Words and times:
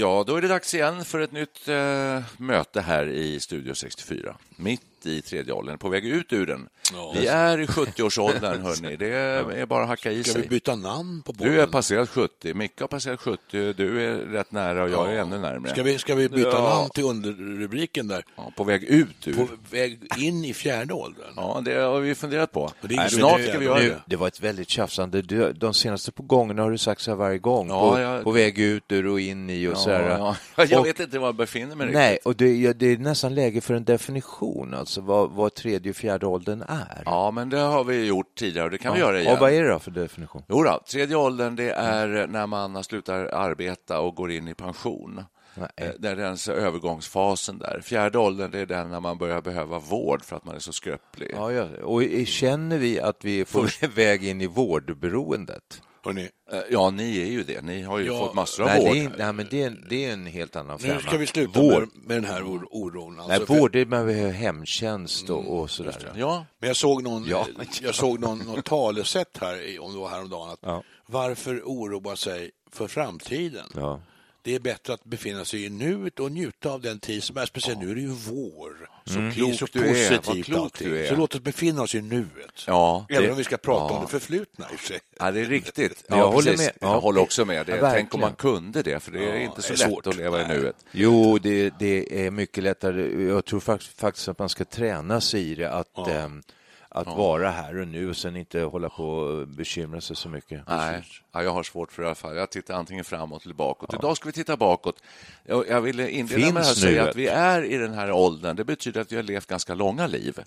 Ja, 0.00 0.24
då 0.26 0.36
är 0.36 0.42
det 0.42 0.48
dags 0.48 0.74
igen 0.74 1.04
för 1.04 1.20
ett 1.20 1.32
nytt 1.32 1.68
eh, 1.68 2.22
möte 2.36 2.80
här 2.80 3.08
i 3.08 3.40
Studio 3.40 3.74
64. 3.74 4.36
Mitt 4.60 4.82
i 5.06 5.22
tredje 5.22 5.52
åldern, 5.52 5.78
på 5.78 5.88
väg 5.88 6.06
ut 6.06 6.32
ur 6.32 6.46
den. 6.46 6.68
Ja. 6.92 7.12
Vi 7.16 7.26
är 7.26 7.60
i 7.60 7.66
70-årsåldern, 7.66 8.62
hörni. 8.62 8.96
Det 8.96 9.08
är 9.08 9.66
bara 9.66 9.82
att 9.82 9.88
hacka 9.88 10.12
i 10.12 10.22
Ska 10.24 10.32
sig. 10.32 10.42
vi 10.42 10.48
byta 10.48 10.74
namn 10.76 11.22
på 11.22 11.32
Du 11.32 11.60
är 11.60 11.66
passerat 11.66 12.08
70, 12.08 12.54
Micke 12.54 12.80
har 12.80 12.88
passerat 12.88 13.20
70, 13.20 13.38
du 13.72 14.04
är 14.04 14.16
rätt 14.16 14.52
nära 14.52 14.82
och 14.82 14.90
jag 14.90 15.12
är 15.14 15.18
ännu 15.18 15.38
närmare. 15.38 15.72
Ska 15.72 15.82
vi, 15.82 15.98
ska 15.98 16.14
vi 16.14 16.28
byta 16.28 16.48
Ja. 16.48 16.74
namn 16.78 16.90
till 16.94 17.04
underrubriken 17.04 18.08
där? 18.08 18.24
Ja, 18.36 18.52
på 18.56 18.64
väg 18.64 18.84
ut 18.84 19.28
ur. 19.28 19.32
På 19.34 19.46
väg 19.70 19.98
in 20.18 20.44
i 20.44 20.54
fjärde 20.54 20.94
åldern? 20.94 21.32
Ja, 21.36 21.60
det 21.64 21.74
har 21.74 22.00
vi 22.00 22.14
funderat 22.14 22.52
på. 22.52 22.70
det 22.82 22.94
är 22.94 22.96
Nej, 22.96 23.10
snart 23.10 23.40
ska 23.42 23.58
vi 23.58 23.64
göra 23.64 23.80
det. 23.80 24.02
det 24.06 24.16
var 24.16 24.28
ett 24.28 24.40
väldigt 24.40 24.68
tjafsande. 24.68 25.22
Du, 25.22 25.52
de 25.52 25.74
senaste 25.74 26.12
på 26.12 26.22
gångerna 26.22 26.62
har 26.62 26.70
du 26.70 26.78
sagt 26.78 27.00
så 27.00 27.10
här 27.10 27.16
varje 27.16 27.38
gång. 27.38 27.68
Ja, 27.68 27.92
på, 27.94 28.00
jag- 28.00 28.24
på 28.24 28.30
väg 28.30 28.58
ut 28.58 28.92
ur 28.92 29.06
och 29.06 29.20
in 29.20 29.50
i 29.50 29.66
och 29.68 29.76
så 29.76 29.90
här. 29.90 30.08
Ja, 30.08 30.36
ja. 30.56 30.64
Jag 30.70 30.80
Och- 30.80 30.86
vet 30.86 31.00
inte 31.00 31.18
var 31.18 31.28
jag 31.28 31.34
befinner 31.36 31.76
mig 31.76 31.92
Nej, 31.92 32.10
riktigt. 32.12 32.26
och 32.26 32.36
det, 32.36 32.72
det 32.72 32.86
är 32.86 32.96
nästan 32.98 33.34
läge 33.34 33.60
för 33.60 33.74
en 33.74 33.84
definition, 33.84 34.47
alltså 34.74 35.00
vad, 35.00 35.30
vad 35.30 35.54
tredje 35.54 35.90
och 35.90 35.96
fjärde 35.96 36.26
åldern 36.26 36.62
är. 36.68 37.02
Ja, 37.06 37.30
men 37.30 37.48
det 37.48 37.58
har 37.58 37.84
vi 37.84 38.04
gjort 38.06 38.34
tidigare 38.38 38.64
och 38.64 38.70
det 38.70 38.78
kan 38.78 38.94
vi 38.94 39.00
göra 39.00 39.20
igen. 39.20 39.32
Och 39.32 39.40
vad 39.40 39.52
är 39.52 39.62
det 39.62 39.68
då 39.68 39.78
för 39.78 39.90
definition? 39.90 40.42
Jo 40.48 40.62
då, 40.62 40.80
tredje 40.90 41.16
åldern 41.16 41.56
det 41.56 41.70
är 41.70 42.26
när 42.26 42.46
man 42.46 42.84
slutar 42.84 43.14
arbeta 43.24 44.00
och 44.00 44.14
går 44.14 44.30
in 44.32 44.48
i 44.48 44.54
pension. 44.54 45.24
Nej. 45.54 45.68
Eh, 45.76 45.88
Det 45.98 46.08
är 46.08 46.16
den 46.16 46.36
övergångsfasen 46.64 47.58
där. 47.58 47.80
Fjärde 47.84 48.18
åldern 48.18 48.50
det 48.50 48.58
är 48.58 48.66
den 48.66 48.90
när 48.90 49.00
man 49.00 49.18
börjar 49.18 49.40
behöva 49.40 49.78
vård 49.78 50.22
för 50.24 50.36
att 50.36 50.44
man 50.44 50.54
är 50.54 50.58
så 50.58 50.72
skröplig. 50.72 51.30
Ja, 51.34 51.52
ja. 51.52 51.66
Och 51.82 52.02
känner 52.26 52.78
vi 52.78 53.00
att 53.00 53.24
vi 53.24 53.40
är 53.40 53.44
på 53.44 53.66
väg 53.94 54.24
in 54.24 54.40
i 54.40 54.46
vårdberoendet? 54.46 55.82
Hörrni, 56.08 56.28
Eh, 56.52 56.60
Ja, 56.70 56.90
ni 56.90 57.18
är 57.20 57.26
ju 57.26 57.42
det. 57.42 57.60
Ni 57.62 57.82
har 57.82 57.98
ju 57.98 58.06
Ja, 58.06 58.18
fått 58.18 58.34
massor 58.34 58.62
av 58.62 58.68
Nej, 58.68 58.80
vård. 58.84 58.92
det 58.94 59.00
är, 59.04 59.12
nej, 59.24 59.32
men 59.32 59.46
det 59.50 59.62
är, 59.62 59.76
det 59.88 60.04
är 60.04 60.12
en 60.12 60.26
helt 60.26 60.56
annan 60.56 60.78
femma. 60.78 60.94
nu 60.94 61.00
ska 61.00 61.16
vi 61.16 61.26
sluta 61.26 61.60
Vård. 61.60 61.72
med, 61.80 61.88
med 62.06 62.16
den 62.16 62.24
här 62.24 62.40
or- 62.42 62.66
oron. 62.70 63.16
Nej, 63.16 63.24
Alltså, 63.24 63.46
för- 63.54 63.60
vård, 63.60 63.72
det 63.72 63.84
behöver 63.86 64.30
hemtjänst 64.30 65.30
och, 65.30 65.58
och 65.60 65.70
sådär. 65.70 66.12
Ja, 66.16 66.44
Men 66.58 66.66
jag 66.68 66.76
såg 66.76 67.02
någon, 67.02 67.24
Ja. 67.28 67.46
jag 67.82 67.94
såg 67.94 68.20
någon, 68.20 68.38
någon 68.38 68.62
talesätt 68.62 69.38
här, 69.40 69.78
om 69.80 69.92
det 69.92 69.98
var 69.98 70.08
häromdagen, 70.08 70.50
att 70.50 70.58
Ja. 70.62 70.82
varför 71.06 71.62
oroa 71.64 72.16
sig 72.16 72.50
för 72.72 72.88
framtiden? 72.88 73.66
Ja. 73.74 74.00
Det 74.48 74.54
är 74.54 74.60
bättre 74.60 74.92
att 74.92 75.04
befinna 75.04 75.44
sig 75.44 75.64
i 75.64 75.70
nuet 75.70 76.20
och 76.20 76.32
njuta 76.32 76.70
av 76.70 76.80
den 76.80 76.98
tid 77.00 77.22
som 77.22 77.36
är. 77.36 77.46
Speciellt 77.46 77.78
nu 77.80 77.90
är 77.90 77.94
det 77.94 78.00
ju 78.00 78.08
vår. 78.08 78.88
Så 79.04 79.18
Mm. 79.18 79.24
det 79.24 79.30
är 79.30 79.34
klok 79.34 79.54
så 79.58 79.66
du 79.72 79.86
är. 79.88 80.16
Positivt 80.18 80.44
klok 80.46 80.58
allting. 80.58 80.88
du 80.88 81.04
är. 81.04 81.08
Så 81.08 81.16
låt 81.16 81.34
oss 81.34 81.40
befinna 81.40 81.82
oss 81.82 81.94
i 81.94 82.00
nuet. 82.02 82.64
ja. 82.66 83.06
Även 83.08 83.22
det- 83.24 83.30
om 83.30 83.36
vi 83.36 83.44
ska 83.44 83.56
prata 83.56 83.92
ja. 83.94 83.98
om 83.98 84.04
det 84.04 84.10
förflutna 84.10 84.66
i 84.74 84.86
sig. 84.86 84.98
Ja, 85.18 85.30
det 85.30 85.40
är 85.40 85.44
riktigt. 85.44 86.04
Jag 86.08 86.18
Ja, 86.18 86.26
håller 86.30 86.56
med. 86.56 86.70
Ja. 86.80 86.92
Jag 86.92 87.00
håller 87.00 87.20
också 87.20 87.44
med. 87.44 87.66
Det. 87.66 87.76
Ja, 87.76 87.90
Tänk 87.92 88.14
om 88.14 88.20
man 88.20 88.34
kunde 88.34 88.82
det, 88.82 89.00
för 89.00 89.12
det 89.12 89.18
är 89.24 89.34
Ja, 89.34 89.40
inte 89.40 89.62
så 89.62 89.72
är 89.72 89.76
lätt 89.76 89.88
svårt. 89.88 90.06
att 90.06 90.16
leva 90.16 90.42
i 90.42 90.48
nuet. 90.48 90.76
Jo, 90.92 91.38
det, 91.38 91.72
det 91.78 92.26
är 92.26 92.30
mycket 92.30 92.64
lättare. 92.64 93.24
Jag 93.28 93.44
tror 93.44 93.60
fakt- 93.60 94.00
faktiskt 94.00 94.28
att 94.28 94.38
man 94.38 94.48
ska 94.48 94.64
träna 94.64 95.20
sig 95.20 95.50
i 95.50 95.54
det, 95.54 95.70
att, 95.72 96.08
ehm, 96.08 96.42
att 96.88 97.06
vara 97.06 97.50
här 97.50 97.78
och 97.78 97.88
nu 97.88 98.10
och 98.10 98.16
sen 98.16 98.36
inte 98.36 98.60
hålla 98.60 98.88
på 98.88 99.08
och 99.08 99.48
bekymra 99.48 100.00
sig 100.00 100.16
så 100.16 100.28
mycket. 100.28 100.62
Nej, 100.68 101.04
ja, 101.32 101.42
jag 101.42 101.50
har 101.50 101.62
svårt 101.62 101.92
för 101.92 102.02
det 102.02 102.06
i 102.06 102.08
alla 102.08 102.14
fall. 102.14 102.36
Jag 102.36 102.50
tittar 102.50 102.74
antingen 102.74 103.04
framåt 103.04 103.44
eller 103.44 103.54
bakåt. 103.54 103.94
Idag 103.94 104.16
ska 104.16 104.28
vi 104.28 104.32
titta 104.32 104.56
bakåt. 104.56 105.02
Jag, 105.44 105.68
jag 105.68 105.80
ville 105.80 106.10
inleda 106.10 106.40
Finns 106.40 106.52
med 106.52 106.62
att 106.62 106.76
säga 106.76 107.08
att 107.08 107.16
vi 107.16 107.26
är 107.26 107.62
i 107.62 107.76
den 107.76 107.94
här 107.94 108.12
åldern. 108.12 108.56
Det 108.56 108.64
betyder 108.64 109.00
att 109.00 109.12
vi 109.12 109.16
har 109.16 109.22
levt 109.22 109.46
ganska 109.46 109.74
långa 109.74 110.06
liv. 110.06 110.38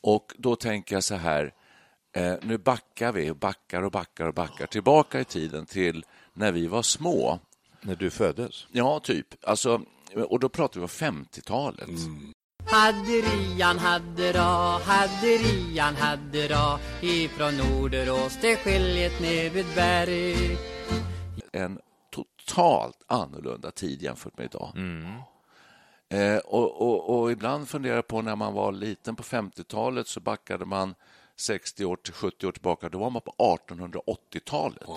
Och 0.00 0.34
då 0.38 0.56
tänker 0.56 0.96
jag 0.96 1.04
så 1.04 1.14
här, 1.14 1.52
eh, 2.12 2.34
nu 2.42 2.58
backar 2.58 3.12
vi 3.12 3.30
och 3.30 3.36
backar 3.36 3.82
och 3.82 3.90
backar 3.90 4.26
och 4.26 4.34
backar 4.34 4.66
tillbaka 4.66 5.20
i 5.20 5.24
tiden 5.24 5.66
till 5.66 6.04
när 6.34 6.52
vi 6.52 6.66
var 6.66 6.82
små. 6.82 7.38
När 7.80 7.96
du 7.96 8.10
föddes. 8.10 8.66
Ja, 8.72 9.00
typ. 9.00 9.26
Alltså, 9.42 9.82
och 10.14 10.40
då 10.40 10.48
pratar 10.48 10.80
vi 10.80 10.84
om 10.84 10.88
50-talet. 10.88 11.88
Hade 11.88 12.32
Rian 13.22 13.78
hade 13.78 14.32
ra, 14.32 14.78
hade 14.78 15.26
Rian 15.26 15.96
hade 15.96 16.48
ra 16.48 16.78
Ifrån 17.00 17.56
Norderås 17.56 18.40
till 18.40 18.56
skiljet 18.56 19.20
ner 19.20 19.50
vid 19.50 19.66
berg 19.74 20.56
en 21.56 21.78
totalt 22.10 23.02
annorlunda 23.06 23.70
tid 23.70 24.02
jämfört 24.02 24.38
med 24.38 24.44
idag. 24.44 24.72
Eh, 26.08 26.38
och, 26.38 26.80
och, 26.80 27.20
och 27.20 27.32
ibland 27.32 27.68
funderar 27.68 27.94
jag 27.94 28.06
på 28.06 28.22
när 28.22 28.36
man 28.36 28.54
var 28.54 28.72
liten 28.72 29.16
på 29.16 29.22
50-talet 29.22 30.08
så 30.08 30.20
backade 30.20 30.64
man 30.64 30.94
60 31.36 31.84
år 31.84 31.96
till 31.96 32.12
70 32.12 32.46
år 32.46 32.52
tillbaka. 32.52 32.88
Då 32.88 32.98
var 32.98 33.10
man 33.10 33.22
på 33.22 33.34
1880-talet. 33.38 34.88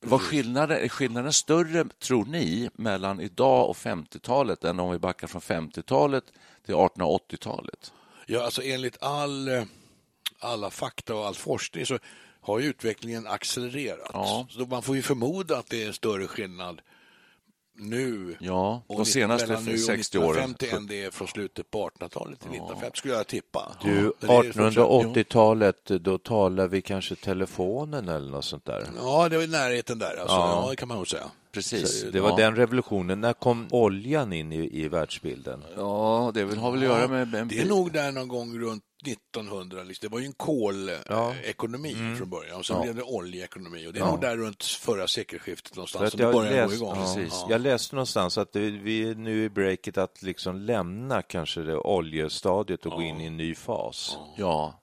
Var 0.00 0.18
skillnaden, 0.18 0.84
är 0.84 0.88
skillnaden 0.88 1.32
större, 1.32 1.84
tror 1.84 2.24
ni, 2.24 2.70
mellan 2.74 3.20
idag 3.20 3.70
och 3.70 3.76
50-talet 3.76 4.64
än 4.64 4.80
om 4.80 4.90
vi 4.90 4.98
backar 4.98 5.26
från 5.26 5.40
50-talet 5.40 6.24
till 6.64 6.74
1880-talet? 6.74 7.92
Ja, 8.26 8.44
alltså 8.44 8.62
enligt 8.62 9.02
all, 9.02 9.48
eh, 9.48 9.64
alla 10.38 10.70
fakta 10.70 11.14
och 11.14 11.26
all 11.26 11.34
forskning 11.34 11.86
så 11.86 11.98
har 12.40 12.60
utvecklingen 12.60 13.26
accelererat. 13.26 14.10
Ja. 14.12 14.46
Så 14.50 14.66
man 14.66 14.82
får 14.82 14.96
ju 14.96 15.02
förmoda 15.02 15.58
att 15.58 15.70
det 15.70 15.82
är 15.82 15.86
en 15.86 15.94
större 15.94 16.26
skillnad 16.26 16.82
nu 17.78 18.36
Ja, 18.40 18.82
och 18.86 18.96
de 18.96 19.04
senaste 19.04 19.48
mellan 19.48 19.64
nu 19.64 19.72
och 19.72 19.78
60 19.80 20.18
åren. 20.18 20.28
1950 20.28 20.76
än 20.76 20.86
det 20.86 21.04
är 21.04 21.10
från 21.10 21.28
slutet 21.28 21.70
på 21.70 21.78
1800-talet 21.88 22.40
till 22.40 22.50
1950 22.50 22.98
skulle 22.98 23.14
jag 23.14 23.26
tippa. 23.26 23.76
Du, 23.82 24.12
Ja, 24.20 24.42
det 24.42 24.48
är 24.48 24.52
fortsatt- 24.52 25.14
1880-talet, 25.14 25.86
då 25.86 26.18
talar 26.18 26.68
vi 26.68 26.82
kanske 26.82 27.14
telefonen 27.14 28.08
eller 28.08 28.30
något 28.30 28.44
sånt 28.44 28.64
där. 28.64 28.86
Ja, 28.98 29.28
det 29.28 29.36
var 29.36 29.44
i 29.44 29.46
närheten 29.46 29.98
där. 29.98 30.16
Alltså, 30.20 30.36
Ja. 30.36 30.62
ja. 30.64 30.70
det 30.70 30.76
kan 30.76 30.88
man 30.88 30.96
nog 30.96 31.08
säga. 31.08 31.30
Precis. 31.52 32.04
Det 32.12 32.20
var 32.20 32.30
ja. 32.30 32.36
den 32.36 32.56
revolutionen. 32.56 33.20
När 33.20 33.32
kom 33.32 33.66
oljan 33.70 34.32
in 34.32 34.52
i, 34.52 34.80
i 34.82 34.88
världsbilden? 34.88 35.64
Ja, 35.76 36.30
det 36.34 36.40
har 36.56 36.70
väl 36.70 36.80
att 36.80 36.88
göra 36.88 37.08
med... 37.08 37.28
med 37.28 37.46
Det 37.46 37.60
är 37.60 37.66
nog 37.66 37.92
där 37.92 38.12
någon 38.12 38.28
gång 38.28 38.58
runt 38.58 38.82
1900. 39.12 39.82
Liksom. 39.82 40.08
Det 40.08 40.12
var 40.12 40.20
ju 40.20 40.26
en 40.26 40.32
Ja. 41.08 41.34
kolekonomi 41.42 41.92
Mm. 41.92 42.16
från 42.16 42.30
början 42.30 42.58
och 42.58 42.66
sen 42.66 42.82
blev 42.82 42.94
det 42.94 43.02
oljeekonomi. 43.02 43.86
Och 43.86 43.92
det 43.92 44.00
är 44.00 44.04
nog 44.04 44.20
där 44.20 44.36
runt 44.36 44.62
förra 44.64 45.06
sekelskiftet 45.08 45.76
någonstans 45.76 46.10
som 46.10 46.18
det 46.20 46.32
började 46.32 46.56
gå 46.76 46.94
läst, 46.94 47.16
igång. 47.16 47.28
ja, 47.30 47.46
jag 47.50 47.60
läste 47.60 47.94
någonstans 47.94 48.38
att 48.38 48.56
vi 48.56 49.10
är 49.10 49.14
nu 49.14 49.44
i 49.44 49.48
breaket 49.50 49.98
att 49.98 50.22
liksom 50.22 50.56
lämna 50.60 51.22
kanske 51.22 51.60
det 51.60 51.76
oljestadiet 51.76 52.86
och 52.86 52.92
gå 52.92 53.02
in 53.02 53.20
i 53.20 53.24
en 53.26 53.36
ny 53.36 53.54
fas. 53.54 54.16
Ja, 54.36 54.80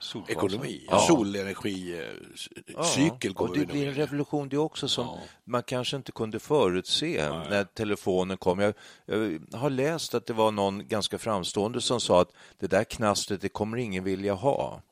Solekonomi, 0.00 0.86
Ja. 0.90 0.98
solenergicykel 0.98 3.32
och 3.36 3.58
det 3.58 3.66
blir 3.66 3.88
en 3.88 3.94
revolution 3.94 4.48
det 4.48 4.58
också 4.58 4.88
som 4.88 5.18
man 5.44 5.62
kanske 5.62 5.96
inte 5.96 6.12
kunde 6.12 6.38
förutse 6.38 7.28
när 7.30 7.64
telefonen 7.64 8.36
kom. 8.36 8.58
Jag, 8.60 8.74
jag 9.06 9.40
har 9.58 9.70
läst 9.70 10.14
att 10.14 10.26
det 10.26 10.32
var 10.32 10.50
någon 10.50 10.88
ganska 10.88 11.18
framstående 11.18 11.80
som 11.80 12.00
sa 12.00 12.20
att 12.20 12.32
det 12.58 12.66
där 12.66 12.84
knastret 12.84 13.40
det 13.40 13.48
kommer 13.48 13.76
ingen 13.76 14.04
vilja 14.04 14.34
ha. 14.34 14.82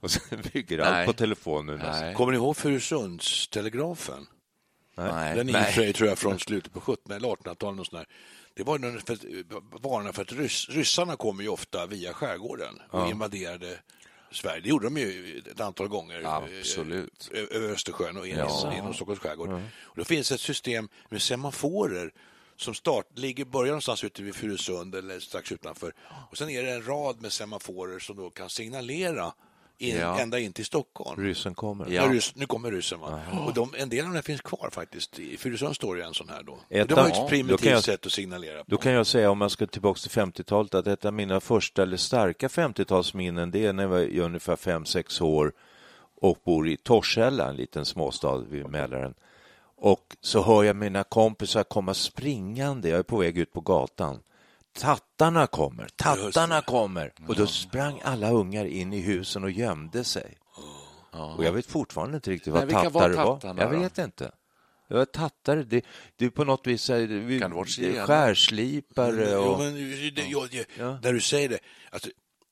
Och 0.00 0.10
sen 0.10 0.42
bygger 0.52 0.78
Nej. 0.78 0.86
allt 0.86 1.06
på 1.06 1.12
telefonen. 1.12 1.78
Nej. 1.84 2.14
Kommer 2.14 2.32
ni 2.32 2.38
ihåg 2.38 2.56
Furusundstelegrafen? 2.56 4.26
nej. 4.94 5.36
Den 5.36 5.48
är 5.48 5.92
tror 5.92 6.08
jag, 6.08 6.18
från 6.18 6.38
slutet 6.38 6.72
på 6.72 6.78
1700 6.92 7.16
eller 7.16 7.28
1800-talet. 7.36 7.80
och 7.80 7.86
sånt 7.86 7.92
där. 7.92 8.06
det 8.54 8.62
var 8.62 8.78
när- 8.78 8.98
för, 8.98 9.14
att- 9.14 9.24
varna 9.82 10.12
för 10.12 10.22
att 10.22 10.32
ryss, 10.32 10.68
ryssarna 10.68 11.16
kom 11.16 11.40
ju 11.40 11.48
ofta 11.48 11.86
via 11.86 12.12
skärgården 12.12 12.78
och 12.90 13.08
invaderade 13.10 13.78
Sverige. 14.30 14.60
Det 14.60 14.68
gjorde 14.68 14.86
de 14.86 14.96
ju 14.96 15.42
ett 15.50 15.60
antal 15.60 15.88
gånger. 15.88 16.22
eh, 16.22 16.34
Absolut. 16.34 17.30
över 17.32 17.68
Östersjön 17.72 18.16
och 18.16 18.26
in 18.26 18.36
Ja. 18.36 18.92
Stockholms 18.94 19.20
skärgård. 19.20 19.48
Och 19.82 19.96
då 19.96 20.04
finns 20.04 20.32
ett 20.32 20.40
system 20.40 20.88
med 21.08 21.22
semaforer 21.22 22.12
som 22.56 22.74
start, 22.74 23.06
ligger, 23.14 23.44
börjar 23.44 23.66
någonstans 23.70 24.04
ute 24.04 24.22
vid 24.22 24.34
Furusund 24.34 24.94
eller 24.94 25.20
strax 25.20 25.52
utanför. 25.52 25.92
Och 26.30 26.38
sen 26.38 26.50
är 26.50 26.62
det 26.62 26.70
en 26.72 26.86
rad 26.86 27.20
med 27.22 27.32
semaforer 27.32 27.98
som 27.98 28.16
då 28.16 28.30
kan 28.30 28.50
signalera 28.50 29.32
in, 29.78 29.96
Ja. 29.96 30.20
ända 30.20 30.38
in 30.38 30.52
till 30.52 30.64
Stockholm. 30.64 31.22
Ryssen 31.24 31.54
kommer. 31.54 31.86
Ja. 31.90 32.02
Ryss, 32.08 32.32
nu 32.36 32.46
kommer 32.46 32.70
ryssen. 32.72 33.00
Va? 33.00 33.20
Och 33.46 33.54
de, 33.54 33.74
en 33.78 33.88
del 33.88 34.06
av 34.06 34.12
dem 34.12 34.22
finns 34.22 34.40
kvar 34.40 34.68
faktiskt. 34.72 35.18
I 35.18 35.36
Furusund 35.36 35.76
står 35.76 35.96
det 35.96 36.04
en 36.04 36.14
sån 36.14 36.28
här 36.28 36.42
då. 36.42 36.58
Ett 36.68 36.88
det 36.88 36.94
var 36.94 37.08
ett 37.08 37.28
primitivt 37.28 37.64
jag- 37.70 37.84
sätt 37.84 38.06
att 38.06 38.12
signalera 38.12 38.58
på. 38.58 38.64
Då 38.70 38.76
kan 38.76 38.92
jag 38.92 39.06
säga, 39.06 39.30
om 39.30 39.38
man 39.38 39.50
ska 39.50 39.66
tillbaka 39.66 39.98
till 39.98 40.10
50-talet, 40.10 40.74
att 40.74 40.86
ett 40.86 41.04
av 41.04 41.12
mina 41.12 41.40
första 41.40 41.82
eller 41.82 41.96
starka 41.96 42.48
50-talsminnen, 42.48 43.50
det 43.50 43.66
är 43.66 43.72
när 43.72 43.82
jag 43.82 43.90
var 43.90 43.98
i 43.98 44.20
ungefär 44.20 44.56
5-6 44.56 45.22
år 45.22 45.52
och 46.20 46.38
bor 46.44 46.68
i 46.68 46.76
Torshälla, 46.76 47.48
en 47.48 47.56
liten 47.56 47.84
småstad 47.84 48.38
vid 48.38 48.66
Mälaren. 48.68 49.14
Och 49.78 50.16
så 50.20 50.42
hör 50.42 50.64
jag 50.64 50.76
mina 50.76 51.04
kompisar 51.04 51.62
komma 51.62 51.94
springande, 51.94 52.88
jag 52.88 52.98
är 52.98 53.02
på 53.02 53.16
väg 53.16 53.38
ut 53.38 53.52
på 53.52 53.60
gatan. 53.60 54.18
Tattarna 54.80 55.46
kommer, 55.46 55.88
tattarna 55.96 56.62
kommer! 56.62 57.12
Och 57.28 57.34
då 57.36 57.46
sprang 57.46 58.00
alla 58.04 58.30
ungar 58.30 58.64
in 58.64 58.92
i 58.92 59.00
husen 59.00 59.44
och 59.44 59.50
gömde 59.50 60.04
sig. 60.04 60.38
Och 61.36 61.44
jag 61.44 61.52
vet 61.52 61.66
fortfarande 61.66 62.16
inte 62.16 62.30
riktigt 62.30 62.52
vad 62.52 62.66
Nej, 62.66 62.74
var 62.74 62.82
tattare 62.84 63.12
var. 63.14 63.24
tattarna 63.34 63.62
Jag 63.62 63.68
vet 63.70 63.98
inte. 63.98 64.30
Ja, 64.88 65.04
tattare, 65.04 65.62
det, 65.62 65.84
det 66.16 66.30
på 66.30 66.44
något 66.44 66.66
vis 66.66 66.90
vi- 66.90 67.40
Kan 67.40 67.50
det 67.50 67.56
det 67.92 68.06
skärslipare 68.06 69.30
Jo, 69.32 69.38
och... 69.40 69.58
men, 69.58 69.74
det, 70.14 70.26
jag, 70.28 70.64
Ja. 70.78 70.98
När 71.02 71.12
du 71.12 71.20
säger 71.20 71.48
det, 71.48 71.58
alltså, 71.90 72.10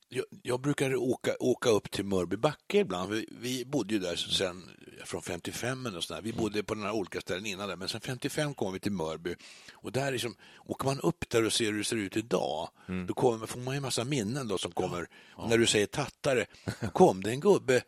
jag, 0.09 0.25
jag 0.43 0.61
brukar 0.61 0.97
åka, 0.97 1.35
åka 1.41 1.69
upp 1.69 1.91
till 1.91 2.05
Mörby 2.05 2.37
backe 2.37 2.79
ibland. 2.79 3.11
Vi, 3.13 3.29
vi 3.41 3.65
bodde 3.65 3.95
ju 3.95 4.01
där 4.01 4.17
sen 4.17 4.63
från 5.05 5.23
55 5.23 5.87
eller 5.87 6.01
sådär. 6.01 6.23
Vi 6.23 6.33
bodde 6.33 6.63
på 6.63 6.75
några 6.75 6.93
olika 6.93 7.21
ställen 7.21 7.47
innan 7.47 7.69
där, 7.69 7.77
men 7.77 7.89
sen 7.89 8.01
55 8.01 8.55
kom 8.55 8.73
vi 8.73 8.81
till 8.81 8.93
Mörby. 8.93 9.35
Och 9.73 9.93
där 9.93 10.13
liksom, 10.13 10.37
åker 10.65 10.85
man 10.85 11.01
upp 11.01 11.31
där 11.31 11.45
och 11.45 11.53
ser 11.53 11.65
hur 11.65 11.79
det 11.79 11.85
ser 11.85 11.97
ut 11.97 12.17
idag, 12.17 12.69
då 13.07 13.15
kommer, 13.15 13.47
får 13.47 13.61
man 13.61 13.75
ju 13.75 13.77
en 13.77 13.83
massa 13.83 14.05
minnen 14.05 14.49
då 14.49 14.59
som 14.59 14.73
kommer. 14.73 15.09
Och 15.31 15.49
när 15.49 15.59
du 15.59 15.67
säger 15.67 15.87
tattare, 15.87 16.47
kom 16.93 17.23
det 17.23 17.31
en 17.31 17.41
gubbe 17.41 17.83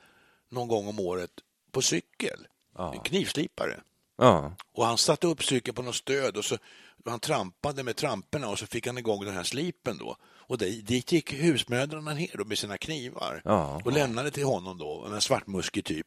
någon 0.48 0.68
gång 0.68 0.88
om 0.88 1.00
året 1.00 1.30
på 1.72 1.82
cykel, 1.82 2.46
en 2.78 3.00
knivslipare. 3.00 3.80
Ja. 4.18 4.56
Och 4.72 4.86
han 4.86 4.98
satte 4.98 5.26
upp 5.26 5.44
cykeln 5.44 5.74
på 5.74 5.82
något 5.82 5.94
stöd 5.94 6.36
och 6.36 6.44
så 6.44 6.58
han 7.04 7.20
trampade 7.20 7.82
med 7.82 7.96
tramporna 7.96 8.48
och 8.48 8.58
så 8.58 8.66
fick 8.66 8.86
han 8.86 8.98
igång 8.98 9.24
den 9.24 9.34
här 9.34 9.42
slipen 9.42 9.98
då. 9.98 10.16
Och 10.48 10.58
dit 10.58 11.12
gick 11.12 11.32
husmödrarna 11.32 12.14
ner 12.14 12.30
då 12.38 12.44
med 12.44 12.58
sina 12.58 12.78
knivar 12.78 13.42
Ja. 13.44 13.80
och 13.84 13.92
lämnade 13.92 14.30
till 14.30 14.44
honom 14.44 14.78
då, 14.78 15.06
en 15.14 15.20
svartmuskig 15.20 15.84
typ. 15.84 16.06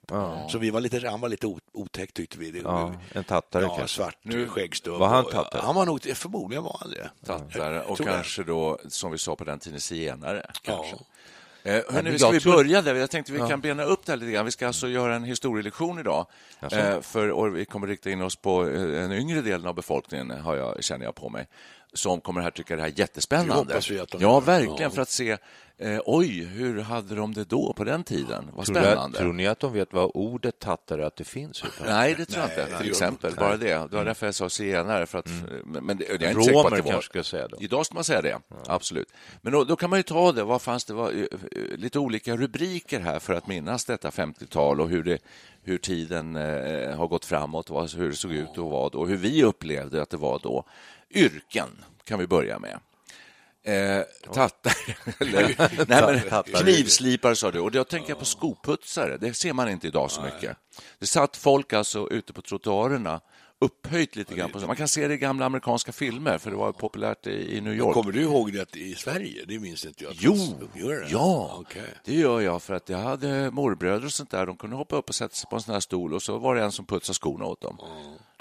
Så 0.49 0.57
vi 0.57 0.69
var 0.69 0.81
lite, 0.81 1.09
han 1.09 1.21
var 1.21 1.29
lite 1.29 1.47
otäck 1.73 2.13
tyckte 2.13 2.37
vi. 2.39 2.61
Ja, 2.63 2.93
en 3.11 3.23
tattare 3.23 3.63
ja, 3.63 3.75
kanske. 3.77 3.95
svart 3.95 4.17
skäggstubb. 4.47 4.99
Var 4.99 5.07
han 5.07 5.25
tattare? 5.25 5.61
Han 5.61 5.75
var 5.75 5.85
nog, 5.85 6.01
förmodligen 6.01 6.63
var 6.63 6.77
han 6.79 6.89
det. 6.89 7.09
Tattare 7.25 7.81
och 7.83 7.97
Tror 7.97 8.09
jag. 8.09 8.15
kanske 8.15 8.43
då, 8.43 8.79
som 8.87 9.11
vi 9.11 9.17
sa 9.17 9.35
på 9.35 9.43
den 9.43 9.59
tiden, 9.59 9.79
zigenare. 9.79 10.51
Kanske. 10.61 10.95
Ja. 10.95 11.05
Eh, 11.63 11.81
hörni, 11.89 12.19
ska 12.19 12.29
vi 12.29 12.39
börja 12.39 12.81
där? 12.81 12.95
Jag 12.95 13.11
tänkte 13.11 13.31
vi 13.31 13.39
kan 13.39 13.61
bena 13.61 13.83
upp 13.83 14.05
det 14.05 14.11
här 14.11 14.17
lite 14.17 14.31
grann. 14.31 14.45
Vi 14.45 14.51
ska 14.51 14.67
alltså 14.67 14.87
göra 14.87 15.15
en 15.15 15.23
historielektion 15.23 15.99
idag. 15.99 16.25
Eh, 16.71 17.01
för, 17.01 17.31
och 17.31 17.57
vi 17.57 17.65
kommer 17.65 17.87
rikta 17.87 18.09
in 18.09 18.21
oss 18.21 18.35
på 18.35 18.67
eh, 18.67 18.81
den 18.81 19.11
yngre 19.11 19.41
delen 19.41 19.67
av 19.67 19.75
befolkningen, 19.75 20.31
har 20.31 20.55
jag, 20.55 20.83
känner 20.83 21.05
jag 21.05 21.15
på 21.15 21.29
mig 21.29 21.47
som 21.93 22.21
kommer 22.21 22.41
här 22.41 22.51
tycka 22.51 22.75
det 22.75 22.81
här 22.81 22.89
är 22.89 22.99
jättespännande. 22.99 23.53
Det 23.53 23.59
hoppas 23.59 23.91
vi 23.91 23.99
att 23.99 24.09
de 24.09 24.21
ja, 24.21 24.39
verkligen, 24.39 24.77
Ja. 24.81 24.89
för 24.89 25.01
att 25.01 25.09
se 25.09 25.37
eh, 25.79 25.99
oj, 26.05 26.43
hur 26.43 26.81
hade 26.81 27.15
de 27.15 27.33
det 27.33 27.43
då 27.43 27.73
på 27.73 27.83
den 27.83 28.03
tiden? 28.03 28.49
Vad 28.53 28.65
Tror, 28.65 28.75
du, 28.75 28.81
spännande. 28.81 29.17
tror 29.17 29.33
ni 29.33 29.47
att 29.47 29.59
de 29.59 29.73
vet 29.73 29.93
vad 29.93 30.11
ordet 30.13 30.59
tattare 30.59 31.07
att 31.07 31.15
det 31.15 31.23
finns? 31.23 31.63
Nej, 31.85 32.15
det 32.17 32.25
tror 32.25 32.41
jag 32.41 32.49
inte. 32.51 32.71
det 32.71 32.77
Till 32.77 32.89
exempel, 32.89 33.35
bara 33.35 33.57
det. 33.57 33.73
Det 33.73 33.95
var 33.95 34.05
därför 34.05 34.25
jag 34.25 34.35
sa 34.35 34.49
zigenare. 34.49 35.05
För 35.05 35.19
att, 35.19 35.29
men, 35.65 35.85
men 35.85 35.97
det, 35.97 36.05
jag 36.09 36.23
är 36.23 36.29
inte 36.29 36.43
säker 36.43 36.53
på 36.53 36.59
att 36.59 36.65
Romer 36.65 36.77
det 36.77 36.81
var... 36.81 36.91
kanske 36.91 37.09
ska 37.09 37.19
jag 37.19 37.25
säga 37.25 37.47
då. 37.47 37.57
Idag 37.59 37.85
ska 37.85 37.95
man 37.95 38.03
säga 38.03 38.21
det, 38.21 38.39
absolut. 38.67 39.13
Men 39.41 39.53
då, 39.53 39.63
då 39.63 39.75
kan 39.75 39.89
man 39.89 39.99
ju 39.99 40.03
ta 40.03 40.31
det, 40.31 40.43
vad 40.43 40.61
fanns 40.61 40.85
det 40.85 40.93
var, 40.93 41.11
eh, 41.11 41.17
eh, 41.19 41.77
lite 41.77 41.99
olika 41.99 42.35
rubriker 42.35 42.99
här 42.99 43.19
för 43.19 43.33
att 43.33 43.47
minnas 43.47 43.85
detta 43.85 44.09
50-tal 44.09 44.81
och 44.81 44.89
hur, 44.89 45.03
det, 45.03 45.19
hur 45.63 45.77
tiden 45.77 46.35
eh, 46.35 46.97
har 46.97 47.07
gått 47.07 47.25
framåt, 47.25 47.69
vad, 47.69 47.93
hur 47.93 48.09
det 48.09 48.15
såg 48.15 48.31
ut 48.31 48.57
och 48.57 48.69
vad 48.69 48.95
och 48.95 49.07
hur 49.07 49.17
vi 49.17 49.43
upplevde 49.43 50.01
att 50.01 50.09
det 50.09 50.17
var 50.17 50.39
då. 50.43 50.63
Yrken 51.09 51.69
kan 52.03 52.19
vi 52.19 52.27
börja 52.27 52.59
med. 52.59 52.79
Eh, 53.69 54.03
tattar, 54.33 54.73
nej, 55.87 56.21
men, 56.21 56.43
knivslipare 56.43 57.35
sa 57.35 57.51
du, 57.51 57.59
och 57.59 57.71
då 57.71 57.83
tänker 57.83 58.09
jag 58.09 58.19
på 58.19 58.25
skoputsare. 58.25 59.17
Det 59.17 59.33
ser 59.33 59.53
man 59.53 59.69
inte 59.69 59.87
idag 59.87 60.11
så 60.11 60.21
mycket. 60.21 60.57
Det 60.99 61.05
satt 61.05 61.37
folk 61.37 61.73
alltså 61.73 62.09
ute 62.11 62.33
på 62.33 62.41
trottoarerna 62.41 63.21
upphöjt 63.61 64.15
lite 64.15 64.35
grann. 64.35 64.51
Man 64.67 64.75
kan 64.75 64.87
se 64.87 65.07
det 65.07 65.13
i 65.13 65.17
gamla 65.17 65.45
amerikanska 65.45 65.91
filmer, 65.91 66.37
för 66.37 66.51
det 66.51 66.57
var 66.57 66.71
populärt 66.71 67.27
i, 67.27 67.61
New 67.61 67.73
York. 67.73 67.93
Kommer 67.93 68.11
du 68.11 68.21
ihåg 68.21 68.53
det 68.53 68.75
i 68.75 68.95
Sverige? 68.95 69.45
Det 69.47 69.59
minns 69.59 69.85
inte 69.85 70.03
jag. 70.03 70.13
Jo, 70.19 70.35
det? 70.73 71.07
ja, 71.09 71.57
Okej. 71.59 71.81
det 72.05 72.13
gör 72.15 72.39
jag 72.41 72.63
för 72.63 72.73
att 72.73 72.89
jag 72.89 72.97
hade 72.97 73.51
morbröder 73.51 74.05
och 74.05 74.11
sånt 74.13 74.31
där. 74.31 74.45
De 74.45 74.57
kunde 74.57 74.75
hoppa 74.75 74.95
upp 74.95 75.09
och 75.09 75.15
sätta 75.15 75.35
sig 75.35 75.49
på 75.49 75.55
en 75.55 75.61
sån 75.61 75.73
här 75.73 75.79
stol 75.81 76.13
och 76.13 76.21
så 76.21 76.37
var 76.37 76.55
det 76.55 76.63
en 76.63 76.71
som 76.71 76.85
putsade 76.85 77.13
skorna 77.15 77.45
åt 77.45 77.61
dem. 77.61 77.77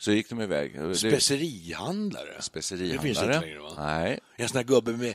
Så 0.03 0.13
gick 0.13 0.29
de 0.29 0.41
iväg. 0.41 0.81
Det- 0.81 0.95
Specerihandlare? 0.95 2.35
Det 2.37 2.43
Specerihandlare. 2.43 3.03
finns 3.03 3.19
inte 3.23 3.41
längre, 3.41 3.59
va? 3.59 3.71
Nej, 3.79 4.21
En 4.37 4.49
sån 4.49 4.57
här 4.57 4.65
gubbe 4.65 4.93
med 4.93 5.15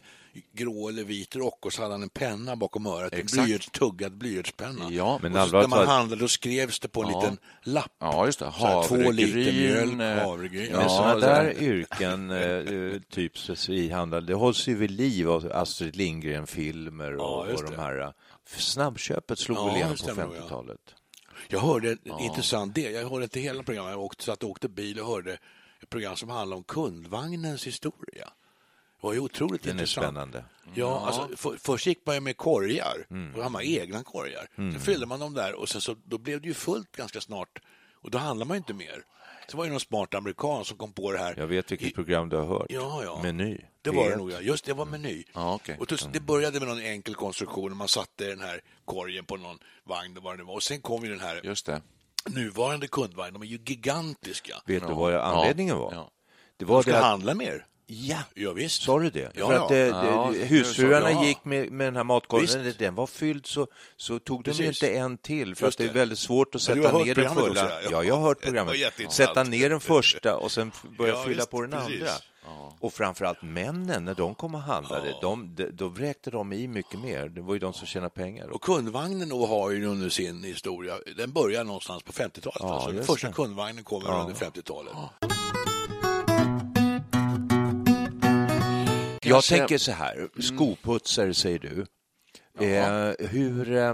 grå 0.54 0.90
eller 0.90 1.04
vit 1.04 1.36
rock 1.36 1.66
och 1.66 1.74
så 1.74 1.82
hade 1.82 1.94
han 1.94 2.04
en 2.04 2.10
penna 2.10 2.56
bakom 2.56 2.86
örat. 2.86 3.14
En 3.14 3.26
blyerts, 3.26 3.70
tuggad 3.72 4.18
blyertspenna. 4.18 4.88
Ja, 4.92 5.20
men 5.22 5.36
och 5.38 5.48
så, 5.48 5.52
när 5.62 5.68
man 5.68 5.70
talat- 5.70 5.88
handlade 5.88 6.22
då 6.22 6.28
skrevs 6.28 6.80
det 6.80 6.88
på 6.88 7.04
en 7.04 7.10
Ja. 7.12 7.20
liten 7.22 7.38
lapp. 7.64 7.92
ja 8.00 8.26
just 8.26 8.40
det. 8.40 8.52
Så 8.60 8.66
här, 8.66 8.84
två 8.88 8.96
liter 9.12 9.28
Havregryn. 9.34 9.56
mjölk, 9.98 10.02
eh, 10.20 10.26
havregryn. 10.28 10.72
Men 10.72 10.82
Ja, 10.82 10.90
sådana 10.90 11.14
så- 11.14 11.20
där 11.20 11.58
yrken, 11.62 12.32
eh, 12.96 13.02
typ 13.10 13.38
specerihandlare, 13.38 14.22
det 14.22 14.34
hålls 14.34 14.68
ju 14.68 14.76
vid 14.76 14.92
liv 14.92 15.30
av 15.30 15.52
Astrid 15.54 15.96
Lindgren-filmer 15.96 17.16
och, 17.16 17.48
Ja, 17.50 17.54
och 17.54 17.64
de 17.72 17.76
här. 17.78 18.00
eh, 18.02 18.10
Snabbköpet 18.58 19.40
slog 19.40 19.58
Ja, 19.58 19.66
väl 19.66 19.76
igenom 19.76 19.92
på 19.94 19.98
stämmer 19.98 20.24
nog, 20.24 20.36
ja. 20.36 20.40
50-talet? 20.40 20.80
Jag 21.48 21.60
hörde 21.60 21.98
en 22.06 22.20
intressant 22.20 22.76
del. 22.76 22.94
Jag 22.94 23.10
hörde 23.10 23.24
inte 23.24 23.40
hela 23.40 23.64
programmet. 23.64 23.92
Jag 23.92 24.02
åkte, 24.02 24.24
satt 24.24 24.44
och 24.44 24.50
åkte 24.50 24.70
bil 24.70 25.00
och 25.00 25.08
hörde 25.08 25.34
ett 25.82 25.90
program 25.90 26.16
som 26.16 26.30
handlade 26.30 26.58
om 26.58 26.64
kundvagnens 26.64 27.68
historia. 27.68 28.30
Det 29.04 29.08
var 29.08 29.14
ju 29.14 29.20
otroligt 29.20 29.64
Den 29.64 29.70
är 29.70 29.74
intressant. 29.74 30.06
spännande. 30.06 30.44
Ja, 30.74 31.04
alltså, 31.06 31.30
för, 31.38 31.58
först 31.58 31.86
gick 31.88 32.06
man 32.06 32.16
ju 32.16 32.22
med 32.22 32.38
korgar, 32.38 33.06
Mm. 33.10 33.30
och 33.32 33.36
då 33.36 33.42
hade 33.42 33.52
man 33.54 33.62
egna 33.64 34.04
korgar. 34.04 34.48
Sen 34.56 34.80
fyllde 34.80 35.06
man 35.06 35.20
dem 35.20 35.34
där 35.34 35.54
och 35.60 35.70
sen 35.70 35.82
så, 35.82 35.96
då 36.06 36.18
blev 36.18 36.42
det 36.42 36.48
ju 36.48 36.54
fullt 36.54 36.92
ganska 36.98 37.22
snart 37.22 37.60
och 38.02 38.12
då 38.12 38.18
handlade 38.18 38.48
man 38.48 38.56
ju 38.56 38.60
inte 38.60 38.74
mer. 38.74 39.04
Så 39.48 39.58
var 39.58 39.66
det 39.66 39.72
någon 39.72 39.80
smart 39.80 40.14
amerikan 40.14 40.66
som 40.66 40.78
kom 40.78 40.94
på 40.94 41.12
det 41.12 41.18
här. 41.18 41.34
Jag 41.38 41.48
vet 41.48 41.72
vilket 41.72 41.88
I- 41.88 41.92
program 41.94 42.30
du 42.30 42.36
har 42.38 42.46
hört. 42.46 42.66
Ja, 42.70 43.02
ja. 43.04 43.20
Meny. 43.24 43.58
Det 43.82 43.90
var 43.90 44.04
det 44.10 44.16
P1. 44.16 44.18
nog, 44.18 44.32
ja. 44.32 44.40
Just 44.42 44.66
det, 44.66 44.74
var 44.74 44.86
Meny. 44.86 45.24
Ja, 45.34 45.54
okej. 45.54 45.78
och 45.80 45.86
då, 45.86 45.96
det 46.14 46.20
började 46.20 46.60
med 46.60 46.70
någon 46.70 46.80
enkel 46.82 47.16
konstruktion. 47.16 47.78
Man 47.78 47.88
satte 47.88 48.26
den 48.28 48.40
här 48.42 48.62
korgen 48.86 49.26
på 49.26 49.38
någon 49.38 49.58
vagn 49.84 50.18
och 50.18 50.24
vad 50.24 50.38
det 50.38 50.44
var. 50.44 50.54
Och 50.54 50.64
sen 50.64 50.82
kom 50.82 51.04
ju 51.04 51.10
den 51.10 51.20
här 51.20 51.42
Just 51.44 51.66
det. 51.66 51.82
nuvarande 52.30 52.88
kundvagnen. 52.88 53.34
De 53.34 53.42
är 53.42 53.48
ju 53.48 53.60
gigantiska. 53.66 54.56
Vet 54.66 54.88
du 54.88 54.94
vad 54.94 55.16
anledningen 55.16 55.78
var? 55.78 55.94
Ja. 55.94 56.12
Det 56.58 56.66
var 56.66 56.82
Ska 56.82 56.92
det 56.92 56.98
att, 56.98 57.04
handla 57.04 57.34
mer? 57.34 57.66
Ja, 57.88 58.18
Ja, 58.34 58.52
visst. 58.54 58.84
sa 58.84 59.00
du 59.00 59.10
det? 59.10 59.32
Ja, 59.36 59.48
För 59.48 59.54
att 59.56 59.70
ja. 59.72 59.76
eh, 59.76 59.88
Ja, 59.88 60.30
det- 60.34 60.40
det 60.40 60.46
husfruarna 60.46 61.12
jag. 61.12 61.26
gick 61.26 61.46
med, 61.46 61.72
med 61.72 61.88
den 61.88 61.96
här 61.96 62.04
matkorgen, 62.04 62.64
Visst. 62.64 62.80
den 62.80 62.96
var 62.96 63.08
fylld 63.08 63.46
så, 63.46 63.68
så 63.98 64.20
tog 64.20 64.44
de 64.44 64.52
Precis. 64.52 64.84
inte 64.84 64.94
en 64.98 65.18
till 65.18 65.56
för 65.56 65.66
Just 65.66 65.80
att 65.80 65.86
det 65.86 65.92
är 65.92 65.94
väldigt 65.94 66.20
svårt 66.20 66.56
att 66.56 66.68
Ja, 66.68 66.76
sätta 66.76 66.98
ner 66.98 67.16
den 67.16 67.36
fulla. 67.36 67.48
också, 67.50 67.64
ja. 67.84 67.90
Ja, 67.92 68.04
jag 68.04 68.16
har 68.16 68.22
hört 68.22 68.42
programmet. 68.42 68.76
Sätta 69.10 69.44
ner 69.44 69.70
den 69.70 69.80
första 69.80 70.36
och 70.38 70.52
sen 70.52 70.72
börja 70.98 71.14
Ja, 71.14 71.24
fylla 71.24 71.36
visst, 71.38 71.50
på 71.52 71.62
den 71.62 71.72
precis. 71.72 72.02
andra. 72.02 72.12
Och 72.80 72.94
framförallt 72.94 73.42
männen, 73.42 74.06
när 74.06 74.16
de 74.16 74.36
kom 74.36 74.56
och 74.56 74.62
handlade, 74.62 75.16
de, 75.22 75.56
de, 75.56 75.70
då 75.72 75.88
vräkte 75.88 76.32
de 76.32 76.54
i 76.54 76.68
mycket 76.68 77.00
mer. 77.00 77.30
Det 77.30 77.42
var 77.42 77.54
ju 77.54 77.60
de 77.60 77.74
som 77.74 77.88
tjänade 77.88 78.10
pengar. 78.10 78.48
Och 78.48 78.62
kundvagnen 78.62 79.30
då 79.30 79.46
har 79.46 79.72
ju 79.72 79.86
under 79.86 80.10
sin 80.10 80.44
historia, 80.44 80.94
den 81.18 81.32
börjar 81.32 81.64
någonstans 81.64 82.04
på 82.04 82.12
50-talet. 82.12 82.58
Ja, 82.60 82.74
alltså. 82.74 82.92
Den 82.92 83.06
första 83.06 83.32
kundvagnen 83.32 83.84
kommer 83.84 84.22
under 84.22 84.34
50-talet. 84.36 84.94
Jag 89.24 89.34
Kanske- 89.36 89.58
tänker 89.58 89.78
så 89.78 89.92
här, 89.92 90.30
skoputsare 90.42 91.34
säger 91.34 91.60
du. 91.60 91.86
Eh, 92.60 93.28
hur 93.30 93.76
eh, 93.78 93.94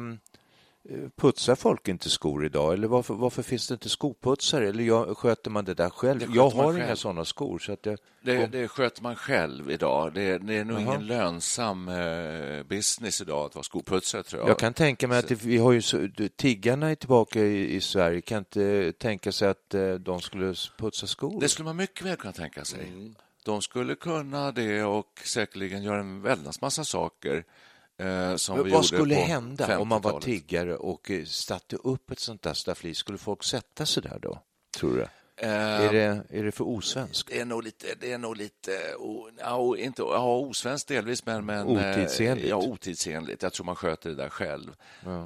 putsar 1.17 1.55
folk 1.55 1.88
inte 1.88 2.09
skor 2.09 2.45
idag? 2.45 2.74
Eller 2.74 2.88
varför, 2.88 3.13
varför 3.13 3.43
finns 3.43 3.67
det 3.67 3.74
inte 3.74 3.89
skoputsare? 3.89 4.69
Eller 4.69 4.83
jag, 4.83 5.17
sköter 5.17 5.51
man 5.51 5.65
det 5.65 5.74
där 5.74 5.89
själv? 5.89 6.19
Det 6.19 6.27
jag 6.36 6.50
har 6.50 6.74
själv. 6.74 6.86
inga 6.86 6.95
sådana 6.95 7.25
skor. 7.25 7.59
Så 7.59 7.71
att 7.74 7.86
jag, 7.86 7.98
Det, 8.24 8.48
det 8.48 8.67
sköter 8.67 9.03
man 9.03 9.15
själv 9.15 9.71
idag. 9.71 10.13
Det, 10.13 10.38
det 10.38 10.57
är 10.57 10.65
nog 10.65 10.81
Jaha. 10.81 10.81
ingen 10.95 11.07
lönsam 11.07 11.89
eh, 11.89 12.63
business 12.63 13.21
idag 13.21 13.45
att 13.45 13.55
vara 13.55 13.63
skoputsare, 13.63 14.24
tror 14.24 14.41
jag. 14.41 14.50
jag 14.50 14.59
kan 14.59 14.74
tänka 14.74 15.07
mig 15.07 15.19
att 15.19 15.31
vi 15.31 15.57
har 15.57 15.71
ju 15.71 15.81
så, 15.81 16.09
tiggarna 16.36 16.89
är 16.89 16.95
tillbaka 16.95 17.39
i, 17.39 17.75
i 17.75 17.81
Sverige. 17.81 18.21
Kan 18.21 18.38
inte 18.38 18.93
tänka 19.00 19.31
sig 19.31 19.48
att 19.50 19.74
eh, 19.74 19.93
de 19.93 20.21
skulle 20.21 20.55
putsa 20.77 21.07
skor? 21.07 21.41
Det 21.41 21.50
skulle 21.50 21.65
man 21.65 21.75
mycket 21.77 22.05
väl 22.05 22.15
kunna 22.15 22.33
tänka 22.33 22.65
sig. 22.65 22.88
Mm. 22.88 23.15
De 23.49 23.61
skulle 23.61 23.95
kunna 23.95 24.51
det 24.51 24.83
och 24.83 25.21
säkerligen 25.25 25.83
göra 25.83 25.99
en 25.99 26.21
väldans 26.21 26.61
massa 26.61 26.83
saker 26.83 27.45
eh, 27.97 28.35
Vad 28.47 28.85
skulle 28.85 29.15
hända 29.15 29.79
om 29.79 29.87
man 29.87 30.01
var 30.01 30.11
50-talet. 30.11 30.25
tiggare 30.25 30.75
och 30.75 31.11
eh, 31.11 31.25
satte 31.25 31.75
upp 31.75 32.11
ett 32.11 32.19
sånt 32.19 32.41
där 32.41 32.53
staffli? 32.53 32.95
Skulle 32.95 33.17
folk 33.17 33.43
sätta 33.43 33.85
sig 33.85 34.03
där 34.03 34.19
då, 34.21 34.39
tror 34.77 34.95
du? 34.97 35.07
Eh, 35.41 35.50
Är 35.86 35.93
det, 35.93 36.24
är 36.29 36.43
det 36.43 36.51
för 36.51 36.67
osvenskt? 36.67 37.29
Det 37.31 37.39
är 37.39 37.46
nog 37.46 37.63
lite, 37.63 37.88
det 38.00 38.12
är 38.12 38.17
nog 38.17 38.38
lite 38.38 38.72
o, 39.00 39.29
ja, 39.39 39.77
inte, 39.77 40.01
ja, 40.01 40.38
osvenskt 40.38 40.88
delvis, 40.88 41.25
men, 41.25 41.46
men 41.46 41.67
Otidsenligt. 41.67 42.46
eh, 42.46 42.50
Ja, 42.50 42.55
otidsenligt. 42.58 43.43
Jag 43.43 43.53
tror 43.53 43.65
man 43.65 43.75
sköter 43.75 44.10
det 44.10 44.15
där 44.15 44.29
själv. 44.29 44.75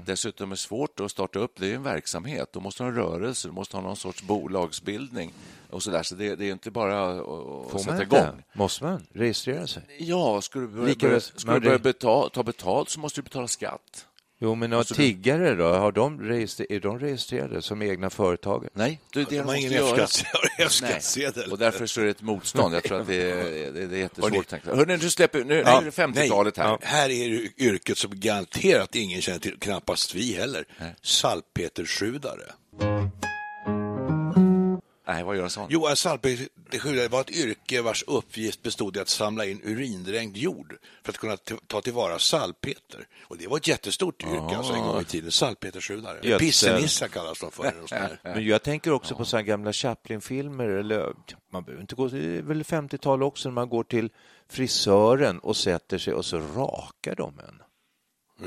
Dessutom 0.06 0.52
är 0.52 0.56
det 0.56 0.60
svårt 0.60 1.00
att 1.00 1.12
starta 1.12 1.40
upp. 1.40 1.52
Det 1.60 1.72
är 1.72 1.76
en 1.76 1.84
verksamhet. 1.84 2.50
Du 2.54 2.60
måste 2.60 2.84
ha 2.84 2.90
en 2.90 2.96
rörelse, 2.96 3.48
du 3.48 3.52
måste 3.52 3.78
ha 3.78 3.82
någon 3.84 3.96
sorts 3.96 4.24
bolagsbildning 4.24 5.34
och 5.70 5.84
så 5.84 5.92
där. 5.92 6.04
Så 6.04 6.16
det, 6.16 6.36
det 6.36 6.46
är 6.46 6.52
inte 6.52 6.72
bara 6.72 7.10
att, 7.12 7.26
Får 7.72 7.80
sätta 7.80 8.02
igång. 8.04 8.20
inte? 8.20 8.44
Måste 8.54 8.84
man 8.84 9.08
registrera 9.14 9.68
sig? 9.68 9.84
Ja, 10.00 10.42
ska 10.42 10.60
du 10.60 10.68
börja, 10.68 10.86
Lika 10.88 11.08
men 11.08 11.20
du 11.56 11.60
börja 11.60 11.78
det- 11.78 11.80
betala, 11.84 12.30
ta 12.30 12.44
betalt 12.44 12.90
så 12.90 13.00
måste 13.00 13.22
du 13.22 13.24
betala 13.24 13.48
skatt. 13.48 14.08
Jo, 14.44 14.56
men 14.56 14.74
Alltså, 14.74 14.96
tiggare 14.96 15.56
då? 15.56 15.64
Har 15.74 15.92
de 15.92 16.20
registrer- 16.22 16.72
är 16.72 16.80
de 16.80 17.00
registrerade 17.00 17.62
som 17.62 17.82
egna 17.82 18.10
företagare? 18.10 18.70
Nej, 18.74 19.00
det 19.14 19.20
är 19.22 19.26
det 19.30 19.36
De 19.38 19.42
har 19.42 19.56
ingen. 19.56 19.74
F-skattsedel. 20.60 21.52
Och 21.52 21.58
därför 21.58 21.86
så 21.86 22.02
är 22.02 22.06
det 22.06 22.12
ett 22.12 22.22
motstånd. 22.22 22.76
Jag 22.76 22.84
tror 22.84 23.02
att 23.02 23.08
det 23.08 23.32
är, 23.32 23.36
det 23.74 23.84
är, 23.84 23.88
det 23.88 23.96
är 23.96 24.00
jättesvårt. 24.00 24.52
Hörrni. 24.52 24.78
Hörrni, 24.78 24.98
nu 24.98 25.10
släpper 25.10 25.40
nu, 25.40 25.46
nu 25.46 25.62
Ja, 25.66 25.82
är 25.82 25.86
det 25.86 25.92
50-talet 25.92 26.58
här. 26.58 26.68
nej. 26.70 26.78
Här 26.82 27.10
är 27.10 27.30
det 27.30 27.64
yrket 27.64 27.98
som 27.98 28.12
garanterat 28.20 28.96
ingen 28.96 29.22
känner 29.22 29.40
till, 29.40 29.58
knappast 29.60 30.16
vi 30.16 30.34
heller. 30.34 30.66
Salpeterskjudare. 31.02 32.44
Nej, 35.14 35.24
vad 35.24 35.36
gör 35.36 35.44
en 35.44 35.50
sån? 35.50 35.68
Jo, 35.70 35.88
en 35.88 35.96
salpeterskjudare 35.96 37.08
var 37.08 37.22
ett 37.22 37.30
yrke 37.30 37.82
vars 37.82 38.04
uppgift 38.08 38.64
bestod 38.64 38.98
i 38.98 39.00
att 39.00 39.10
samla 39.10 39.46
in 39.46 39.62
urindränkt 39.64 40.38
jord 40.38 40.78
för 41.04 41.12
att 41.12 41.18
kunna 41.18 41.38
ta 41.68 41.82
tillvara 41.82 42.20
salpeter. 42.20 43.08
Och 43.22 43.38
det 43.38 43.48
var 43.48 43.58
ett 43.58 43.68
jättestort 43.68 44.24
yrke 44.24 44.58
alltså, 44.58 44.74
en 44.74 44.82
gång 44.82 45.02
i 45.02 45.06
tiden. 45.06 45.32
Salpeterskjudare. 45.32 46.20
Gödsel. 46.24 46.40
Pissenissar 46.40 47.08
kallas 47.08 47.40
de 47.40 47.52
för. 47.52 47.74
sånt. 47.86 48.12
Men 48.24 48.46
jag 48.46 48.64
tänker 48.64 48.92
också 48.92 49.16
på 49.16 49.26
så 49.26 49.42
gamla 49.42 49.74
Chaplin-filmer, 49.74 50.68
eller 50.68 51.14
man 51.50 51.64
behöver 51.64 51.82
inte 51.82 51.96
gå, 51.96 52.08
det 52.08 52.38
är 52.38 52.42
väl 52.42 52.64
50-tal 52.64 53.24
också, 53.24 53.50
när 53.50 53.54
man 53.54 53.70
går 53.70 53.84
till 53.84 54.10
frisören 54.50 55.40
och 55.40 55.58
sätter 55.58 55.98
sig 55.98 56.14
och 56.14 56.26
så 56.26 56.40
rakar 56.40 57.16
de 57.16 57.40
en. 57.40 57.63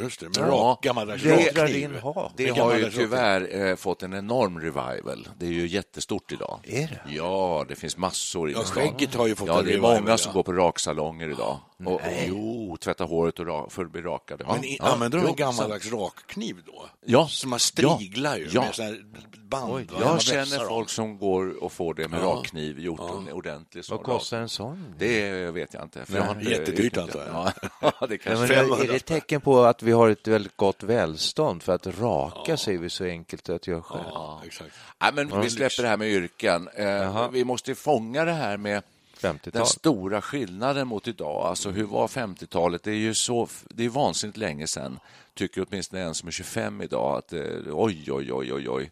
Just 0.00 0.21
det, 0.21 0.26
med 0.26 0.37
Ja, 0.49 0.53
rak, 0.55 0.83
gammaldags 0.83 1.25
rakkniv. 1.25 1.93
Det 2.37 2.49
har 2.59 2.75
ju 2.79 2.91
tyvärr 2.91 3.67
eh, 3.69 3.76
fått 3.76 4.03
en 4.03 4.15
enorm 4.15 4.61
revival. 4.61 5.29
Det 5.38 5.47
är 5.47 5.50
ju 5.50 5.67
jättestort 5.69 6.33
idag. 6.33 6.61
Är 6.65 6.87
det? 6.88 7.00
Ja, 7.15 7.65
det 7.69 7.75
finns 7.75 7.97
massor 7.97 8.50
i 8.50 8.53
Ja, 8.53 8.65
stan. 8.65 8.83
skägget 8.83 9.15
har 9.15 9.26
ju 9.26 9.35
fått 9.35 9.49
Ja, 9.49 9.59
en 9.59 9.65
det 9.65 9.71
är 9.71 9.73
revival, 9.73 9.95
många 10.00 10.11
ja. 10.11 10.19
som 10.19 10.33
går 10.33 10.43
på 10.43 10.53
raksalonger 10.53 11.29
idag. 11.29 11.59
Och, 11.85 11.92
och, 11.95 12.00
jo, 12.26 12.76
tvätta 12.80 13.04
håret 13.04 13.38
och 13.38 13.47
ra, 13.47 13.71
för 13.71 13.85
att 13.85 13.92
bli 13.92 14.02
rakade. 14.02 14.45
Ja, 14.49 14.54
Men 14.54 14.64
i, 14.64 14.76
ja, 14.80 14.92
använder 14.92 15.18
de 15.18 15.26
en 15.26 15.35
gammaldags 15.37 15.92
rakkniv 15.92 16.56
då? 16.66 16.87
Ja. 17.06 17.28
Som 17.28 17.50
man 17.50 17.59
striglar 17.59 18.37
ju 18.37 18.49
Ja. 18.52 18.61
med 18.61 18.75
sån 18.75 19.14
band. 19.49 19.71
Man 19.73 19.87
Jag 20.00 20.21
känner 20.23 20.59
dem. 20.59 20.68
folk 20.68 20.88
som 20.88 21.18
går 21.18 21.62
och 21.64 21.73
får 21.73 21.95
det 21.95 22.09
med 22.09 22.23
rakkniv 22.23 22.80
gjort 22.80 23.00
ordentligt. 23.33 23.85
så 23.87 23.97
Vad 23.97 24.04
kostar 24.04 24.38
en 24.38 24.49
sån? 24.49 24.95
Det 24.99 25.50
vet 25.50 25.75
jag 25.75 25.83
inte. 25.83 26.04
För 26.04 26.16
jag 26.16 26.23
har 26.25 26.35
inte 26.35 26.50
Jättedyrt, 26.50 26.97
antar 26.97 27.18
det. 27.21 27.52
Ja, 27.80 27.92
det 28.00 28.06
Nej, 28.09 28.18
kanske 28.18 28.56
men 28.62 28.73
är. 28.80 28.87
det 28.88 28.97
ett 28.97 29.04
tecken 29.04 29.40
på 29.40 29.61
att 29.64 29.83
vi 29.83 29.92
har 29.92 30.09
ett 30.09 30.26
väldigt 30.28 30.56
gott 30.56 30.83
välstånd? 30.83 31.62
För 31.62 31.73
att 31.75 31.87
raka 31.87 32.56
sig 32.56 32.75
är 32.75 32.78
vi 32.78 32.90
så 32.90 33.04
enkelt 33.04 33.49
att 33.49 33.66
göra 33.66 33.83
själv. 33.83 34.04
Ja, 34.12 34.42
exakt. 34.47 34.71
Nej, 35.02 35.11
men 35.14 35.40
vi 35.40 35.50
släpper 35.50 35.83
det 35.83 35.88
här 35.88 35.97
med 35.97 36.09
yrken. 36.09 36.68
Eh, 36.68 37.30
vi 37.30 37.45
måste 37.45 37.75
fånga 37.75 38.25
det 38.25 38.33
här 38.33 38.56
med 38.56 38.76
50-tal. 38.76 38.96
Den 39.45 39.67
stora 39.67 40.23
skillnaden 40.23 40.89
mot 40.89 41.09
idag. 41.09 41.47
Alltså, 41.47 41.71
hur 41.71 41.85
var 41.85 42.07
50-talet? 42.09 42.83
Det 42.83 42.91
är 42.91 42.95
ju 42.95 43.15
så, 43.15 43.49
det 43.71 43.85
är 43.85 43.89
vansinnigt 43.89 44.37
länge 44.37 44.67
sedan, 44.67 44.99
tycker 45.35 45.67
åtminstone 45.69 46.03
en 46.03 46.15
som 46.15 46.29
är 46.29 46.33
25 46.33 46.83
idag. 46.83 47.19
Att, 47.19 47.33
eh, 47.33 47.43
oj, 47.67 48.13
oj, 48.13 48.33
oj, 48.33 48.53
oj, 48.53 48.69
oj. 48.69 48.91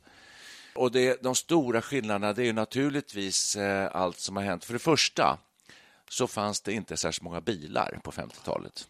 Och 0.75 0.93
det, 0.93 1.23
de 1.23 1.35
stora 1.35 1.83
skillnaderna 1.83 2.33
det 2.33 2.43
är 2.43 2.47
ju 2.47 2.53
naturligtvis 2.53 3.57
eh, 3.57 3.89
allt 3.93 4.19
som 4.19 4.37
har 4.37 4.43
hänt. 4.43 4.65
För 4.65 4.73
det 4.73 4.79
första 4.79 5.39
så 6.09 6.27
fanns 6.27 6.61
det 6.61 6.73
inte 6.73 6.97
särskilt 6.97 7.23
många 7.23 7.41
bilar 7.41 8.01
på 8.03 8.13
50-talet. 8.13 8.89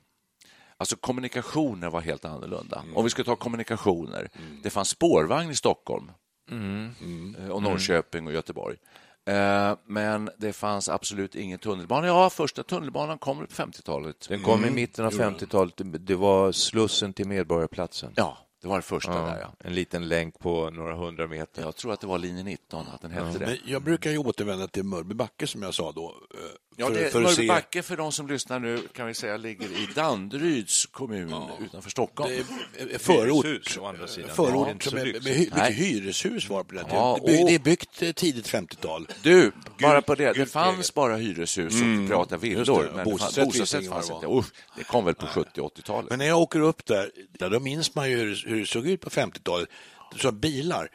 Alltså 0.76 0.96
kommunikationer 0.96 1.90
var 1.90 2.00
helt 2.00 2.24
annorlunda. 2.24 2.84
Om 2.94 3.04
vi 3.04 3.10
ska 3.10 3.24
ta 3.24 3.36
kommunikationer. 3.36 4.28
Det 4.62 4.70
fanns 4.70 4.88
spårvagn 4.88 5.50
i 5.50 5.54
Stockholm 5.54 6.10
eh, 6.50 7.48
och 7.50 7.62
Norrköping 7.62 8.26
och 8.26 8.32
Göteborg. 8.32 8.76
Eh, 9.26 9.76
Men 9.86 10.30
det 10.38 10.52
fanns 10.52 10.88
absolut 10.88 11.34
ingen 11.34 11.58
tunnelbana. 11.58 12.06
Ja, 12.06 12.30
första 12.30 12.62
tunnelbanan 12.62 13.18
kom 13.18 13.38
på 13.38 13.46
50-talet. 13.46 14.26
Den 14.28 14.42
kom 14.42 14.64
i 14.64 14.70
mitten 14.70 15.04
av 15.04 15.12
50-talet. 15.12 15.74
Det 16.06 16.14
var 16.14 16.52
Slussen 16.52 17.12
till 17.12 17.28
Medborgarplatsen. 17.28 18.12
Ja, 18.16 18.38
det 18.62 18.68
var 18.68 18.76
det 18.76 18.82
första 18.82 19.24
där, 19.26 19.40
ja. 19.40 19.52
En 19.58 19.74
liten 19.74 20.08
länk 20.08 20.38
på 20.38 20.70
några 20.70 20.94
hundra 20.94 21.26
meter. 21.26 21.62
Jag 21.62 21.76
tror 21.76 21.92
att 21.92 22.00
det 22.00 22.06
var 22.06 22.18
linje 22.18 22.42
19, 22.44 22.86
att 22.94 23.00
den 23.00 23.10
hette 23.10 23.38
det. 23.38 23.46
Men 23.46 23.58
jag 23.66 23.82
brukar 23.82 24.10
ju 24.10 24.18
återvända 24.18 24.68
till 24.68 24.84
Mörby 24.84 25.14
backe 25.14 25.46
som 25.46 25.62
jag 25.62 25.74
sa 25.74 25.92
då. 25.92 26.14
Ja, 26.76 26.86
för- 26.86 26.94
det, 26.94 27.10
för 27.10 27.18
att 27.18 27.38
Mörby 27.38 27.62
se- 27.72 27.82
för 27.82 27.96
de 27.96 28.12
som 28.12 28.28
lyssnar 28.28 28.60
nu, 28.60 28.78
kan 28.92 29.06
vi 29.06 29.14
säga 29.14 29.36
ligger 29.36 29.66
i 29.66 29.88
Danderyds 29.94 30.86
kommun 30.86 31.34
utanför 31.64 31.90
Stockholm. 31.90 32.30
Det 32.76 32.94
är 32.94 32.98
förort. 32.98 33.44
Hyreshus, 33.44 33.78
å 33.78 33.86
andra 33.86 34.06
sidan. 34.06 34.30
Förort 34.36 34.68
Ja, 34.84 34.90
så 34.90 34.94
med, 34.96 35.04
med, 35.06 35.24
mycket 35.24 35.56
Nej. 35.56 35.72
hyreshus 35.72 36.48
var 36.48 36.58
det 36.58 36.64
på 36.68 36.74
den 36.74 36.84
tiden. 36.84 36.98
Ja, 36.98 37.12
och- 37.12 37.26
det 37.28 37.54
är 37.54 37.58
byggt 37.58 38.02
eh, 38.02 38.12
tidigt 38.12 38.48
50-tal. 38.48 39.08
Du, 39.22 39.52
bara 39.80 40.02
på 40.02 40.14
det. 40.14 40.26
Det 40.26 40.32
gud, 40.34 40.50
fanns 40.50 40.94
bara 40.94 41.16
hyreshus 41.16 41.72
och 41.74 42.08
privata 42.08 42.36
villor. 42.36 42.82
Mm. 42.84 42.96
Men 42.96 43.04
bostadsrätt 43.04 43.44
fanns, 43.44 43.58
bostadsrätt 43.58 44.14
inte. 44.22 44.26
Usch, 44.26 44.46
det 44.78 44.84
kom 44.84 45.04
väl 45.04 45.14
på 45.14 45.26
70 45.26 45.60
80-talet. 45.60 46.10
Men 46.10 46.18
när 46.18 46.26
jag 46.26 46.38
åker 46.40 46.60
upp 46.60 46.86
där, 46.86 47.10
där 47.38 47.50
då 47.50 47.60
minns 47.60 47.94
man 47.94 48.10
ju 48.10 48.16
hur, 48.16 48.44
hur 48.46 48.60
det 48.60 48.66
såg 48.66 48.86
ut 48.86 49.00
på 49.00 49.10
50-talet. 49.10 49.68
Så 50.16 50.32
bilar. 50.32 50.88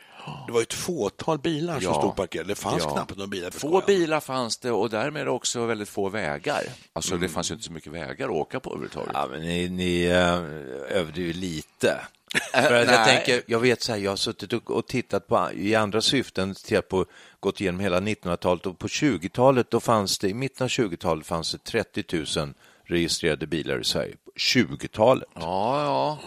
Det 0.48 0.54
var 0.54 0.62
ett 0.62 0.74
fåtal 0.74 1.40
bilar 1.40 1.74
som 1.80 1.84
Ja. 1.94 2.00
stod 2.00 2.16
parkerade. 2.16 2.48
Det 2.50 2.56
fanns 2.56 2.84
Ja. 2.84 2.92
knappt 2.94 3.16
några 3.18 3.28
bilar. 3.28 3.50
Få 3.52 3.84
bilar 3.88 4.20
fanns 4.20 4.58
det 4.58 4.72
och 4.72 4.90
därmed 4.90 5.28
också 5.28 5.66
väldigt 5.66 5.90
få 5.90 6.10
vägar. 6.10 6.64
Alltså 6.94 7.12
Mm. 7.12 7.22
det 7.22 7.30
fanns 7.30 7.52
ju 7.52 7.54
inte 7.54 7.66
så 7.66 7.72
mycket 7.72 7.92
vägar 7.94 8.26
att 8.26 8.32
åka 8.36 8.60
på 8.60 8.70
överhuvudtaget. 8.70 9.12
Ja, 9.14 9.28
men 9.32 9.42
ni, 9.42 9.70
ni 9.70 10.04
äh, 10.06 10.98
överdriver 10.98 11.34
lite. 11.34 12.02
För 12.54 12.74
att 12.74 12.88
jag, 12.92 13.06
tänker, 13.08 13.42
jag 13.46 13.60
vet 13.60 13.82
så 13.82 13.92
här, 13.92 14.00
jag 14.00 14.12
har 14.12 14.16
suttit 14.18 14.54
och, 14.54 14.88
tittat 14.88 15.28
på 15.28 15.50
i 15.54 15.76
andra 15.76 16.02
syften, 16.02 16.56
tittat 16.56 16.88
på, 16.88 17.06
gått 17.40 17.62
igenom 17.62 17.80
hela 17.80 18.00
1900-talet 18.00 18.66
och 18.66 18.80
på 18.80 18.88
20-talet, 18.88 19.72
då 19.72 19.80
fanns 19.80 20.18
det, 20.20 20.30
i 20.30 20.34
mitten 20.34 20.64
av 20.64 20.70
20-talet 20.70 21.26
fanns 21.28 21.52
det 21.52 21.58
30 21.64 22.04
000 22.40 22.54
registrerade 22.86 23.48
bilar 23.48 23.80
i 23.80 23.84
Sverige. 23.84 24.16
På 24.26 24.32
20-talet. 24.40 25.28
Ja, 25.36 25.84
ja. 25.84 26.18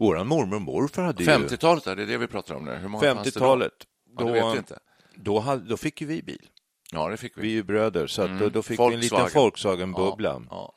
Våran 0.00 0.26
mormor 0.26 0.56
och 0.56 0.62
morfar 0.62 1.02
hade 1.02 1.24
ju... 1.24 1.30
50-talet, 1.30 1.86
är 1.86 1.96
det 1.96 2.06
det 2.06 2.18
vi 2.18 2.26
pratar 2.26 2.54
om 2.54 2.64
nu? 2.64 2.74
Hur 2.74 2.88
många 2.88 3.14
fanns 3.14 3.32
det 3.32 3.40
då? 3.40 3.46
50-talet. 3.46 3.72
Ja, 4.18 4.24
det 4.24 4.32
vet 4.32 4.54
vi 4.54 4.58
inte. 4.58 4.78
Då, 5.14 5.38
hade, 5.38 5.68
då 5.68 5.76
fick 5.76 6.00
ju 6.00 6.06
vi 6.06 6.22
bil. 6.22 6.46
Ja, 6.92 7.08
det 7.08 7.16
fick 7.16 7.38
vi. 7.38 7.42
Vi 7.42 7.48
är 7.48 7.52
ju 7.52 7.62
bröder, 7.62 8.06
så 8.06 8.22
att 8.22 8.38
då, 8.38 8.48
då 8.48 8.62
fick 8.62 8.80
vi 8.80 8.84
en 8.84 9.00
liten 9.00 9.18
Volkswagen. 9.18 9.42
Volkswagen-bubbla. 9.42 10.28
Ja, 10.28 10.44
ja. 10.50 10.74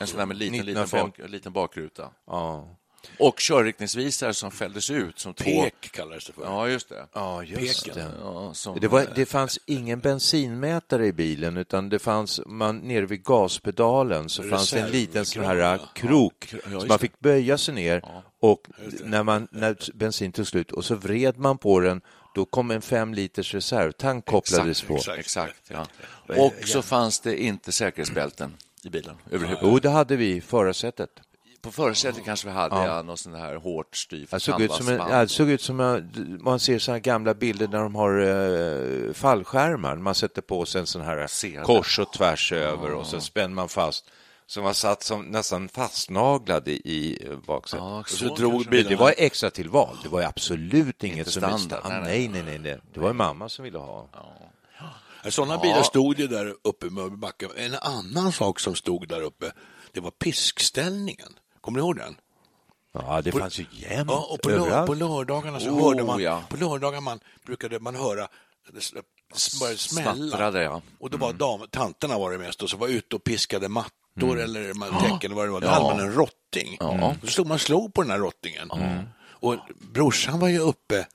En 0.00 0.06
sån 0.06 0.18
där 0.18 0.26
med 0.26 0.36
liten, 0.36 0.66
liten, 0.66 0.82
1950. 0.82 1.22
bak, 1.22 1.30
liten 1.30 1.52
bakruta. 1.52 2.10
Ja. 2.26 2.76
Och 3.18 3.38
körriktningsvisare 3.38 4.34
som 4.34 4.50
fälldes 4.50 4.90
ut 4.90 5.18
som 5.18 5.34
två... 5.34 5.62
Pek 5.62 5.92
kallades 5.92 6.26
det 6.26 6.32
för. 6.32 6.42
Ja, 6.42 6.68
just 6.68 6.88
det. 6.88 7.06
Ja, 7.12 7.42
just 7.42 7.84
Peken. 7.84 7.98
det. 7.98 8.10
Ja, 8.20 8.54
som, 8.54 8.80
Det, 8.80 8.88
var, 8.88 9.06
det 9.14 9.26
fanns 9.26 9.58
ingen 9.66 10.00
bensinmätare 10.00 11.06
i 11.06 11.12
bilen 11.12 11.56
utan 11.56 11.88
det 11.88 11.98
fanns, 11.98 12.40
man, 12.46 12.78
nere 12.78 13.06
vid 13.06 13.24
gaspedalen 13.24 14.28
så 14.28 14.42
fanns 14.42 14.70
det 14.70 14.80
en 14.80 14.90
liten 14.90 15.26
sån 15.26 15.44
här 15.44 15.56
Reservkran, 15.56 15.88
krok 15.94 16.54
Ja, 16.64 16.70
just 16.70 16.88
man 16.88 16.98
fick 16.98 17.20
böja 17.20 17.58
sig 17.58 17.74
ner 17.74 18.02
och 18.40 18.68
när, 19.04 19.22
man, 19.22 19.48
när 19.50 19.76
bensin 19.94 20.32
tog 20.32 20.46
slut 20.46 20.72
och 20.72 20.84
så 20.84 20.94
vred 20.94 21.38
man 21.38 21.58
på 21.58 21.80
den 21.80 22.00
då 22.34 22.44
kom 22.44 22.70
en 22.70 22.82
fem 22.82 23.14
liters 23.14 23.54
reservtank 23.54 24.26
kopplades 24.26 24.82
på. 24.82 24.96
exakt. 24.96 25.18
Exakt, 25.18 25.70
ja. 25.70 25.86
Och 26.26 26.54
så 26.64 26.82
fanns 26.82 27.20
det 27.20 27.42
inte 27.42 27.72
säkerhetsbälten 27.72 28.56
i 28.84 28.90
bilen 28.90 29.16
överhuvudtaget. 29.26 29.72
Jo, 29.72 29.78
det 29.78 29.90
hade 29.90 30.16
vi 30.16 30.36
i 30.36 30.40
förarsätet. 30.40 31.10
På 31.64 31.72
förarsätet 31.72 32.24
kanske 32.24 32.46
vi 32.46 32.52
hade 32.52 32.76
ja. 32.76 33.02
någon 33.02 33.18
sån 33.18 33.34
här 33.34 33.56
hårt 33.56 33.96
styvt 33.96 34.30
Det 34.30 34.40
såg 34.40 34.60
ut 34.60 34.72
som, 34.72 34.88
en, 34.88 34.96
ja, 34.96 35.28
såg 35.28 35.50
ut 35.50 35.62
som 35.62 35.80
en, 35.80 36.38
man 36.42 36.60
ser 36.60 36.78
såna 36.78 36.94
här 36.94 37.00
gamla 37.00 37.34
bilder 37.34 37.66
där 37.66 37.78
de 37.78 37.94
har 37.94 38.20
eh, 38.20 39.12
fallskärmar. 39.12 39.96
Man 39.96 40.14
sätter 40.14 40.42
på 40.42 40.66
sig 40.66 40.80
en 40.80 40.86
sån 40.86 41.02
här 41.02 41.64
kors 41.64 41.98
och 41.98 42.12
tvärs 42.12 42.52
över 42.52 42.92
och 42.92 43.06
så 43.06 43.20
spänner 43.20 43.54
man 43.54 43.68
fast. 43.68 44.10
Så 44.46 44.62
man 44.62 44.74
satt 44.74 45.02
som 45.02 45.24
nästan 45.24 45.68
fastnaglad 45.68 46.68
i, 46.68 47.28
baksätet. 47.46 47.84
Ja, 47.84 47.98
och 47.98 48.08
så 48.08 48.16
så 48.16 48.34
drog 48.34 48.64
det 48.64 48.70
bilen. 48.70 48.84
var. 48.84 48.90
Det 48.90 48.96
var 48.96 49.14
extra 49.18 49.50
tillval. 49.50 49.96
Det 50.02 50.08
var 50.08 50.20
ju 50.20 50.26
absolut 50.26 51.04
inget 51.04 51.28
som 51.28 51.58
standard, 51.58 51.80
Ah, 51.82 52.00
nej, 52.00 52.28
nej, 52.28 52.42
nej. 52.42 52.58
nej. 52.58 52.80
Det 52.94 53.00
var 53.00 53.08
ju 53.08 53.14
mamma 53.14 53.48
som 53.48 53.64
ville 53.64 53.78
ha. 53.78 54.08
Sådana 55.28 55.58
bilar 55.58 55.82
stod 55.82 56.18
ju 56.18 56.26
där 56.26 56.54
uppe 56.62 56.86
i 56.86 56.90
Mörby 56.90 57.16
backe. 57.16 57.48
En 57.56 57.74
annan 57.74 58.32
sak 58.32 58.60
som 58.60 58.74
stod 58.74 59.08
där 59.08 59.20
uppe, 59.20 59.52
det 59.92 60.00
var 60.00 60.10
piskställningen. 60.10 61.28
Kommer 61.64 61.78
ni 61.78 61.84
ihåg 61.84 61.96
den? 61.96 62.16
Ja, 62.92 63.22
det 63.22 63.32
fanns 63.32 63.58
ju 63.60 63.66
jämt 63.72 64.10
Ja, 64.10 64.26
och 64.30 64.40
på, 64.42 64.48
lör, 64.48 64.86
på 64.86 64.94
lördagarna 64.94 65.60
så 65.60 65.68
Oh, 65.70 65.88
hörde 65.88 66.04
man, 66.04 66.22
ja. 66.22 66.42
på 66.48 66.56
lördagar 66.56 67.00
man 67.00 67.20
brukade 67.46 67.80
man 67.80 67.94
höra 67.94 68.28
började 69.60 69.78
smälla. 69.78 70.14
Snattrade, 70.14 70.62
ja. 70.62 70.82
Och 71.00 71.10
då 71.10 71.16
var 71.18 71.32
dam, 71.32 71.66
tanterna 71.70 72.18
var 72.18 72.30
det 72.32 72.38
mest 72.38 72.62
och 72.62 72.70
så 72.70 72.76
var 72.76 72.88
ute 72.88 73.16
och 73.16 73.24
piskade 73.24 73.68
mattor 73.68 74.40
eller 74.40 74.74
man- 74.74 74.90
täcken 75.00 75.18
eller 75.32 75.34
vad 75.34 75.46
det 75.46 75.50
var. 75.52 75.60
Då 75.60 75.66
Ja. 75.66 75.70
hade 75.70 75.84
man 75.84 76.00
en 76.00 76.12
rotting. 76.12 76.76
Ja. 76.80 77.14
Då 77.22 77.26
slog 77.26 77.46
man 77.46 77.58
slog 77.58 77.94
på 77.94 78.02
den 78.02 78.10
här 78.10 78.18
rottingen. 78.18 78.70
Och 79.26 79.56
brorsan 79.92 80.40
var 80.40 80.48
ju 80.48 80.58
uppe 80.58 81.06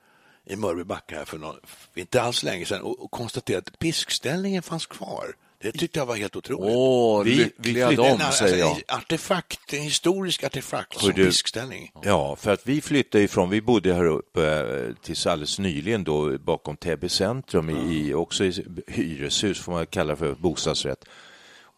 i 0.46 0.56
Mörbybacka 0.56 1.16
här 1.18 1.26
för 1.26 1.38
någon, 1.38 1.56
inte 1.96 2.22
alls 2.22 2.44
länge 2.44 2.66
sedan 2.66 2.82
och, 2.82 3.00
och 3.04 3.12
konstaterade 3.12 3.72
att 3.74 3.80
piskställningen 3.80 4.64
fanns 4.64 4.86
kvar. 4.86 5.36
Det 5.62 5.72
tyckte 5.72 6.00
jag 6.00 6.06
var 6.06 6.16
helt 6.16 6.36
otroligt. 6.36 6.76
Åh, 6.76 7.24
Vi- 7.24 7.36
lyckliga 7.36 7.90
vi 7.90 7.96
de, 7.96 8.06
En- 8.08 8.22
alltså, 8.22 8.44
säger 8.44 8.58
jag. 8.58 8.72
En 8.88 8.98
artefakt, 8.98 9.74
en 9.74 9.82
historisk 9.82 10.44
artefakt 10.44 11.00
som 11.00 11.12
du- 11.14 11.26
piskställning. 11.26 11.92
Ja, 12.04 12.36
för 12.36 12.52
att 12.52 12.62
vi 12.68 12.82
flyttade 12.82 13.24
ifrån, 13.24 13.50
vi 13.50 13.62
bodde 13.62 13.94
här 13.94 14.06
uppe 14.06 14.44
eh, 14.46 14.94
tills 15.04 15.28
alldeles 15.28 15.60
nyligen 15.60 16.04
då 16.04 16.38
bakom 16.38 16.78
Täby 16.78 17.10
centrum, 17.10 17.70
i, 17.70 18.08
i, 18.08 18.14
också 18.14 18.46
i 18.46 18.66
hyreshus 18.88 19.60
får 19.60 19.72
man 19.72 19.86
kalla 19.86 20.16
för 20.16 20.34
bostadsrätt. 20.34 21.06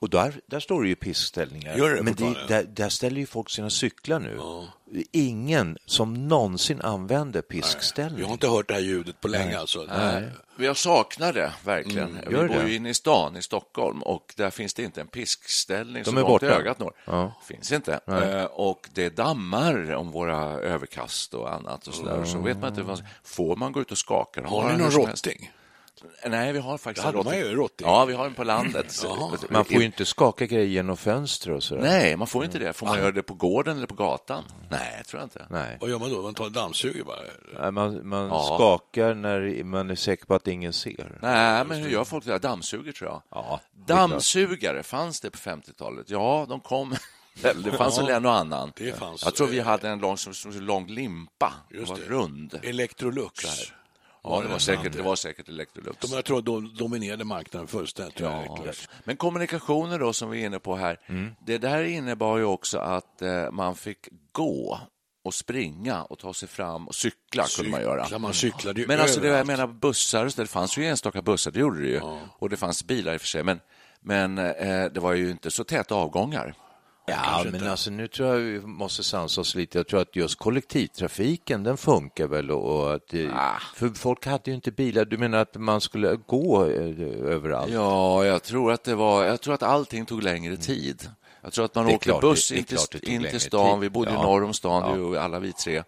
Och 0.01 0.10
där, 0.10 0.41
där 0.48 0.60
står 0.60 0.81
det 0.84 0.89
ju 0.89 0.96
piskställningar. 0.96 1.77
Gör 1.77 1.89
det 1.96 2.03
Men 2.03 2.13
det, 2.13 2.36
där, 2.48 2.63
där 2.63 2.89
ställer 2.89 3.17
ju 3.20 3.25
folk 3.25 3.50
sina 3.50 3.70
cyklar 3.70 4.20
nu. 4.20 4.39
Ingen 5.12 5.77
som 5.86 6.27
någonsin 6.27 6.81
använder 6.81 7.41
piskställning. 7.41 8.20
Jag 8.20 8.27
har 8.27 8.34
inte 8.34 8.48
hört 8.48 8.67
det 8.67 8.74
här 8.74 8.81
ljudet 8.81 9.22
på 9.22 9.27
länge 9.27 9.60
alltså. 9.60 9.84
Nej. 9.89 10.29
Jag 10.58 10.77
saknar 10.77 11.34
det 11.34 11.53
verkligen. 11.65 12.10
Mm, 12.10 12.24
vi 12.29 12.48
bor 12.48 12.67
ju 12.67 12.75
inne 12.75 12.89
i 12.89 12.93
stan 12.93 13.38
i 13.38 13.41
Stockholm 13.41 14.03
och 14.03 14.34
där 14.38 14.50
finns 14.50 14.74
det 14.74 14.84
inte 14.84 15.01
en 15.01 15.08
piskställning 15.08 16.03
De 16.03 16.12
så 16.12 16.12
är 16.12 16.15
långt 16.15 16.27
borta. 16.27 16.46
ögat 16.46 16.79
når. 16.79 16.93
Ja. 17.05 17.34
Finns 17.48 17.72
inte. 17.72 18.00
Eh, 18.08 18.43
och 18.43 18.89
det 18.93 19.10
dammar 19.10 19.91
om 19.93 20.12
våra 20.12 20.38
överkast 20.60 21.34
och 21.34 21.53
annat 21.53 21.88
och 21.88 21.93
sådär. 21.93 22.25
Så 22.25 22.38
vet 22.39 22.58
man 22.58 22.70
inte, 22.70 22.81
vad- 22.84 23.03
får 23.24 23.55
man 23.55 23.72
gå 23.72 23.81
ut 23.81 23.91
och 23.91 23.98
skaka? 23.98 24.48
Har 24.48 24.72
ni 24.72 24.77
någon 24.77 24.91
som 24.91 25.08
helst? 25.08 25.27
rotting? 25.27 25.51
Nej, 26.25 26.53
vi 26.53 26.60
har 26.60 26.77
faktiskt 26.77 27.05
Hade 27.05 27.17
en 27.20 27.25
man 27.25 27.38
ju 27.38 27.48
en 27.48 27.55
rotting. 27.55 27.88
Ja, 27.88 28.05
vi 28.05 28.13
har 28.13 28.24
den 28.24 28.34
på 28.34 28.43
landet. 28.43 29.03
Man 29.50 29.65
får 29.65 29.77
ju 29.77 29.86
inte 29.86 30.05
skaka 30.05 30.46
grejer 30.46 30.65
genom 30.67 30.98
fönster 30.98 31.51
och 31.51 31.63
sådär. 31.63 31.81
Nej, 31.81 32.15
man 32.17 32.27
får 32.27 32.46
inte 32.46 32.60
det. 32.60 32.74
Får 32.74 32.86
man 32.88 32.98
göra 32.98 33.12
det 33.12 33.24
på 33.24 33.34
gården 33.34 33.77
eller 33.77 33.88
på 33.88 33.96
gatan? 33.96 34.43
Nej, 34.70 35.03
tror 35.08 35.20
jag 35.22 35.25
inte. 35.25 35.46
Nej. 35.50 35.77
Vad 35.81 35.89
gör 35.89 36.00
man 36.00 36.10
då? 36.13 36.22
Man 36.22 36.34
tar 36.34 36.46
en 36.46 36.53
dammsuger 36.53 37.03
bara? 37.03 37.20
Nej, 37.62 37.72
Man, 37.72 38.08
man 38.08 38.27
Ja. 38.27 38.55
skakar 38.55 39.13
när 39.13 39.63
man 39.63 39.89
är 39.89 39.96
säker 39.96 40.25
på 40.25 40.36
att 40.36 40.48
ingen 40.48 40.74
ser. 40.74 41.17
Nej, 41.22 41.65
men 41.65 41.77
hur 41.84 41.89
gör 41.89 42.03
folk 42.03 42.25
det? 42.25 42.38
Dammsuger, 42.39 42.91
tror 42.91 43.10
jag. 43.10 43.22
Ja. 43.31 43.60
Dammsugare, 43.88 44.84
fanns 44.84 45.22
det 45.22 45.29
på 45.29 45.38
50-talet? 45.38 46.10
Ja, 46.10 46.46
de 46.50 46.60
kom. 46.60 46.96
Det 47.63 47.72
fanns 47.72 48.00
väl 48.00 48.10
en 48.10 48.25
och 48.25 48.34
annan. 48.34 48.72
det 48.75 49.00
fanns. 49.00 49.24
Jag 49.24 49.36
tror 49.36 49.48
vi 49.48 49.60
hade 49.60 49.89
en 49.89 50.00
lång, 50.00 50.17
som, 50.17 50.34
som, 50.34 50.51
lång 50.51 50.88
limpa. 50.88 51.53
Den 51.70 51.79
Just 51.79 51.91
var 51.91 51.98
det. 51.98 52.05
rund. 52.05 52.60
Electrolux. 52.63 53.43
Ja, 54.24 54.42
det 54.42 54.48
var 54.48 54.60
säkert, 54.60 54.94
det 54.94 55.01
var 55.01 55.16
säkert 55.16 55.50
Electrolux. 55.50 55.98
De, 56.00 56.16
jag 56.16 56.25
tror 56.25 56.42
de 56.42 56.74
dominerade 56.75 57.24
marknaden 57.24 57.68
fullständigt. 57.68 58.20
Ja. 58.20 58.58
Men 59.04 59.18
kommunikationer 59.18 60.00
då, 60.00 60.13
som 60.13 60.30
vi 60.30 60.42
är 60.42 60.46
inne 60.46 60.60
på 60.60 60.75
här, 60.75 61.00
Mm. 61.08 61.32
det 61.46 61.58
där 61.58 61.84
innebar 61.84 62.38
ju 62.38 62.44
också 62.44 62.78
att 62.80 63.22
eh, 63.22 63.51
man 63.51 63.75
fick 63.75 64.08
gå 64.32 64.80
och 65.24 65.34
springa 65.34 66.04
och 66.04 66.20
ta 66.20 66.34
sig 66.34 66.48
fram 66.50 66.88
och 66.88 66.96
cykla 66.96 67.46
kunde 67.56 67.72
man 67.72 67.82
göra. 67.82 68.20
Man 68.20 68.34
cyklade 68.34 68.82
ju 68.82 68.88
Men 68.88 69.00
alltså 69.00 69.20
det 69.20 69.28
jag 69.28 69.48
menar 69.48 69.68
bussar, 69.68 70.32
det 70.38 70.48
fanns 70.48 70.78
ju 70.78 70.86
enstaka 70.86 71.22
bussar, 71.22 71.51
det 71.51 71.60
gjorde 71.60 71.82
det 71.82 71.88
ju. 71.88 72.01
Och 72.40 72.50
det 72.50 72.58
fanns 72.58 72.84
bilar 72.88 73.13
i 73.13 73.18
och 73.18 73.22
för 73.22 73.28
sig, 73.28 73.44
men, 73.44 73.60
men 74.00 74.38
eh, 74.38 74.86
det 74.86 75.00
var 75.00 75.13
ju 75.13 75.32
inte 75.32 75.51
så 75.51 75.63
täta 75.63 75.96
avgångar. 75.96 76.54
Ja, 77.12 77.44
men 77.51 77.68
alltså 77.68 77.91
nu 77.91 78.08
tror 78.08 78.30
jag 78.30 78.36
vi 78.38 78.62
måste 78.62 79.03
sansa 79.03 79.41
oss 79.41 79.56
lite. 79.56 79.77
Jag 79.80 79.88
tror 79.88 80.01
att 80.01 80.15
just 80.15 80.39
kollektivtrafiken, 80.39 81.63
den 81.63 81.77
funkar 81.77 82.27
väl 82.27 82.51
och 82.51 82.94
att 82.94 83.08
det, 83.08 83.30
Ah. 83.34 83.60
för 83.75 83.89
folk 83.89 84.25
hade 84.25 84.51
ju 84.51 84.56
inte 84.56 84.72
bilar. 84.72 85.06
Du 85.06 85.18
menar 85.18 85.38
att 85.38 85.56
man 85.56 85.82
skulle 85.82 86.15
gå 86.27 86.65
eh, 86.65 87.32
överallt? 87.32 87.72
Ja, 87.74 88.25
jag 88.25 88.44
tror 88.44 88.72
att 88.72 88.84
det 88.84 88.96
var, 88.96 89.24
jag 89.25 89.41
tror 89.41 89.53
att 89.53 89.63
allting 89.63 90.06
tog 90.06 90.24
längre 90.24 90.58
tid. 90.58 91.10
Jag 91.41 91.53
tror 91.53 91.65
att 91.65 91.75
man 91.75 91.86
åkte 91.86 91.98
klart, 92.06 92.22
buss 92.22 92.50
det- 92.50 92.56
det 92.91 93.08
in, 93.08 93.24
till, 93.24 93.39
stan. 93.39 93.80
Vi 93.80 93.89
bodde 93.89 94.12
Ja. 94.12 94.24
norr 94.24 94.44
om 94.44 94.53
stan, 94.53 94.84
Ja. 94.89 94.96
du, 94.96 95.18
alla 95.20 95.39
vi 95.39 95.53
tre. 95.53 95.84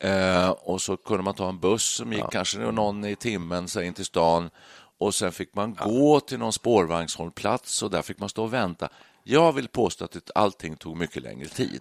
Eh, 0.00 0.48
och 0.50 0.80
så 0.80 0.96
kunde 0.96 1.22
man 1.22 1.34
ta 1.34 1.48
en 1.48 1.58
buss 1.60 1.84
som 1.94 2.12
gick 2.12 2.24
kanske 2.32 2.58
någon 2.58 3.04
i 3.04 3.16
timmen 3.16 3.68
så 3.68 3.80
in 3.82 3.94
till 3.94 4.04
stan. 4.04 4.50
Och 4.98 5.14
sen 5.14 5.32
fick 5.32 5.54
man 5.54 5.74
gå 5.74 6.20
till 6.20 6.38
någon 6.38 6.52
spårvagnshållplats 6.52 7.82
och 7.82 7.90
där 7.90 8.02
fick 8.02 8.18
man 8.18 8.28
stå 8.28 8.42
och 8.42 8.52
vänta. 8.52 8.88
Jag 9.26 9.52
vill 9.52 9.68
påstå 9.68 10.04
att 10.04 10.30
allting 10.34 10.76
tog 10.76 10.96
mycket 10.96 11.22
längre 11.22 11.48
tid. 11.48 11.80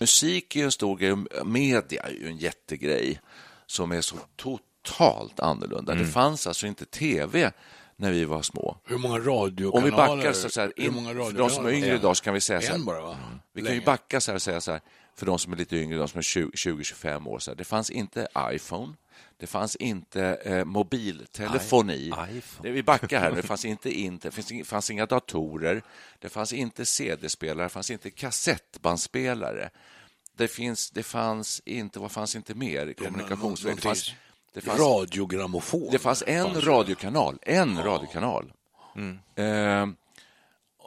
Musik 0.00 0.56
är 0.56 0.64
en 0.64 0.72
stor 0.72 0.96
grej, 0.96 1.16
media 1.44 2.02
är 2.02 2.10
ju 2.10 2.26
en 2.26 2.36
jättegrej 2.36 3.20
som 3.66 3.92
är 3.92 4.00
så 4.00 4.16
totalt 4.36 5.40
annorlunda. 5.40 5.92
Mm. 5.92 6.04
Det 6.04 6.12
fanns 6.12 6.46
alltså 6.46 6.66
inte 6.66 6.84
tv 6.84 7.52
när 7.96 8.12
vi 8.12 8.24
var 8.24 8.42
små. 8.42 8.76
Hur 8.84 8.98
många 8.98 9.18
radiokanaler? 9.18 9.76
Om 9.76 9.84
vi 9.84 9.90
backar 9.90 10.32
så, 10.32 10.48
så 10.48 10.60
här, 10.60 10.72
in, 10.76 10.92
för 10.92 11.32
de 11.32 11.50
som 11.50 11.66
är 11.66 11.70
yngre 11.70 11.94
idag 11.94 12.16
så 12.16 12.24
kan 12.24 12.34
vi 12.34 12.40
säga 12.40 12.60
så 12.60 12.72
här, 12.72 12.78
bara, 12.78 13.00
va? 13.00 13.16
vi 13.52 13.62
kan 13.62 13.74
ju 13.74 13.80
backa 13.80 14.20
så 14.20 14.30
här 14.30 14.36
och 14.36 14.42
säga 14.42 14.60
så 14.60 14.72
här, 14.72 14.80
för 15.18 15.26
de 15.26 15.38
som 15.38 15.52
är 15.52 15.56
lite 15.56 15.76
yngre, 15.76 15.98
de 15.98 16.08
som 16.08 16.18
är 16.18 16.22
20-25 16.22 17.28
år, 17.28 17.38
så 17.38 17.54
det 17.54 17.64
fanns 17.64 17.90
inte 17.90 18.28
iPhone, 18.52 18.94
det 19.36 19.46
fanns 19.46 19.76
inte 19.76 20.22
eh, 20.44 20.64
mobiltelefoni. 20.64 21.94
I-. 21.94 22.42
Det, 22.62 22.70
vi 22.70 22.82
backar 22.82 23.20
här 23.20 23.30
nu, 23.30 23.36
det 23.36 23.42
fanns 23.46 23.64
inte 23.64 23.90
internet, 24.00 24.48
det 24.48 24.64
fanns, 24.64 24.90
inga- 24.90 25.06
datorer, 25.06 25.82
det 26.18 26.28
fanns 26.28 26.52
inte 26.52 26.86
CD-spelare, 26.86 27.64
det 27.66 27.68
fanns 27.68 27.90
inte 27.90 28.10
kassettbandspelare. 28.10 29.70
Det, 30.36 30.48
finns, 30.48 30.90
det 30.90 31.02
fanns 31.02 31.62
inte, 31.64 31.98
vad 31.98 32.12
fanns 32.12 32.36
inte 32.36 32.54
mer 32.54 32.92
kommunikationsväg? 32.92 33.76
Det 33.76 33.82
fanns, 33.82 34.14
det 34.52 34.60
fanns, 34.60 34.80
Radiogrammofon. 34.80 35.88
det 35.92 35.98
fanns 35.98 36.22
en 36.26 36.60
radiokanal, 36.60 37.38
en 37.42 37.82
radiokanal. 37.82 38.52
Eh, 39.34 39.86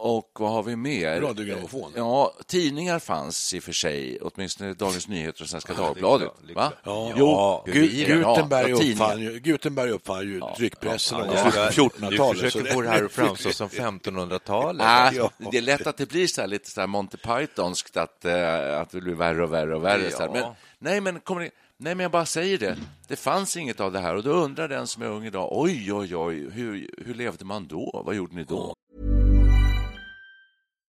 och 0.02 0.30
vad 0.40 0.52
har 0.52 0.64
vi 0.64 0.76
mer? 0.76 1.22
Radiogrammofon. 1.22 1.92
Ja, 1.96 2.34
tidningar 2.48 3.00
fanns 3.00 3.54
i 3.54 3.60
och 3.60 3.64
för 3.64 3.72
sig, 3.72 4.20
åtminstone 4.22 4.74
Dagens 4.74 5.08
Nyheter 5.08 5.44
och 5.44 5.50
Svenska 5.50 5.74
Dagbladet. 5.74 6.30
Va? 6.56 6.72
Ja, 6.84 7.14
Jo, 7.16 7.62
Gu- 7.66 8.08
ja, 8.10 8.16
Gutenberg, 8.36 8.70
ja, 8.72 8.76
uppfann 8.92 9.22
ju, 9.22 9.40
Gutenberg 9.40 9.90
uppfann 9.92 10.20
ju 10.28 10.42
tryckpressen 10.58 11.18
Ja, 11.20 11.26
någon 11.26 11.36
ja, 11.36 11.44
ja. 11.56 11.90
på 11.90 12.08
Du 12.10 12.16
1400-talet. 12.16 12.38
så 12.40 12.44
försöker 12.46 12.74
få 12.74 12.82
det 12.82 12.90
här 12.90 13.04
att 13.04 13.12
framstå 13.22 13.52
som 13.52 13.68
1500-talet. 13.70 14.86
Ah, 14.90 15.12
Ja. 15.14 15.32
Det 15.52 15.58
är 15.58 15.62
lätt 15.62 15.88
att 15.88 15.98
det 15.98 16.10
blir 16.10 16.28
så 16.28 16.42
här, 16.42 16.48
lite 16.48 16.70
så 16.72 16.80
här 16.80 16.88
Monty 16.88 17.18
Pythonskt, 17.18 17.98
att, 17.98 18.26
eh, 18.26 18.80
att 18.82 18.90
det 18.90 19.02
blir 19.02 19.14
värre 19.14 19.44
och 19.44 19.54
värre 19.54 19.76
och 19.76 19.84
värre. 19.84 20.12
Så 20.12 20.18
här. 20.22 20.30
Men, 20.30 20.42
Ja. 20.42 20.56
nej, 20.80 21.02
men, 21.02 21.20
kommer 21.20 21.42
ni, 21.42 21.50
nej, 21.78 21.96
men 21.96 22.04
jag 22.04 22.12
bara 22.12 22.26
säger 22.26 22.58
det. 22.58 22.78
Det 23.08 23.16
fanns 23.16 23.58
inget 23.58 23.80
av 23.80 23.92
det 23.92 24.00
här. 24.00 24.16
Och 24.16 24.24
då 24.24 24.32
undrar 24.32 24.68
den 24.68 24.88
som 24.88 25.04
är 25.04 25.08
ung 25.08 25.26
idag, 25.26 25.50
oj, 25.52 25.94
oj, 25.94 26.16
oj, 26.16 26.50
hur, 26.52 26.90
hur 27.06 27.14
levde 27.14 27.46
man 27.46 27.68
då? 27.68 28.02
Vad 28.06 28.16
gjorde 28.16 28.36
ni 28.36 28.44
då? 28.44 28.74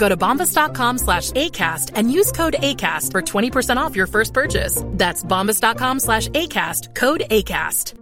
Go 0.00 0.08
to 0.08 0.16
bombas.com 0.16 0.98
slash 0.98 1.30
ACAST 1.30 1.92
and 1.94 2.18
use 2.18 2.32
code 2.32 2.56
ACAST 2.58 3.12
for 3.12 3.22
20% 3.22 3.76
off 3.76 3.96
your 3.96 4.06
first 4.06 4.34
purchase. 4.34 4.82
That's 4.86 5.24
bombas.com 5.24 6.00
slash 6.00 6.28
ACAST, 6.28 6.94
code 6.94 7.22
ACAST. 7.30 7.94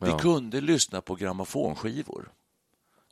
Vi 0.00 0.12
kunde 0.12 0.60
lyssna 0.60 1.00
på 1.00 1.14
grammofonskivor. 1.14 2.28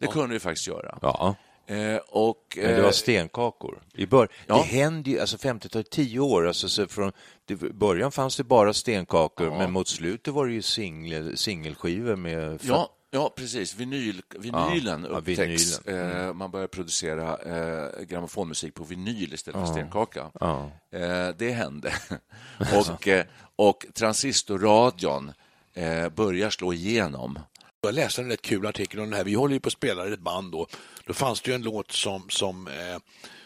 Det 0.01 0.07
kunde 0.07 0.35
vi 0.35 0.41
faktiskt 0.41 0.67
göra. 0.67 0.99
Ja. 1.03 1.35
Eh, 1.67 1.97
och, 2.09 2.39
Men 2.57 2.67
det 2.67 2.81
var 2.81 2.89
eh, 2.89 2.91
stenkakor. 2.91 3.83
I 3.95 4.07
bör... 4.07 4.29
Ja. 4.47 4.55
Det 4.57 4.63
hände 4.63 5.11
ju, 5.11 5.21
alltså 5.21 5.37
50-talet, 5.37 5.91
tio 5.91 6.21
år, 6.21 6.47
alltså 6.47 6.69
så 6.69 6.87
från 6.87 7.13
det, 7.45 7.57
början 7.57 8.13
fanns 8.13 8.37
det 8.37 8.45
bara 8.45 8.73
stenkakor, 8.73 9.51
men 9.51 9.73
mot 9.73 9.89
slutet 9.89 10.35
var 10.35 10.47
det 10.47 10.53
ju 10.53 10.63
singel, 10.63 11.37
singelskivor 11.37 12.17
med... 12.17 12.61
Ja, 12.63 12.91
ja, 13.13 13.33
precis. 13.37 13.75
Vinyl, 13.75 14.23
vinylen 14.39 15.03
Ja, 15.03 15.09
ja, 15.11 15.19
upptäcks. 15.19 15.81
vinylen. 15.87 16.11
Mm. 16.11 16.27
Eh, 16.29 16.35
man 16.35 16.51
börjar 16.51 16.67
producera 16.67 17.37
eh, 17.39 18.03
grammofonmusik 18.05 18.75
på 18.75 18.85
vinyl 18.85 19.35
istället 19.35 19.67
för 19.67 19.73
stenkaka. 19.75 20.31
Ja. 20.41 20.71
Eh, 20.93 21.29
det 21.39 21.51
hände. 21.51 21.93
och, 22.79 23.09
eh, 23.09 23.25
och 23.57 23.87
transistorradion 23.95 25.33
eh, 25.75 26.09
börjar 26.09 26.51
slå 26.51 26.73
igenom. 26.73 27.39
Jag 27.83 27.95
läste 27.95 28.21
en 28.23 28.29
rätt 28.29 28.43
kul 28.43 28.67
artikel 28.67 29.01
om 29.01 29.11
det 29.11 29.17
här. 29.17 29.25
Vi 29.25 29.35
håller 29.35 29.55
ju 29.55 29.61
på 29.61 29.67
att 29.67 29.73
spela 29.73 30.09
i 30.09 30.13
ett 30.13 30.21
band 30.21 30.53
då. 30.53 30.67
Då 31.07 31.13
fanns 31.15 31.41
det 31.41 31.51
ju 31.51 31.55
en 31.55 31.63
låt 31.63 31.93
som, 31.93 32.27
som, 32.29 32.69
eh, 32.69 32.99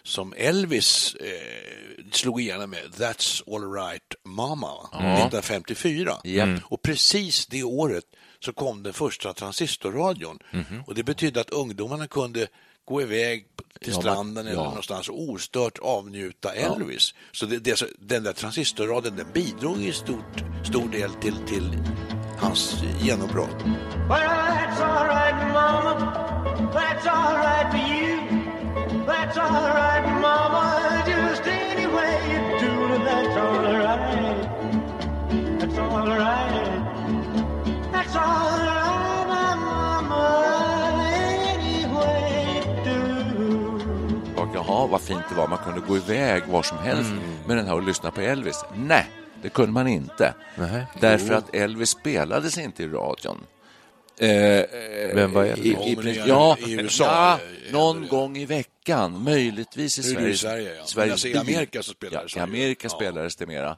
som 0.03 0.35
Elvis 0.37 1.15
eh, 1.15 2.05
slog 2.13 2.41
igenom 2.41 2.71
med, 2.71 2.81
That's 2.97 3.55
all 3.55 3.73
right 3.73 4.15
mama, 4.25 4.73
1954. 4.93 6.13
Japp. 6.25 6.61
Och 6.65 6.83
precis 6.83 7.47
det 7.47 7.63
året 7.63 8.05
så 8.41 8.53
kom 8.53 8.83
den 8.83 8.93
första 8.93 9.33
transistorradion. 9.33 10.39
Och 10.87 10.95
det 10.95 11.03
betydde 11.03 11.41
att 11.41 11.51
ungdomarna 11.51 12.07
kunde 12.07 12.47
gå 12.85 13.03
iväg 13.03 13.47
till 13.81 13.93
Ja, 13.93 14.01
stranden 14.01 14.47
eller 14.47 14.57
ja. 14.57 14.65
någonstans 14.65 15.09
och 15.09 15.21
ostört 15.31 15.79
avnjuta 15.79 16.53
Elvis. 16.55 17.15
Så 17.33 17.47
det, 17.47 17.59
det, 17.59 17.83
den 17.99 18.23
där 18.23 18.33
transistorradion 18.33 19.17
den 19.17 19.27
bidrog 19.35 19.83
i 19.83 19.93
stort, 19.93 20.45
stor 20.65 20.89
del 20.89 21.11
till, 21.15 21.37
till 21.47 21.79
hans 22.39 22.83
genombrott. 23.01 23.63
Well, 24.09 24.21
that's 24.29 24.81
all 24.81 25.07
right, 25.07 25.53
Mama. 25.53 26.13
That's 26.73 27.07
all 27.07 27.37
right 27.37 27.71
for 27.71 27.95
you. 27.95 28.21
That's 29.07 29.37
all 29.39 29.69
right, 29.69 30.21
Mama. 30.21 31.03
Just 31.07 31.43
any 31.47 31.87
way 31.87 32.21
you 32.31 32.39
do 32.61 32.95
it, 32.95 33.05
that's 33.05 33.37
all 33.37 33.63
right. 33.63 34.49
That's 35.61 35.79
all 35.79 36.07
right. 36.07 36.76
Och 44.37 44.49
jaha, 44.55 44.87
vad 44.87 45.01
fint 45.01 45.23
det 45.29 45.35
var. 45.35 45.49
Man 45.49 45.59
kunde 45.59 45.81
gå 45.81 45.97
iväg 45.97 46.43
var 46.47 46.63
som 46.63 46.79
helst 46.79 47.11
med 47.47 47.57
den 47.57 47.67
här 47.67 47.75
och 47.75 47.83
lyssna 47.83 48.11
på 48.11 48.21
Elvis. 48.21 48.65
Nej, 48.77 49.07
det 49.43 49.49
kunde 49.49 49.73
man 49.73 49.87
inte. 49.89 50.35
Nej. 50.59 50.85
Därför 51.01 51.35
att 51.35 51.55
Elvis 51.55 51.91
spelades 51.91 52.59
inte 52.59 52.83
i 52.83 52.87
radion. 52.89 53.47
Eh, 54.19 54.31
eh, 54.31 54.65
Vem 55.15 55.33
var 55.33 55.45
Elvis? 55.45 55.67
i, 55.67 56.11
i- 56.11 56.23
ja, 56.27 56.57
i 56.67 56.73
USA, 56.73 57.05
ja, 57.05 57.39
någon 57.73 58.09
gång 58.09 58.37
i 58.37 58.45
veckan, 58.47 59.23
möjligtvis 59.25 59.99
i 59.99 60.03
Sverige. 60.03 60.29
i 60.29 60.37
Sverige, 60.37 60.69
ja. 60.71 60.77
Men 60.79 60.87
Sveriges 60.87 61.13
alltså 61.13 61.29
i 61.29 61.37
Amerika 61.37 61.83
så 61.83 61.91
spelades 61.93 62.37
ja, 62.37 62.41
I. 62.41 62.45
Amerika 62.45 62.89
Ja. 62.91 62.97
spelades 62.97 63.37
det 63.37 63.47
mera. 63.47 63.77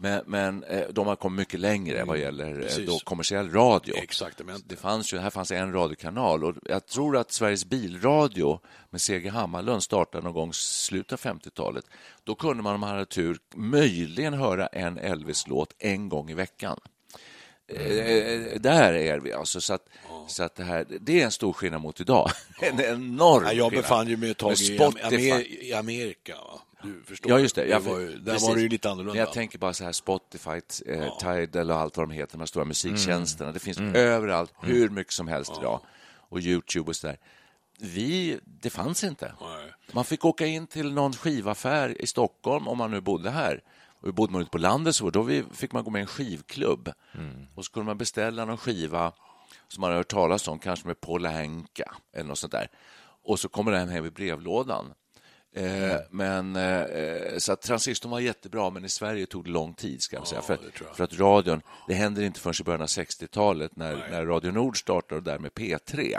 Men, 0.00 0.22
men 0.26 0.64
eh, 0.64 0.88
de 0.90 1.06
har 1.06 1.16
kommit 1.16 1.38
mycket 1.38 1.60
längre 1.60 2.04
vad 2.04 2.18
gäller 2.18 2.78
eh, 2.78 2.84
då 2.86 2.98
kommersiell 2.98 3.50
radio. 3.50 3.96
Exaktamente. 3.96 4.62
Det 4.68 4.76
fanns 4.76 5.12
ju, 5.12 5.18
här 5.18 5.30
fanns 5.30 5.50
en 5.50 5.72
radiokanal 5.72 6.44
och 6.44 6.54
jag 6.64 6.86
tror 6.86 7.16
att 7.16 7.32
Sveriges 7.32 7.64
bilradio 7.64 8.60
med 8.90 9.00
C.G. 9.00 9.28
Hammarlund 9.28 9.82
startade 9.82 10.24
någon 10.24 10.32
gång 10.34 10.50
i 10.50 10.54
slutet 10.54 11.26
av 11.26 11.32
50-talet. 11.38 11.84
Då 12.24 12.34
kunde 12.34 12.62
man 12.62 12.74
om 12.74 12.80
man 12.80 12.90
hade 12.90 13.06
tur 13.06 13.38
möjligen 13.54 14.34
höra 14.34 14.66
en 14.66 14.98
Elvis-låt 14.98 15.74
en 15.78 16.08
gång 16.08 16.30
i 16.30 16.34
veckan. 16.34 16.80
Eh, 17.68 18.60
där 18.60 18.92
är 18.92 19.18
vi 19.18 19.32
alltså. 19.32 19.60
Så, 19.60 19.74
att, 19.74 19.88
så 20.28 20.42
att 20.42 20.54
det, 20.54 20.64
här, 20.64 20.86
det 21.00 21.20
är 21.20 21.24
en 21.24 21.30
stor 21.30 21.52
skillnad 21.52 21.80
mot 21.80 22.00
idag. 22.00 22.30
en 22.60 22.80
enorm 22.80 23.44
Ja, 23.44 23.52
jag 23.52 23.70
skillnad. 23.70 23.72
befann 23.72 24.08
ju 24.08 24.16
mig 24.16 24.30
ett 24.30 24.38
tag 24.38 24.54
i. 24.60 24.78
Amer 24.78 25.64
i 25.64 25.72
Amerika. 25.72 26.34
Va? 26.34 26.60
Du 26.82 27.02
förstår. 27.06 27.30
Ja, 27.32 27.38
just 27.38 27.54
det. 27.54 27.66
Ja, 27.66 27.78
var 27.78 27.98
ju, 27.98 28.18
där 28.18 28.32
precis. 28.32 28.48
var 28.48 28.54
det 28.56 28.62
ju 28.62 28.68
lite 28.68 28.90
annorlunda. 28.90 29.18
Jag 29.20 29.32
tänker 29.32 29.58
bara 29.58 29.72
så 29.72 29.84
här 29.84 29.92
Spotify, 29.92 30.60
eh, 30.86 31.18
Tidal 31.18 31.70
och 31.70 31.76
allt 31.76 31.96
vad 31.96 32.08
de 32.08 32.14
heter, 32.14 32.32
de 32.32 32.38
här 32.40 32.46
stora 32.46 32.64
musiktjänsterna. 32.64 33.52
Det 33.52 33.58
finns 33.58 33.78
Mm. 33.78 33.94
överallt, 33.94 34.52
hur 34.62 34.88
mycket 34.88 35.12
som 35.12 35.28
helst 35.28 35.52
idag. 35.60 35.80
Och 36.16 36.40
Youtube 36.40 36.88
och 36.88 36.96
så 36.96 37.06
där. 37.06 37.16
Vi, 37.80 38.38
det 38.44 38.70
fanns 38.70 39.04
inte. 39.04 39.32
Nej. 39.40 39.72
Man 39.92 40.04
fick 40.04 40.24
åka 40.24 40.46
in 40.46 40.66
till 40.66 40.92
någon 40.92 41.12
skivaffär 41.12 42.02
i 42.02 42.06
Stockholm 42.06 42.68
om 42.68 42.78
man 42.78 42.90
nu 42.90 43.00
bodde 43.00 43.30
här. 43.30 43.62
Och 44.00 44.14
bodde 44.14 44.32
man 44.32 44.42
ute 44.42 44.50
på 44.50 44.58
landet 44.58 44.94
så 44.96 45.10
då 45.10 45.28
fick 45.52 45.72
man 45.72 45.84
gå 45.84 45.90
med 45.90 45.98
i 45.98 46.02
en 46.02 46.06
skivklubb. 46.06 46.92
Och 47.54 47.64
så 47.64 47.72
kunde 47.72 47.86
man 47.86 47.98
beställa 47.98 48.44
någon 48.44 48.56
skiva 48.56 49.12
som 49.68 49.80
man 49.80 49.90
har 49.90 49.96
hört 49.96 50.08
talas 50.08 50.48
om, 50.48 50.58
kanske 50.58 50.86
med 50.86 51.00
Paul 51.00 51.26
Anka 51.26 51.94
eller 52.12 52.28
något 52.28 52.38
sånt 52.38 52.52
där. 52.52 52.68
Och 53.24 53.40
så 53.40 53.48
kommer 53.48 53.72
den 53.72 53.88
hem 53.88 54.04
i 54.04 54.10
brevlådan. 54.10 54.92
Eh, 55.56 55.96
men, 56.10 56.56
eh, 56.56 57.38
så 57.38 57.52
att 57.52 57.62
transistorn 57.62 58.10
var 58.10 58.20
jättebra, 58.20 58.70
men 58.70 58.84
i 58.84 58.88
Sverige 58.88 59.26
tog 59.26 59.44
det 59.44 59.50
lång 59.50 59.74
tid. 59.74 60.02
Ska 60.02 60.16
jag 60.16 60.26
säga. 60.26 60.42
För, 60.42 60.52
det 60.52 60.70
tror 60.70 60.88
jag. 60.88 60.96
för 60.96 61.04
att 61.04 61.18
radion, 61.18 61.62
det 61.88 61.94
händer 61.94 62.22
inte 62.22 62.40
förrän 62.40 62.54
i 62.60 62.64
början 62.64 62.82
av 62.82 62.86
60-talet 62.86 63.76
när, 63.76 64.08
när 64.10 64.26
Radio 64.26 64.50
Nord 64.52 64.80
startade 64.80 65.16
och 65.16 65.22
därmed 65.22 65.52
P3. 65.52 66.18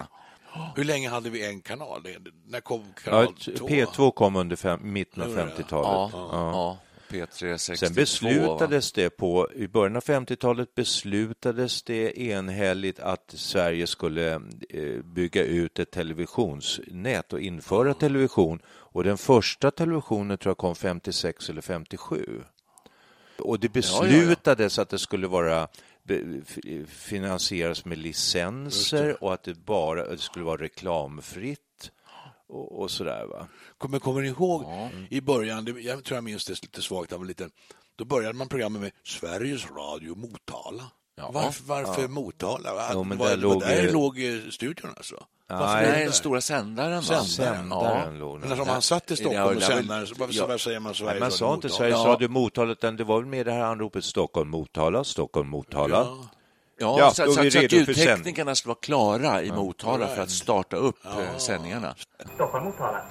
Hur 0.76 0.84
länge 0.84 1.10
hade 1.10 1.30
vi 1.30 1.46
en 1.46 1.62
kanal? 1.62 2.08
När 2.48 2.62
kom 2.62 2.82
Ja, 2.96 3.02
kanal 3.04 3.34
2? 3.58 3.68
P2 3.68 4.12
kom 4.12 4.36
under 4.36 4.56
fem, 4.56 4.80
mitten 4.84 5.24
av 5.24 5.30
Gjorde 5.30 5.44
det? 5.46 5.52
50-talet. 5.64 6.14
Ja, 6.14 6.30
ja. 6.32 6.78
P3 7.10 7.58
62. 7.58 7.76
Sen 7.76 7.94
beslutades 7.94 8.92
det 8.92 9.10
på, 9.10 9.50
i 9.56 9.68
början 9.68 9.96
av 9.96 10.04
50-talet 10.04 10.76
beslutades 10.76 11.84
det 11.84 12.20
enhälligt 12.22 13.00
att 13.00 13.34
Sverige 13.38 13.88
skulle 13.88 14.34
eh, 14.70 15.04
bygga 15.04 15.44
ut 15.44 15.80
ett 15.80 15.92
televisionsnät 15.92 17.34
och 17.34 17.40
införa 17.42 17.94
television. 17.94 18.60
Och 18.68 19.04
den 19.04 19.18
första 19.18 19.72
televisionen 19.72 20.38
tror 20.38 20.50
jag 20.50 20.58
kom 20.58 20.76
56 20.76 21.50
eller 21.50 21.62
57. 21.62 22.42
Och 23.40 23.60
det 23.60 23.66
ja, 23.68 23.70
ja. 23.74 23.74
beslutades 23.74 24.80
att 24.80 24.90
det 24.90 25.00
skulle 25.00 25.28
vara 25.28 25.68
f- 26.10 26.58
finansieras 26.88 27.86
med 27.86 27.98
licenser 27.98 29.24
och 29.24 29.34
att 29.34 29.44
det 29.44 29.54
bara 29.66 30.06
det 30.10 30.18
skulle 30.18 30.46
vara 30.46 30.62
reklamfritt 30.62 31.60
och, 32.50 32.80
och 32.82 32.92
sådär. 32.92 33.26
Va? 33.26 33.48
Kommer, 33.78 34.00
kommer 34.00 34.22
ni 34.22 34.28
ihåg 34.28 34.66
i 35.10 35.22
början, 35.22 35.66
det, 35.66 35.72
jag 35.72 36.04
tror 36.04 36.18
jag 36.18 36.24
minns 36.24 36.46
det 36.46 36.62
lite 36.64 36.82
svagt 36.82 37.12
en 37.12 37.28
liten, 37.28 37.52
då 37.96 38.06
började 38.06 38.34
man 38.34 38.48
programmet 38.50 38.82
med 38.82 38.92
Sveriges 39.04 39.72
Radio 39.72 40.16
Motala. 40.16 40.84
Varför, 41.32 41.64
varför 41.64 42.08
Motala? 42.08 42.74
Va? 42.74 42.90
Jo, 42.94 43.04
men 43.04 43.18
var, 43.18 43.28
där 43.28 43.36
var 43.38 43.42
låg, 43.44 43.62
där 43.62 43.92
låg 43.92 44.20
eh, 44.24 44.50
studion 44.50 44.92
alltså? 44.98 45.26
Varför 45.48 45.92
Nej, 45.92 46.04
den 46.04 46.14
stora 46.14 46.42
sändaren. 46.42 46.92
va? 46.96 47.02
Sändaren. 47.02 47.26
Sändaren 47.70 48.20
låg 48.20 48.40
Men 48.40 48.42
där. 48.42 48.48
alltså, 48.50 48.62
om 48.64 48.70
han 48.70 48.82
satt 48.82 49.12
i 49.12 49.16
Stockholm 49.16 49.36
Ja, 49.38 49.56
och 49.56 49.62
sändaren, 49.64 50.08
så 50.08 50.16
varför, 50.20 50.34
ja. 50.34 50.46
varför 50.46 50.58
säger 50.58 50.80
man 50.80 50.94
Sveriges 50.94 51.14
Nej, 51.14 51.20
man 51.20 51.32
sa 51.32 51.54
inte 51.54 51.68
Motala? 51.68 51.78
Sveriges 51.78 51.98
Ja. 51.98 52.08
Radio 52.08 52.30
Motala, 52.30 52.72
utan 52.72 52.96
det 52.96 53.04
var 53.04 53.20
väl 53.20 53.26
mer 53.30 53.46
det 53.46 53.52
här 53.52 53.62
anropet 53.64 54.04
Stockholm 54.06 54.50
Motala, 54.50 55.04
Stockholm 55.04 55.50
Motala. 55.50 55.98
Ja. 55.98 56.28
Ja, 56.80 57.00
Ja, 57.00 57.12
så, 57.12 57.26
så, 57.26 57.34
så 57.34 57.40
att 57.40 57.72
ljudteknikerna 57.72 58.56
skulle 58.56 58.70
vara 58.70 58.80
klara 58.82 59.44
i 59.44 59.52
Motala 59.52 60.08
för 60.08 60.22
att 60.22 60.32
starta 60.32 60.78
upp 60.78 61.06
eh, 61.06 61.38
sändningarna. 61.38 61.96
Stockholm, 62.36 62.66
Motala. 62.66 63.06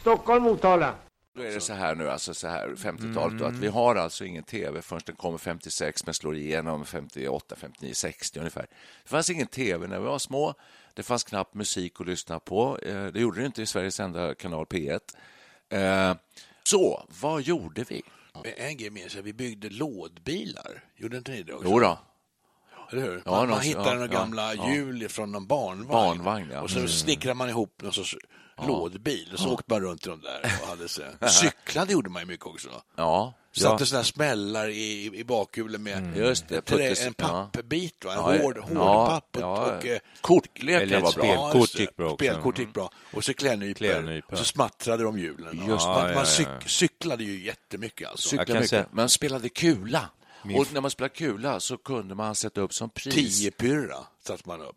Stockholm, 0.00 0.42
Motala. 0.44 0.94
Då 1.34 1.42
är 1.42 1.50
det 1.54 1.60
så 1.60 1.72
här 1.72 1.94
nu, 1.94 2.10
alltså 2.10 2.34
så 2.34 2.48
här 2.48 2.68
50-talet, 2.68 3.38
då, 3.38 3.44
att 3.44 3.54
vi 3.54 3.68
har 3.68 3.96
alltså 3.96 4.24
ingen 4.24 4.42
tv 4.44 4.82
förrän 4.82 5.02
den 5.06 5.16
kommer 5.16 5.38
56 5.38 6.04
men 6.06 6.14
slår 6.14 6.36
igenom 6.36 6.84
58, 6.84 7.56
59, 7.58 7.94
60 7.94 8.38
ungefär. 8.38 8.66
Det 9.02 9.08
fanns 9.08 9.30
ingen 9.30 9.46
tv 9.46 9.86
när 9.86 9.98
vi 9.98 10.06
var 10.06 10.18
små. 10.18 10.54
Det 10.94 11.02
fanns 11.02 11.24
knappt 11.24 11.54
musik 11.54 12.00
att 12.00 12.06
lyssna 12.06 12.38
på. 12.40 12.78
Eh, 12.82 13.04
Det 13.06 13.20
gjorde 13.20 13.40
det 13.40 13.46
inte 13.46 13.62
i 13.62 13.66
Sveriges 13.66 14.00
enda 14.00 14.34
kanal 14.34 14.64
P1. 14.66 15.00
Eh, 15.70 16.16
Så, 16.64 17.04
vad 17.20 17.42
gjorde 17.42 17.84
vi? 17.88 18.02
En 18.56 18.76
grej 18.76 18.90
minns 18.90 19.14
jag, 19.16 19.22
vi 19.22 19.32
byggde 19.32 19.68
lådbilar. 19.70 20.84
Gjorde 20.96 21.16
inte 21.16 21.30
ni 21.32 21.42
det 21.42 21.54
också? 21.54 21.68
Jo 21.68 21.80
då. 21.80 21.98
Eller 22.92 23.02
hur? 23.02 23.22
Ja, 23.24 23.30
man, 23.30 23.40
man 23.40 23.48
någon- 23.48 23.60
hittar 23.60 23.86
ja, 23.86 23.92
några 23.94 24.06
ja, 24.06 24.18
gamla 24.20 24.54
ja. 24.54 24.70
hjul 24.72 25.08
från 25.08 25.32
någon 25.32 25.46
barnvagn. 25.46 25.88
Barnvagn, 25.88 26.48
ja. 26.52 26.60
Och 26.60 26.70
så 26.70 26.76
Mm. 26.78 26.88
snickrar 26.88 27.34
man 27.34 27.48
ihop 27.48 27.82
någon 27.82 27.92
sorts 27.92 28.16
lådbil 28.66 29.30
och 29.32 29.38
så 29.38 29.52
åkte 29.52 29.64
man 29.74 29.80
runt 29.80 30.06
i 30.06 30.08
de 30.10 30.20
där. 30.20 30.52
Och 30.62 30.68
hade 30.68 30.88
sig. 30.88 31.04
Cyklade 31.30 31.92
gjorde 31.92 32.10
man 32.10 32.22
ju 32.22 32.26
mycket 32.26 32.46
också. 32.46 32.68
Ja. 32.96 33.34
Satte 33.56 33.86
sådana 33.86 34.04
smällar 34.04 34.68
i, 34.68 35.10
i 35.14 35.24
bakhjulen 35.24 35.82
med 35.82 35.98
Mm. 35.98 36.16
Just 36.16 36.48
det, 36.48 36.60
trä, 36.60 36.76
puttes- 36.76 37.06
en 37.06 37.14
ja. 37.18 37.50
pappbit, 37.52 38.04
va? 38.04 38.12
en 38.12 38.18
Ja, 38.18 38.42
hård, 38.42 38.56
ja, 38.56 38.62
hård 38.62 39.08
papp 39.08 39.36
och, 39.36 39.42
ja. 39.42 39.76
och 39.76 39.86
eh, 39.86 39.98
Kortlekar 40.20 40.80
Eller 40.80 40.96
ett 40.96 41.02
var 41.02 41.12
bra. 41.12 41.22
spel. 41.22 41.30
Ja, 41.34 41.50
Kort 41.52 41.60
just 41.60 41.76
det. 41.76 41.80
gick 41.82 41.96
bra 41.96 42.06
också. 42.12 42.24
Spelkort 42.24 42.58
gick 42.58 42.72
bra. 42.72 42.90
Och 43.12 43.24
så 43.24 43.34
klädnypor. 43.34 44.22
Och 44.32 44.38
så 44.38 44.44
smattrade 44.44 45.02
de 45.04 45.18
hjulen. 45.18 45.66
Just 45.68 45.86
man, 45.86 46.00
man 46.00 46.10
Ja, 46.12 46.24
cyk, 46.24 46.46
ja, 46.46 46.52
ja. 46.60 46.68
cyklade 46.68 47.24
ju 47.24 47.44
jättemycket 47.44 48.08
alltså. 48.08 48.28
Cykla 48.28 48.40
Jag 48.40 48.46
kan 48.46 48.56
mycket. 48.56 48.70
säga- 48.70 48.86
Man 48.92 49.08
spelade 49.08 49.48
kula. 49.48 50.08
Och 50.44 50.72
när 50.72 50.80
man 50.80 50.90
spelade 50.90 51.14
kula 51.14 51.60
så 51.60 51.76
kunde 51.76 52.14
man 52.14 52.34
sätta 52.34 52.60
upp 52.60 52.74
som 52.74 52.90
pris. 52.90 53.14
Tio 53.14 53.50
pyrra 53.50 53.96
satte 54.26 54.48
man 54.48 54.60
upp. 54.60 54.76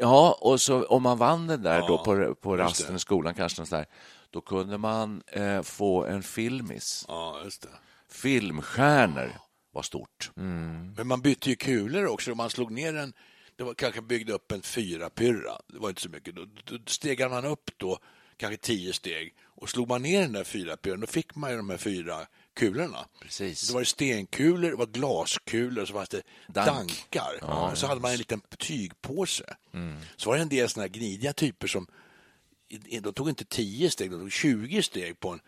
Ja, 0.00 0.38
och 0.40 0.60
så 0.60 0.84
om 0.84 1.02
man 1.02 1.18
vann 1.18 1.46
den 1.46 1.62
där 1.62 1.80
då 1.80 1.86
Ja, 1.88 2.04
på, 2.04 2.34
på 2.34 2.56
just 2.58 2.80
rasten 2.80 2.96
i 2.96 2.98
skolan 2.98 3.34
kanske 3.34 3.60
något 3.60 3.70
där, 3.70 3.86
då 4.30 4.40
kunde 4.40 4.78
man 4.78 5.22
eh, 5.26 5.62
få 5.62 6.04
en 6.04 6.22
filmis. 6.22 7.04
Ja, 7.08 7.40
just 7.44 7.62
det. 7.62 7.68
Filmstjärnor 8.10 9.32
var 9.72 9.82
stort. 9.82 10.30
Men 10.34 11.06
man 11.06 11.20
bytte 11.20 11.50
ju 11.50 11.56
kulor 11.56 12.06
också. 12.06 12.34
Man 12.34 12.50
slog 12.50 12.70
ner 12.70 12.96
en, 12.96 13.12
det 13.56 13.64
var 13.64 13.74
kanske 13.74 14.02
byggde 14.02 14.32
upp 14.32 14.52
en 14.52 14.62
fyra 14.62 15.10
pyrra. 15.10 15.52
Det 15.66 15.78
var 15.78 15.88
inte 15.88 16.00
så 16.02 16.08
mycket. 16.08 16.34
Då, 16.34 16.46
då 16.64 16.78
stegade 16.86 17.34
man 17.34 17.44
upp 17.44 17.70
då, 17.76 17.98
kanske 18.36 18.56
tio 18.56 18.92
steg. 18.92 19.34
Och 19.44 19.70
slog 19.70 19.88
man 19.88 20.02
ner 20.02 20.20
den 20.20 20.32
där 20.32 20.44
fyra 20.44 20.76
pyrran, 20.76 21.00
då 21.00 21.06
fick 21.06 21.34
man 21.34 21.50
ju 21.50 21.56
de 21.56 21.70
här 21.70 21.76
fyra 21.76 22.26
kulorna. 22.58 23.06
Precis. 23.20 23.68
Det 23.68 23.74
var 23.74 23.84
stenkulor, 23.84 24.70
det 24.70 24.76
var 24.76 24.86
glaskulor 24.86 25.82
och 25.82 25.88
så 25.88 25.94
fanns 25.94 26.08
det 26.08 26.22
Dank. 26.46 26.66
dankar. 26.66 27.44
Och 27.70 27.78
så 27.78 27.86
hade 27.86 28.00
man 28.00 28.10
en 28.10 28.18
liten 28.18 28.40
tygpåse. 28.58 29.56
Så 30.16 30.30
var 30.30 30.36
det 30.36 30.42
en 30.42 30.48
del 30.48 30.68
såna 30.68 30.82
här 30.82 30.88
gnidiga 30.88 31.32
typer 31.32 31.66
som 31.66 31.86
de 33.02 33.12
tog 33.12 33.28
inte 33.28 33.44
10 33.44 33.90
steg, 33.90 34.10
de 34.10 34.20
tog 34.20 34.32
20 34.32 34.82
steg 34.82 35.20
på 35.20 35.28
en, 35.28 35.40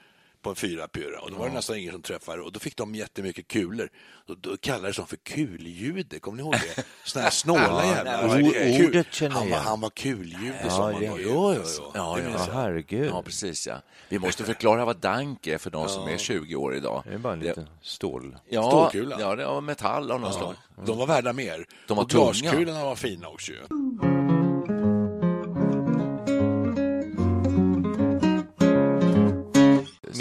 på 0.42 0.50
en 0.50 0.56
fyrapyra. 0.56 1.20
Och 1.20 1.30
då 1.30 1.36
var 1.36 1.48
det 1.48 1.54
nästan 1.54 1.76
ingen 1.76 1.92
som 1.92 2.02
träffade. 2.02 2.42
Och 2.42 2.52
då 2.52 2.60
fick 2.60 2.76
de 2.76 2.94
jättemycket 2.94 3.48
kulor. 3.48 3.88
Och 4.28 4.38
då 4.38 4.56
kallades 4.56 4.96
de 4.96 5.06
för 5.06 5.16
kulljud. 5.16 6.22
Kommer 6.22 6.36
ni 6.36 6.42
ihåg 6.42 6.52
det? 6.76 6.84
Såna 7.04 7.22
här 7.22 7.30
snåla 7.30 7.84
jävlar. 7.86 8.38
Kul- 8.38 8.86
ordet 8.88 9.06
känner 9.14 9.34
han, 9.36 9.50
var, 9.50 9.56
jag. 9.56 9.62
han 9.62 9.80
var 9.80 9.90
kulljud, 9.90 10.52
Ja, 10.64 10.70
sa 10.70 10.82
man 10.92 10.94
då. 10.94 11.00
Jo, 11.00 11.16
jo, 11.18 11.54
jo. 11.78 11.90
Ja, 11.94 12.16
Det 12.16 12.22
ja. 12.22 12.30
Ja, 12.38 12.44
jag. 12.46 12.54
herregud. 12.54 13.10
Ja, 13.10 13.22
precis. 13.22 13.66
Ja. 13.66 13.74
Vi 14.08 14.18
måste 14.18 14.44
förklara 14.44 14.84
vad 14.84 14.96
dank 14.96 15.46
är 15.46 15.58
för 15.58 15.70
de 15.70 15.88
som 15.88 16.08
är 16.08 16.18
20 16.18 16.54
år 16.56 16.74
idag. 16.74 17.02
Det 17.06 17.14
är 17.14 17.18
bara 17.18 17.32
en 17.32 17.40
liten 17.40 17.68
stål. 17.82 18.36
Ja, 18.48 18.62
Stålkula. 18.70 19.16
Ja, 19.20 19.36
det 19.36 19.44
var 19.46 19.60
metall 19.60 20.10
av 20.10 20.20
något 20.20 20.34
slag. 20.34 20.54
De 20.84 20.98
var 20.98 21.06
värda 21.06 21.32
mer. 21.32 21.66
De 21.86 21.96
var 21.96 22.04
och 22.04 22.10
tunga. 22.10 22.24
glaskulorna 22.32 22.84
var 22.84 22.96
fina 22.96 23.28
också. 23.28 23.52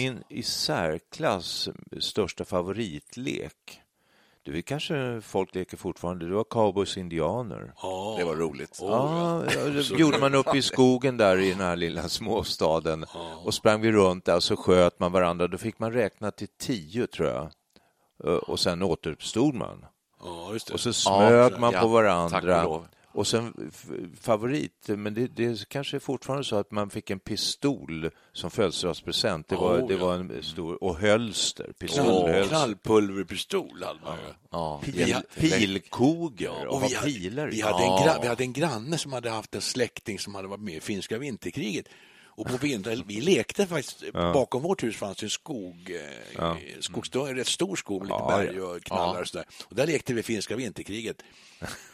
Min 0.01 0.23
i 0.29 0.43
särklass 0.43 1.69
största 1.99 2.45
favoritlek, 2.45 3.81
det 4.43 4.57
är 4.57 4.61
kanske 4.61 5.21
folk 5.21 5.55
leker 5.55 5.77
fortfarande, 5.77 6.25
det 6.27 6.35
var 6.35 6.43
cowboys 6.43 6.97
indianer. 6.97 7.73
Ja. 7.81 8.15
Det 8.19 8.23
var 8.23 8.35
roligt. 8.35 8.77
Ja, 8.81 9.43
ja, 9.55 9.59
det 9.61 9.89
gjorde 9.89 10.17
man 10.17 10.35
uppe 10.35 10.57
i 10.57 10.61
skogen 10.61 11.17
där 11.17 11.37
i 11.37 11.49
den 11.49 11.59
här 11.59 11.75
lilla 11.75 12.09
småstaden 12.09 13.05
och 13.43 13.53
sprang 13.53 13.81
vi 13.81 13.91
runt 13.91 14.25
där 14.25 14.35
och 14.35 14.43
så 14.43 14.55
sköt 14.55 14.99
man 14.99 15.11
varandra. 15.11 15.47
Då 15.47 15.57
fick 15.57 15.79
man 15.79 15.93
räkna 15.93 16.31
till 16.31 16.47
tio 16.59 17.07
tror 17.07 17.29
jag. 17.29 17.49
Och 18.49 18.59
sen 18.59 18.83
återuppstod 18.83 19.55
man. 19.55 19.85
Ja, 20.23 20.53
just 20.53 20.67
det. 20.67 20.73
Och 20.73 20.79
så 20.79 20.93
smög 20.93 21.59
man 21.59 21.73
ja, 21.73 21.81
på 21.81 21.85
tack 21.85 22.43
varandra. 22.43 22.81
Och 23.19 23.27
sen 23.27 23.71
favorit, 24.21 24.87
men 24.87 25.13
det, 25.13 25.27
det 25.27 25.45
är 25.45 25.65
kanske 25.65 25.99
fortfarande 25.99 26.43
så 26.43 26.55
att 26.55 26.71
man 26.71 26.89
fick 26.89 27.09
en 27.09 27.19
pistol 27.19 28.09
som 28.33 28.51
födelsedagspresent. 28.51 29.47
Det 29.47 29.55
var, 29.55 29.81
Oh, 29.81 29.87
det 29.87 29.93
ja. 29.93 30.05
var 30.05 30.13
en 30.15 30.43
stor, 30.43 30.83
och 30.83 30.97
hölster, 30.97 31.73
pistolhölster. 31.79 32.43
knallpulverpistol 32.43 33.83
hade 33.83 33.99
man 34.03 34.17
ju. 34.17 34.33
Ja, 34.51 34.81
Pil, 34.83 35.15
pilkogor 35.35 36.65
och, 36.67 36.75
Och 36.75 36.83
vi, 36.83 36.95
hade, 36.95 37.11
pilar 37.11 37.47
vi, 37.47 37.61
hade 37.61 37.83
en 37.83 38.03
gra, 38.03 38.21
vi 38.21 38.27
hade 38.27 38.43
en 38.43 38.53
granne 38.53 38.97
som 38.97 39.13
hade 39.13 39.29
haft 39.29 39.55
en 39.55 39.61
släkting 39.61 40.19
som 40.19 40.35
hade 40.35 40.47
varit 40.47 40.61
med 40.61 40.75
i 40.75 40.79
finska 40.79 41.17
vinterkriget. 41.17 41.85
Och 42.39 42.47
på 42.47 42.57
vintern, 42.57 43.03
vi 43.07 43.21
lekte 43.21 43.67
faktiskt, 43.67 44.03
bakom 44.13 44.61
vårt 44.61 44.83
hus 44.83 44.97
fanns 44.97 45.17
det 45.17 45.25
en 45.25 45.29
skog, 45.29 45.91
eh, 46.39 46.55
skogsdö- 46.79 47.27
en 47.29 47.35
rätt 47.35 47.47
stor 47.47 47.75
skog 47.75 48.01
med 48.01 48.07
lite 48.07 48.19
Ja, 48.19 48.37
berg 48.37 48.55
ja. 48.57 48.63
och 48.63 48.83
knallar 48.83 49.21
och 49.21 49.27
sådär. 49.27 49.45
Och 49.65 49.75
där 49.75 49.87
lekte 49.87 50.13
vi 50.13 50.23
finska 50.23 50.55
vinterkriget. 50.55 51.17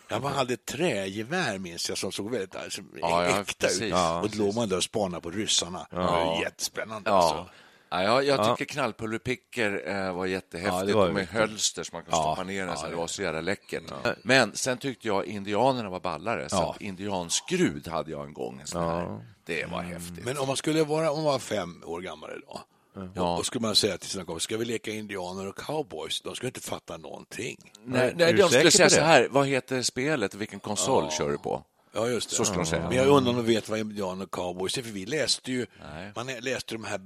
Jag 0.09 0.19
hade 0.21 0.53
ett 0.53 0.65
trägevär 0.65 1.57
minns 1.57 1.89
jag 1.89 1.97
som 1.97 2.11
såg 2.11 2.31
väldigt 2.31 2.55
alltså, 2.55 2.81
Ja, 3.01 3.25
ja, 3.25 3.41
äkta 3.41 3.67
ut. 3.67 3.81
Ja, 3.81 4.21
och 4.21 4.29
då 4.29 4.43
låg 4.43 4.55
man 4.55 4.69
där 4.69 4.77
och 4.77 4.83
spanade 4.83 5.21
på 5.21 5.29
ryssarna. 5.31 5.87
Det 5.89 5.95
var 5.95 6.41
jättespännande. 6.41 7.09
Alltså. 7.11 7.35
Ja. 7.35 7.49
Ja, 7.89 8.03
jag, 8.03 8.25
jag 8.25 8.57
tycker 8.57 8.73
knallpulverpickor 8.73 9.87
eh, 9.89 10.13
var 10.15 10.25
jättehäftigt. 10.25 10.75
Ja, 10.79 10.83
det 10.85 10.93
var 10.93 11.11
med 11.11 11.27
hölster 11.27 11.83
som 11.83 11.95
man 11.95 12.03
kunde 12.03 12.17
Ja. 12.17 12.21
stoppa 12.23 12.43
ner 12.43 12.65
den, 12.65 12.77
så 12.77 12.87
det 12.87 12.95
var 12.95 13.07
så 13.07 13.21
jävla 13.21 13.41
läckert. 13.41 13.83
Men 14.23 14.55
sen 14.55 14.77
tyckte 14.77 15.07
jag 15.07 15.25
indianerna 15.25 15.89
var 15.89 15.99
ballare. 15.99 16.49
Så 16.49 16.55
Ja. 16.55 16.71
att 16.75 16.81
indianskrud 16.81 17.87
hade 17.87 18.11
jag 18.11 18.25
en 18.25 18.33
gång. 18.33 18.59
En 18.59 18.67
sån 18.67 18.83
här. 18.83 19.34
Det 19.45 19.65
var 19.71 19.81
häftigt. 19.81 20.25
Men 20.25 20.37
om 20.37 20.47
man 20.47 20.57
skulle 20.57 20.83
vara, 20.83 21.11
om 21.11 21.17
man 21.17 21.25
var 21.25 21.39
fem 21.39 21.83
år 21.85 22.01
gammal 22.01 22.29
idag, 22.37 22.59
Ja. 23.15 23.35
då 23.37 23.43
skulle 23.43 23.61
man 23.61 23.75
säga 23.75 23.97
till 23.97 24.09
sina 24.09 24.23
kompisar, 24.25 24.43
ska 24.43 24.57
vi 24.57 24.65
leka 24.65 24.91
indianer 24.91 25.47
och 25.47 25.55
cowboys? 25.57 26.21
De 26.21 26.35
skulle 26.35 26.47
inte 26.49 26.61
fatta 26.61 26.97
någonting. 26.97 27.57
Nej, 27.85 28.13
nej, 28.17 28.33
de 28.33 28.49
skulle 28.49 28.71
säga 28.71 28.89
så 28.89 29.01
här, 29.01 29.27
vad 29.31 29.47
heter 29.47 29.81
spelet 29.81 30.33
och 30.33 30.41
vilken 30.41 30.59
konsol 30.59 31.11
kör 31.11 31.29
du 31.29 31.37
på? 31.37 31.63
Ja, 31.93 32.07
just 32.07 32.29
det. 32.29 32.35
Så 32.35 32.45
ska 32.45 32.55
de 32.55 32.65
säga. 32.65 32.87
Men 32.87 32.97
jag 32.97 33.07
undrar 33.07 33.29
om 33.31 33.37
de 33.37 33.45
vet 33.45 33.69
vad 33.69 33.79
indianer 33.79 34.23
och 34.23 34.31
cowboys 34.31 34.77
är, 34.77 34.81
för 34.81 34.91
vi 34.91 35.05
läste 35.05 35.51
ju, 35.51 35.65
Nej. 35.81 36.11
man 36.15 36.27
läste 36.27 36.75
de 36.75 36.83
här 36.83 36.99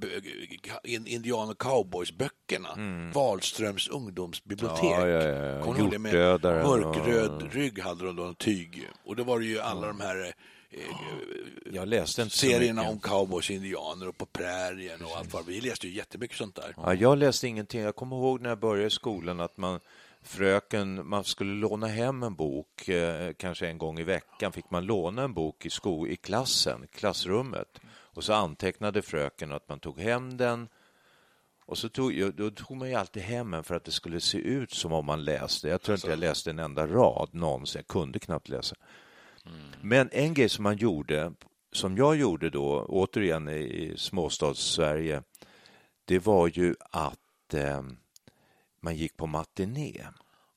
indianer 0.84 1.50
och 1.52 1.58
cowboys-böckerna. 1.62 2.68
Wahlströms 3.14 3.88
ungdomsbibliotek. 3.88 4.82
Mm. 4.98 5.08
Ja, 5.08 5.22
ja, 5.22 5.28
ja, 5.28 5.44
ja. 5.46 5.62
Kommer 5.62 5.74
du 5.76 5.82
ihåg 5.82 5.90
det? 5.92 5.98
Med 5.98 6.14
mörkröd 6.42 7.52
rygg 7.52 7.80
hade 7.82 8.04
de 8.04 8.16
då, 8.16 8.24
en 8.24 8.34
tyg. 8.34 8.88
Och 9.04 9.16
då 9.16 9.24
var 9.24 9.38
det 9.38 9.44
ju 9.46 9.60
alla 9.60 9.86
de 9.86 10.00
här 10.00 10.24
eh, 10.26 10.32
Jag 11.72 11.88
läste 11.88 12.22
inte 12.22 12.36
serierna 12.36 12.82
om 12.82 13.00
cowboys 13.00 13.50
indianer 13.50 14.08
och 14.08 14.18
på 14.18 14.26
prärien 14.26 15.04
och 15.04 15.16
allt 15.16 15.32
vad 15.32 15.46
Vi 15.46 15.60
läste 15.60 15.88
ju 15.88 15.94
jättemycket 15.94 16.36
sånt 16.36 16.54
där. 16.54 16.74
Ja, 16.76 16.94
jag 16.94 17.18
läste 17.18 17.48
ingenting. 17.48 17.80
Jag 17.80 17.96
kommer 17.96 18.16
ihåg 18.16 18.40
när 18.40 18.48
jag 18.48 18.58
började 18.58 18.86
i 18.86 18.90
skolan 18.90 19.40
att 19.40 19.56
man 19.56 19.80
fröken, 20.22 21.08
man 21.08 21.24
skulle 21.24 21.52
låna 21.52 21.86
hem 21.86 22.22
en 22.22 22.34
bok, 22.34 22.88
eh, 22.88 23.32
kanske 23.32 23.68
en 23.68 23.78
gång 23.78 23.98
i 23.98 24.04
veckan 24.04 24.52
fick 24.52 24.70
man 24.70 24.84
låna 24.84 25.22
en 25.22 25.34
bok 25.34 25.66
i, 25.66 25.70
sko, 25.70 26.06
i 26.06 26.16
klassen, 26.16 26.86
klassrummet. 26.92 27.80
Och 27.92 28.24
så 28.24 28.32
antecknade 28.32 29.02
fröken 29.02 29.52
att 29.52 29.68
man 29.68 29.80
tog 29.80 30.00
hem 30.00 30.36
den 30.36 30.68
och 31.66 31.78
så 31.78 31.88
tog, 31.88 32.34
då 32.34 32.50
tog 32.50 32.76
man 32.76 32.88
ju 32.88 32.94
alltid 32.94 33.22
hem 33.22 33.50
den 33.50 33.64
för 33.64 33.74
att 33.74 33.84
det 33.84 33.92
skulle 33.92 34.20
se 34.20 34.38
ut 34.38 34.70
som 34.72 34.92
om 34.92 35.06
man 35.06 35.24
läste. 35.24 35.68
Jag 35.68 35.82
tror 35.82 35.94
inte 35.94 36.08
jag 36.08 36.18
läste 36.18 36.50
en 36.50 36.58
enda 36.58 36.86
rad 36.86 37.28
någonsin. 37.32 37.78
Jag 37.78 37.86
kunde 37.86 38.18
knappt 38.18 38.48
läsa. 38.48 38.76
Men 39.80 40.08
en 40.12 40.34
grej 40.34 40.48
som 40.48 40.62
man 40.62 40.76
gjorde, 40.76 41.32
som 41.72 41.96
jag 41.96 42.16
gjorde 42.16 42.50
då, 42.50 42.84
återigen 42.88 43.48
i, 43.48 43.94
småstads-Sverige, 43.96 45.22
det 46.04 46.18
var 46.18 46.48
ju 46.48 46.74
att 46.90 47.54
eh, 47.54 47.82
man 48.80 48.96
gick 48.96 49.16
på 49.16 49.26
matiné. 49.26 50.06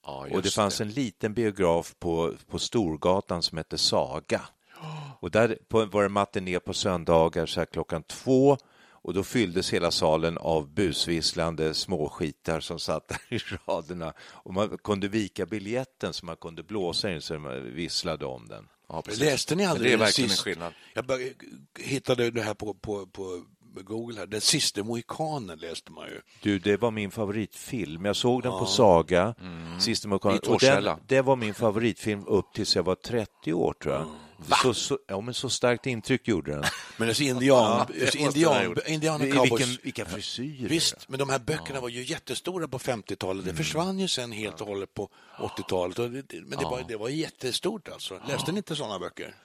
Ja, 0.05 0.27
Och 0.31 0.41
det 0.41 0.53
fanns 0.53 0.81
en 0.81 0.89
liten 0.89 1.33
biograf 1.33 1.95
på, 1.99 2.33
på 2.47 2.59
Storgatan 2.59 3.41
som 3.41 3.57
hette 3.57 3.77
Saga. 3.77 4.41
Och 5.19 5.31
där 5.31 5.57
på, 5.67 5.85
var 5.85 6.03
det 6.03 6.09
matiné 6.09 6.59
på 6.59 6.73
söndagar 6.73 7.45
så 7.45 7.65
klockan 7.65 8.03
två 8.03 8.57
och 9.03 9.13
då 9.13 9.23
fylldes 9.23 9.73
hela 9.73 9.91
salen 9.91 10.37
av 10.37 10.73
busvisslande 10.73 11.73
småskitar 11.73 12.59
som 12.59 12.79
satt 12.79 13.07
där 13.29 13.37
i 13.37 13.39
raderna. 13.67 14.13
Och 14.19 14.53
man 14.53 14.77
kunde 14.77 15.07
vika 15.07 15.45
biljetten 15.45 16.13
så 16.13 16.25
man 16.25 16.35
kunde 16.37 16.63
blåsa 16.63 17.11
in 17.11 17.21
så 17.21 17.39
man 17.39 17.73
visslade 17.75 18.25
om 18.25 18.47
den. 18.47 18.67
Ja. 18.89 19.03
Läste 19.19 19.55
ni 19.55 19.63
Men 19.63 19.71
aldrig 19.71 19.91
Det 19.91 19.93
är 19.93 19.97
verkligen 19.97 20.29
en 20.29 20.35
sista- 20.35 20.43
skillnad. 20.43 20.73
Jag 20.93 21.05
hittade 21.79 22.31
det 22.31 22.41
här 22.41 22.53
på, 22.53 22.73
på, 22.73 23.07
på 23.07 23.43
Google. 23.81 24.19
Här. 24.19 24.25
Den 24.27 24.41
sista 24.41 24.83
mohikanen 24.83 25.59
läste 25.59 25.91
man 25.91 26.07
ju. 26.07 26.21
Du, 26.41 26.59
det 26.59 26.77
var 26.77 26.91
min 26.91 27.11
favoritfilm. 27.11 28.05
Jag 28.05 28.15
såg 28.15 28.43
den 28.43 28.51
på 28.51 28.65
Saga, 28.65 29.35
Sista 29.79 30.07
Mohikanen. 30.07 30.39
Och 30.47 30.59
den, 30.59 30.99
det 31.07 31.21
var 31.21 31.35
min 31.35 31.53
favoritfilm 31.53 32.27
upp 32.27 32.53
tills 32.53 32.75
jag 32.75 32.83
var 32.83 32.95
30 32.95 33.53
år, 33.53 33.73
tror 33.83 33.93
jag. 33.95 34.05
Så, 34.63 34.73
så, 34.73 34.99
ja, 35.07 35.21
men 35.21 35.33
så 35.33 35.49
starkt 35.49 35.85
intryck 35.85 36.27
gjorde 36.27 36.51
den. 36.51 36.63
Men 36.97 37.07
alltså 37.07 37.23
indian, 37.23 37.87
det 37.93 38.01
alltså 38.01 38.17
indian, 38.17 38.77
indian. 38.87 39.21
Vilken, 39.21 39.67
vilka 39.83 40.05
frisyrer. 40.05 40.69
Visst, 40.69 41.09
men 41.09 41.19
de 41.19 41.29
här 41.29 41.39
böckerna 41.39 41.79
var 41.81 41.89
ju 41.89 42.03
jättestora 42.03 42.67
på 42.67 42.79
50-talet. 42.79 43.45
Det 43.45 43.53
försvann 43.53 43.99
ju 43.99 44.07
sen 44.07 44.31
helt 44.31 44.61
och 44.61 44.67
hållet 44.67 44.93
på 44.93 45.09
80-talet. 45.37 45.99
Och 45.99 46.11
det- 46.11 46.21
det- 46.21 46.41
Men 46.41 46.59
det 46.59 46.65
var, 46.65 46.83
det 46.87 46.95
var 46.97 47.09
jättestort 47.09 47.87
alltså. 47.89 48.19
Läste 48.27 48.51
ni 48.51 48.57
inte 48.57 48.75
sådana 48.75 48.99
böcker? 48.99 49.35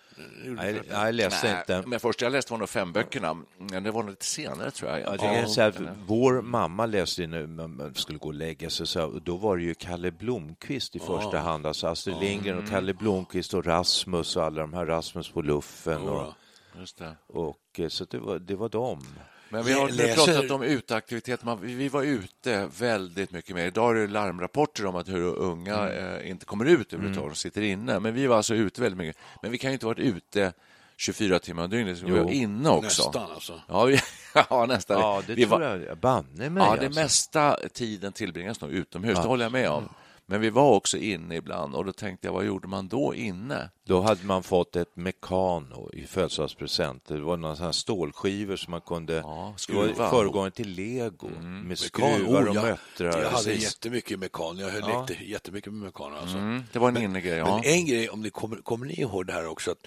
Nej, 0.45 0.83
jag 0.91 1.15
läste 1.15 1.47
Nej, 1.47 1.57
inte. 1.59 1.89
Men 1.89 2.01
först 2.01 2.23
jag 2.23 2.33
läste 2.33 2.53
var 2.53 2.59
nog 2.59 2.69
fem 2.69 2.93
böckerna. 2.93 3.37
Men 3.59 3.83
det 3.83 3.91
var 3.91 4.03
nog 4.03 4.11
lite 4.11 4.25
senare 4.25 4.71
tror 4.71 4.91
jag. 4.91 5.01
Jag 5.01 5.21
kan 5.21 5.49
säga 5.49 5.73
vår 6.07 6.43
mamma 6.43 6.87
läste 6.87 7.27
när 7.27 7.47
man 7.47 7.95
skulle 7.95 8.19
gå 8.19 8.29
och 8.29 8.35
lägga 8.35 8.71
sig, 8.71 8.87
så, 8.87 9.05
och 9.05 9.23
då 9.23 9.37
var 9.37 9.57
det 9.57 9.63
ju 9.63 9.75
Kalle 9.75 10.11
Blomqvist 10.11 10.97
i 10.97 10.99
första 10.99 11.39
hand, 11.39 11.67
alltså 11.67 11.87
Astrid 11.87 12.17
Lindgren 12.21 12.59
och 12.59 12.69
Kalle 12.69 12.95
Blomqvist 12.95 13.55
och 13.55 13.67
Rasmus 13.67 14.37
och 14.37 14.45
alla 14.45 14.61
de 14.61 14.75
här, 14.75 14.87
Rasmus 14.87 15.31
på 15.31 15.43
luffen. 15.43 16.03
Och, 16.09 16.33
Just 16.79 16.99
det. 16.99 17.17
och, 17.27 17.59
eh, 17.79 17.89
så 17.89 18.05
det 18.05 18.19
var, 18.19 18.39
det 18.39 18.57
var 18.57 18.69
dem. 18.69 19.07
Men 19.51 19.65
vi 19.65 19.73
har 19.73 19.89
Läser- 19.89 20.15
pratat 20.15 20.51
om 20.51 20.63
uteaktivitet. 20.63 21.41
Vi 21.63 21.89
var 21.89 22.03
ute 22.03 22.69
väldigt 22.79 23.31
mycket 23.33 23.55
mer. 23.57 23.67
Idag 23.67 23.91
är 23.91 24.01
det 24.01 24.07
larmrapporter 24.07 24.87
om 24.87 24.97
att 24.97 25.09
hur 25.09 25.35
unga 25.37 25.77
Mm. 25.89 26.15
eh, 26.21 26.31
inte 26.31 26.45
kommer 26.47 26.65
ut 26.65 26.93
överhuvudtaget 26.93 27.31
och 27.33 27.37
sitter 27.39 27.63
inne. 27.63 28.01
Men 28.01 28.15
vi 28.15 28.27
var 28.27 28.37
alltså 28.37 28.55
ute 28.55 28.81
väldigt 28.81 28.99
mycket. 28.99 29.17
Men 29.43 29.51
vi 29.51 29.59
kan 29.59 29.71
ju 29.71 29.73
inte 29.73 29.87
ha 29.87 29.91
varit 29.91 29.99
ute 30.17 30.53
24 30.97 31.39
timmar 31.39 31.65
om 31.65 31.71
dygnet. 31.71 32.03
Vi 32.03 32.11
var 32.11 32.31
inne 32.31 32.69
också. 32.69 33.03
Nästan 33.05 33.31
alltså. 33.31 33.61
Ja, 33.69 33.85
vi, 33.85 34.01
ja 34.51 34.67
nästan. 34.69 35.01
Ja, 35.01 35.23
det 35.27 35.35
vi 35.35 35.47
tror 35.47 35.59
var, 35.61 35.77
jag. 35.89 35.99
Banne 35.99 36.51
mig 36.51 36.63
Ja, 36.63 36.77
det 36.77 36.87
alltså. 36.87 37.01
mesta 37.01 37.59
tiden 37.73 38.13
tillbringas 38.13 38.61
nog 38.61 38.71
utomhus. 38.71 39.19
Det 39.19 39.29
håller 39.29 39.45
jag 39.45 39.53
med 39.53 39.71
om. 39.71 39.89
Men 40.31 40.41
vi 40.41 40.51
var 40.51 40.71
också 40.75 40.97
inne 40.97 41.37
ibland 41.37 41.75
och 41.75 41.85
då 41.85 41.93
tänkte 41.93 42.27
jag, 42.27 42.33
vad 42.33 42.45
gjorde 42.47 42.69
man 42.69 42.89
då 42.89 43.15
inne? 43.15 43.71
Då 43.85 44.01
hade 44.01 44.25
man 44.25 44.43
fått 44.43 44.77
ett 44.77 44.97
Mekano 44.97 45.91
i 45.93 46.07
födelsedagspresent. 46.07 47.05
Det 47.05 47.21
var 47.21 47.37
några 47.37 47.57
sådana 47.57 47.73
stålskivor 47.73 48.57
som 48.57 48.71
man 48.71 48.81
kunde... 48.81 49.15
Ja, 49.15 49.21
det 49.21 49.25
var 49.33 49.57
skruva. 49.57 50.11
föregångaren 50.11 50.53
till 50.53 50.69
lego 50.69 51.29
Mm. 51.39 51.61
med 51.61 51.79
skruvar 51.79 52.43
oh, 52.43 52.49
och 52.49 52.55
jag, 52.57 52.63
möttrar. 52.65 53.07
Jag 53.23 53.31
hade 53.31 53.45
Precis. 53.45 53.63
jättemycket 53.63 54.19
mekan. 54.19 54.59
Jag 54.59 54.71
Ja. 54.81 55.07
lekte 55.07 55.25
jättemycket 55.25 55.73
med 55.73 55.83
mekan. 55.83 56.15
Alltså. 56.15 56.37
Mm, 56.39 56.63
det 56.73 56.79
var 56.79 56.89
en 56.89 56.97
innegrej, 57.03 57.39
ja. 57.39 57.61
Men 57.65 57.73
en 57.75 57.87
grej, 57.87 58.09
om 58.09 58.23
ni 58.23 58.31
kommer, 58.31 58.57
kommer 58.57 58.87
ni 58.87 59.01
ihåg 59.01 59.27
det 59.27 59.33
här 59.33 59.47
också? 59.47 59.71
Att 59.71 59.79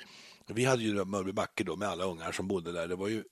vi 0.48 0.66
hade 0.66 0.84
ju 0.84 1.06
Mörbybacke 1.06 1.64
då 1.64 1.76
med 1.76 1.88
alla 1.90 2.04
ungar 2.04 2.32
som 2.32 2.48
bodde 2.48 2.72
där. 2.72 2.88
Det 2.88 2.96
var 2.96 3.08
ju 3.08 3.24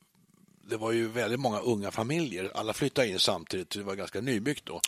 det 0.69 0.77
var 0.77 0.91
ju 0.91 1.08
väldigt 1.08 1.39
många 1.39 1.60
unga 1.60 1.91
familjer. 1.91 2.51
Alla 2.55 2.73
flyttade 2.73 3.08
in 3.08 3.19
samtidigt. 3.19 3.69
Det 3.69 3.84
var 3.84 3.95
ganska 3.95 4.21
nybyggt 4.21 4.65
då. 4.65 4.82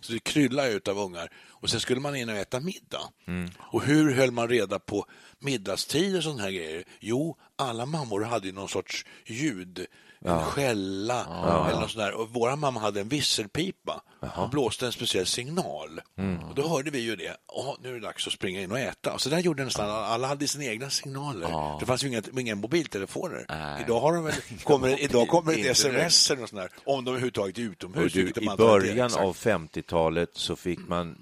Så 0.00 0.12
det 0.12 0.18
kryllade 0.18 0.72
ut 0.72 0.88
av 0.88 0.98
ungar. 0.98 1.32
Och 1.48 1.70
sen 1.70 1.80
skulle 1.80 2.00
man 2.00 2.16
in 2.16 2.28
och 2.28 2.36
äta 2.36 2.60
middag. 2.60 3.10
Och 3.58 3.82
hur 3.82 4.14
höll 4.14 4.30
man 4.30 4.48
reda 4.48 4.78
på 4.78 5.06
middagstid 5.38 6.16
och 6.16 6.22
sådana 6.22 6.42
här 6.42 6.50
grejer? 6.50 6.84
Jo, 7.00 7.36
alla 7.56 7.86
mammor 7.86 8.20
hade 8.20 8.52
någon 8.52 8.68
sorts 8.68 9.04
ljud. 9.26 9.86
En 10.20 10.40
skälla 10.42 11.24
eller 11.68 11.80
något 11.80 11.90
sånt 11.90 12.04
där. 12.04 12.14
Och 12.20 12.30
våra 12.30 12.56
mamma 12.56 12.80
hade 12.80 13.00
en 13.00 13.08
visselpipa. 13.08 14.02
och 14.36 14.50
blåste 14.50 14.86
en 14.86 14.92
speciell 14.92 15.26
signal. 15.26 16.00
Och 16.48 16.54
då 16.54 16.68
hörde 16.68 16.90
vi 16.90 16.98
ju 16.98 17.16
det. 17.16 17.36
Ja, 17.48 17.76
nu 17.82 17.88
är 17.88 17.92
det 17.94 18.00
dags 18.00 18.26
att 18.26 18.32
springa 18.32 18.62
in 18.62 18.72
och 18.72 18.78
äta. 18.78 19.18
Så 19.18 19.28
där 19.28 19.38
gjorde 19.38 19.64
nästan 19.64 19.90
alla. 19.90 20.06
Alla 20.06 20.26
hade 20.26 20.48
sina 20.48 20.64
egna 20.64 20.90
signaler. 20.90 21.78
Det 21.80 21.86
fanns 21.86 22.04
ju 22.04 22.08
inga, 22.08 22.22
inga 22.38 22.54
mobiltelefoner. 22.54 23.46
Idag 23.80 24.00
har 24.00 24.12
de 24.14 24.24
väl, 24.24 24.34
kommer, 24.64 25.02
idag 25.02 25.28
kommer 25.28 25.52
det 25.52 25.60
ett 25.60 25.66
sms 25.66 26.30
eller 26.30 26.40
något 26.40 26.50
sånt 26.50 26.62
där. 26.62 26.70
Om 26.96 27.04
de 27.04 27.10
överhuvudtaget 27.10 27.58
är 27.58 27.62
utomhus. 27.62 28.12
Du, 28.12 28.28
I 28.28 28.48
början 28.56 29.14
av 29.14 29.36
50-talet 29.36 30.30
så 30.32 30.56
fick 30.56 30.88
man, 30.88 31.16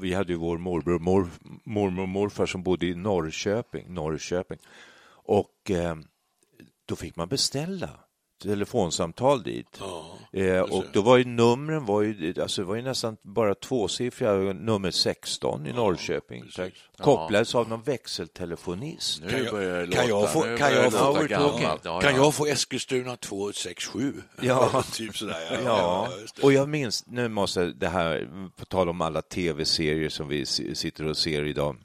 vi 0.00 0.14
hade 0.14 0.32
ju 0.32 0.38
vår 0.38 0.58
morbror 0.58 0.94
och 0.94 1.00
mor, 1.00 1.30
mormor 1.64 2.02
och 2.02 2.08
morfar 2.08 2.46
som 2.46 2.62
bodde 2.62 2.86
i 2.86 2.94
Norrköping, 2.94 3.94
Norrköping. 3.94 4.58
och 5.24 5.70
eh, 5.70 5.96
då 6.86 6.96
fick 6.96 7.16
man 7.16 7.28
beställa 7.28 7.88
telefonsamtal 8.42 9.42
dit. 9.42 9.80
eh, 10.32 10.60
och 10.60 10.84
då 10.92 11.02
var 11.02 11.16
ju 11.16 11.24
numren 11.24 11.84
var 11.86 12.02
ju, 12.02 12.34
alltså 12.42 12.62
det 12.62 12.68
var 12.68 12.76
ju 12.76 12.82
nästan 12.82 13.16
bara 13.22 13.54
tvåsiffriga, 13.54 14.32
nummer 14.52 14.90
16 14.90 15.66
i 15.66 15.72
Norrköping. 15.72 16.44
Kopplades 16.98 17.54
av 17.54 17.68
någon 17.68 17.82
växeltelefonist. 17.82 19.22
Nu 19.22 19.50
börjar 19.50 19.86
det 19.86 19.92
kan 19.92 20.08
jag 20.08 20.20
låta, 20.20 20.32
få- 20.32 20.56
kan 20.56 20.72
jag 20.72 20.92
få-. 20.92 21.26
Ja, 21.30 21.78
Kan 22.00 22.14
ja. 22.14 22.16
jag 22.16 22.34
få 22.34 22.46
Eskilstuna 22.46 23.16
267? 23.16 24.14
Ja. 24.42 24.82
typ 24.92 25.16
sådär. 25.16 25.60
Ja, 25.64 26.08
och 26.42 26.52
jag 26.52 26.68
minns, 26.68 27.04
nu 27.06 27.28
måste 27.28 27.64
det 27.64 27.88
här, 27.88 28.28
på 28.56 28.64
tal 28.64 28.88
om 28.88 29.00
alla 29.00 29.22
tv-serier 29.22 30.08
som 30.08 30.28
vi 30.28 30.46
sitter 30.46 31.06
och 31.06 31.16
ser 31.16 31.44
idag. 31.44 31.76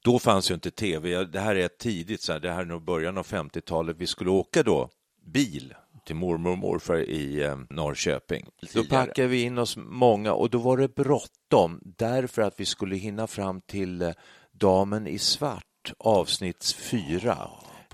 Då 0.00 0.18
fanns 0.18 0.50
ju 0.50 0.54
inte 0.54 0.70
tv, 0.70 1.08
Jag- 1.10 1.32
det 1.32 1.40
här 1.40 1.56
är 1.56 1.68
tidigt, 1.68 2.22
så 2.22 2.32
här, 2.32 2.40
det 2.40 2.50
här 2.50 2.60
är 2.60 2.64
nog 2.64 2.82
början 2.84 3.18
av 3.18 3.26
50-talet. 3.26 3.96
Vi 3.98 4.06
skulle 4.06 4.30
åka 4.30 4.62
då 4.62 4.88
bil 5.26 5.74
till 6.06 6.16
mormor 6.16 6.50
och 6.50 6.58
morfar 6.58 6.96
i 6.96 7.42
eh, 7.42 7.58
Norrköping. 7.70 8.46
Då 8.74 8.84
packade 8.84 9.28
vi 9.28 9.42
in 9.42 9.58
oss 9.58 9.76
många 9.76 10.32
och 10.32 10.50
då 10.50 10.58
var 10.58 10.76
det 10.76 10.94
bråttom 10.94 11.80
därför 11.84 12.42
att 12.42 12.60
vi 12.60 12.64
skulle 12.64 12.96
hinna 12.96 13.26
fram 13.26 13.60
till 13.60 14.02
eh, 14.02 14.10
Damen 14.52 15.06
i 15.06 15.18
svart, 15.18 15.92
avsnitt 15.98 16.76
fyra. 16.78 17.50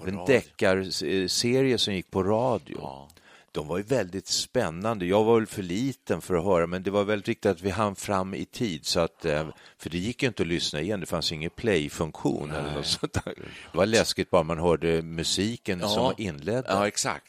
en 0.07 0.25
deckarserie 0.27 1.79
som 1.79 1.95
gick 1.95 2.11
på 2.11 2.23
radio. 2.23 3.09
De 3.55 3.69
var 3.69 3.77
ju 3.79 3.83
väldigt 3.83 4.27
spännande. 4.27 5.07
Jag 5.07 5.25
var 5.25 5.35
väl 5.39 5.47
för 5.47 5.63
liten 5.63 6.21
för 6.21 6.35
att 6.35 6.45
höra, 6.45 6.67
men 6.67 6.83
det 6.83 6.91
var 6.91 7.05
väldigt 7.05 7.29
viktigt 7.29 7.51
att 7.51 7.61
vi 7.63 7.71
hann 7.71 7.97
fram 7.97 8.35
i 8.35 8.45
tid. 8.45 8.87
Så 8.87 9.01
att, 9.01 9.25
eh, 9.25 9.49
för 9.79 9.91
det 9.91 9.99
gick 9.99 10.23
ju 10.23 10.29
inte 10.29 10.43
att 10.43 10.47
lyssna 10.47 10.81
igen, 10.81 11.01
det 11.01 11.07
fanns 11.07 11.33
ingen 11.33 11.51
play-funktion. 11.51 12.51
Eller 12.51 12.75
något 12.75 12.87
sånt 12.87 13.13
där. 13.13 13.35
Det 13.73 13.79
var 13.79 13.87
läskigt 13.87 14.31
bara 14.31 14.43
man 14.43 14.59
hörde 14.59 15.03
musiken 15.03 15.79
Ja. 15.81 15.89
som 15.89 16.13
inledde. 16.17 16.65
Ja, 16.69 16.87
exakt. 16.87 17.27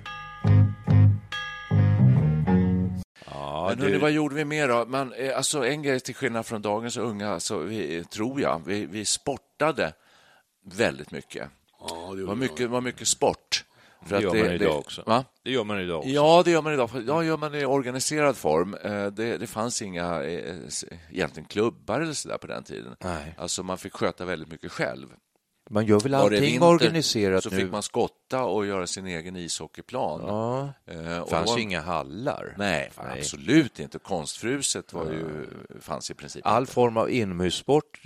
Ja, 3.25 3.67
Men 3.69 3.79
hörni, 3.81 3.97
vad 3.97 4.11
gjorde 4.11 4.35
vi 4.35 4.45
mer 4.45 4.67
då? 4.67 4.85
Man, 4.85 5.13
eh, 5.13 5.37
alltså, 5.37 5.65
en 5.65 5.83
grej 5.83 5.99
till 5.99 6.15
skillnad 6.15 6.45
från 6.45 6.61
dagens 6.61 6.97
unga, 6.97 7.29
alltså, 7.29 7.57
vi, 7.57 8.03
tror 8.03 8.41
jag, 8.41 8.61
vi, 8.65 8.85
vi 8.85 9.05
sportade 9.05 9.93
väldigt 10.65 11.11
mycket. 11.11 11.49
Ja, 11.79 12.13
det 12.17 12.23
var 12.23 12.35
mycket, 12.35 12.69
var 12.69 12.81
mycket 12.81 13.07
sport. 13.07 13.63
För 14.05 14.15
det 14.15 14.21
gör 14.23 14.29
man 14.43 14.53
idag 14.53 14.77
också. 14.79 15.03
Va? 15.05 15.25
Det 15.43 15.51
gör 15.51 15.63
man 15.63 15.79
idag 15.79 15.97
också. 15.99 16.09
Ja, 16.09 16.41
det 16.45 16.51
gör 16.51 16.61
man 16.61 16.73
idag. 16.73 16.89
Ja, 17.07 17.23
gör 17.23 17.37
man 17.37 17.51
det 17.51 17.59
i 17.59 17.65
organiserad 17.65 18.37
form. 18.37 18.73
Eh, 18.73 19.05
Det, 19.07 19.37
det 19.37 19.47
fanns 19.47 19.81
inga 19.81 20.23
eh, 20.23 20.55
egentligen 21.11 21.45
klubbar 21.47 22.01
eller 22.01 22.13
så 22.13 22.29
där 22.29 22.37
på 22.37 22.47
den 22.47 22.63
tiden. 22.63 22.95
Nej. 23.03 23.35
Alltså 23.37 23.63
man 23.63 23.77
fick 23.77 23.93
sköta 23.93 24.25
väldigt 24.25 24.49
mycket 24.51 24.71
själv. 24.71 25.07
Man 25.73 25.85
gör 25.85 25.99
väl 25.99 26.11
Var 26.11 26.19
allting 26.19 26.41
vinter 26.41 26.67
organiserat 26.67 27.43
så 27.43 27.49
nu. 27.49 27.55
fick 27.57 27.71
man 27.71 27.83
skotta 27.83 28.43
och 28.43 28.65
göra 28.65 28.87
sin 28.87 29.07
egen 29.07 29.35
ishockeyplan. 29.35 30.21
Ja. 30.27 30.73
Eh, 30.93 31.19
och 31.19 31.29
fanns 31.29 31.49
var- 31.49 31.57
ju 31.57 31.63
inga 31.63 31.81
hallar. 31.81 32.55
Nej, 32.57 32.89
fan, 32.93 33.17
absolut 33.19 33.79
inte. 33.79 33.99
Konstfruset 33.99 34.93
var 34.93 35.05
ju, 35.05 35.47
fanns 35.79 36.11
i 36.11 36.13
princip 36.13 36.45
All 36.45 36.63
inte. 36.63 36.73
form 36.73 36.97
av 36.97 37.09
inomhussport 37.11 37.99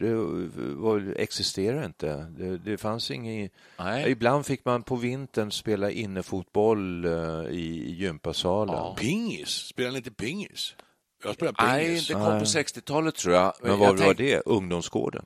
var, 0.75 1.13
existerar 1.17 1.85
inte. 1.85 2.15
Det, 2.37 2.57
det 2.57 2.77
fanns 2.77 3.11
inget... 3.11 3.51
Nej. 3.79 4.11
Ibland 4.11 4.45
fick 4.45 4.65
man 4.65 4.83
på 4.83 4.95
vintern 4.95 5.51
spela 5.51 5.91
innefotboll 5.91 7.05
eh, 7.05 7.11
i, 7.49 7.83
i 7.87 7.91
gympasalen. 7.95 8.95
Pingis? 8.95 9.49
Spelar 9.49 9.91
ni 9.91 9.97
inte 9.97 10.11
pingis? 10.11 10.75
Jag 11.23 11.33
spelar 11.35 11.55
Nej, 11.59 11.85
pingis. 11.87 12.07
det 12.07 12.13
kom 12.13 12.23
på 12.39 12.45
60-talet 12.45 13.15
tror 13.15 13.35
jag. 13.35 13.53
Men 13.61 13.79
vad 13.79 13.89
var 13.89 13.97
tänkte- 13.97 14.23
det? 14.23 14.41
Ungdomsgården? 14.45 15.25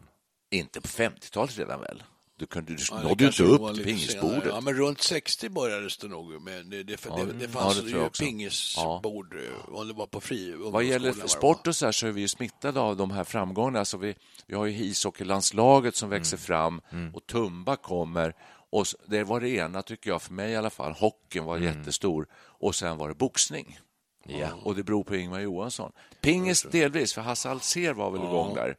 Inte 0.53 0.81
på 0.81 0.87
50-talet 0.87 1.57
redan 1.57 1.81
väl? 1.81 2.03
Du, 2.41 2.47
kunde, 2.47 2.73
du 2.73 2.83
Ja, 2.91 3.01
nådde 3.01 3.23
ju 3.23 3.27
inte 3.29 3.43
upp 3.43 3.75
till 3.75 3.83
pingisbordet. 3.83 4.31
senare. 4.43 4.49
Ja, 4.55 4.61
men 4.61 4.73
runt 4.73 5.01
60 5.01 5.49
började 5.49 5.89
det 6.01 6.07
nog. 6.07 6.41
Men 6.41 6.69
det, 6.69 6.83
det, 6.83 7.05
Ja, 7.09 7.15
det, 7.15 7.25
det- 7.25 7.33
det 7.33 7.43
ja, 7.43 7.49
fanns 7.49 7.81
det 7.81 7.89
ju 7.89 8.09
pingisbord 8.09 9.33
eh, 9.35 9.73
och 9.73 9.85
det 9.85 9.93
var 9.93 10.05
på 10.07 10.21
fri 10.21 10.53
Vad 10.57 10.83
gäller 10.83 11.27
sport 11.27 11.67
och 11.67 11.75
så 11.75 11.85
här 11.85 11.91
så 11.91 12.07
är 12.07 12.11
vi 12.11 12.21
ju 12.21 12.27
smittade 12.27 12.79
av 12.79 12.97
de 12.97 13.11
här 13.11 13.23
framgångarna. 13.23 13.79
Alltså 13.79 13.97
vi, 13.97 14.15
vi 14.47 14.55
har 14.55 14.65
ju 14.65 14.83
ishockeylandslaget 14.83 15.95
som 15.95 16.09
växer 16.09 16.37
fram 16.37 16.81
och 17.13 17.25
Tumba 17.27 17.75
kommer. 17.75 18.33
Och 18.69 18.85
det 19.07 19.23
var 19.23 19.39
det 19.39 19.49
ena, 19.49 19.81
tycker 19.81 20.09
jag, 20.09 20.21
för 20.21 20.33
mig 20.33 20.51
i 20.51 20.55
alla 20.55 20.69
fall. 20.69 20.91
Hockeyn 20.91 21.43
var 21.43 21.57
jättestor 21.57 22.27
och 22.35 22.75
sen 22.75 22.97
var 22.97 23.09
det 23.09 23.15
boxning. 23.15 23.79
Ja. 24.27 24.47
Och 24.63 24.75
det 24.75 24.83
beror 24.83 25.03
på 25.03 25.15
Ingmar 25.15 25.39
Johansson. 25.39 25.91
Pingis 26.21 26.61
delvis, 26.71 27.13
för 27.13 27.21
Hasse 27.21 27.49
Alsér 27.49 27.93
var 27.93 28.11
väl 28.11 28.21
igång 28.23 28.55
där. 28.55 28.75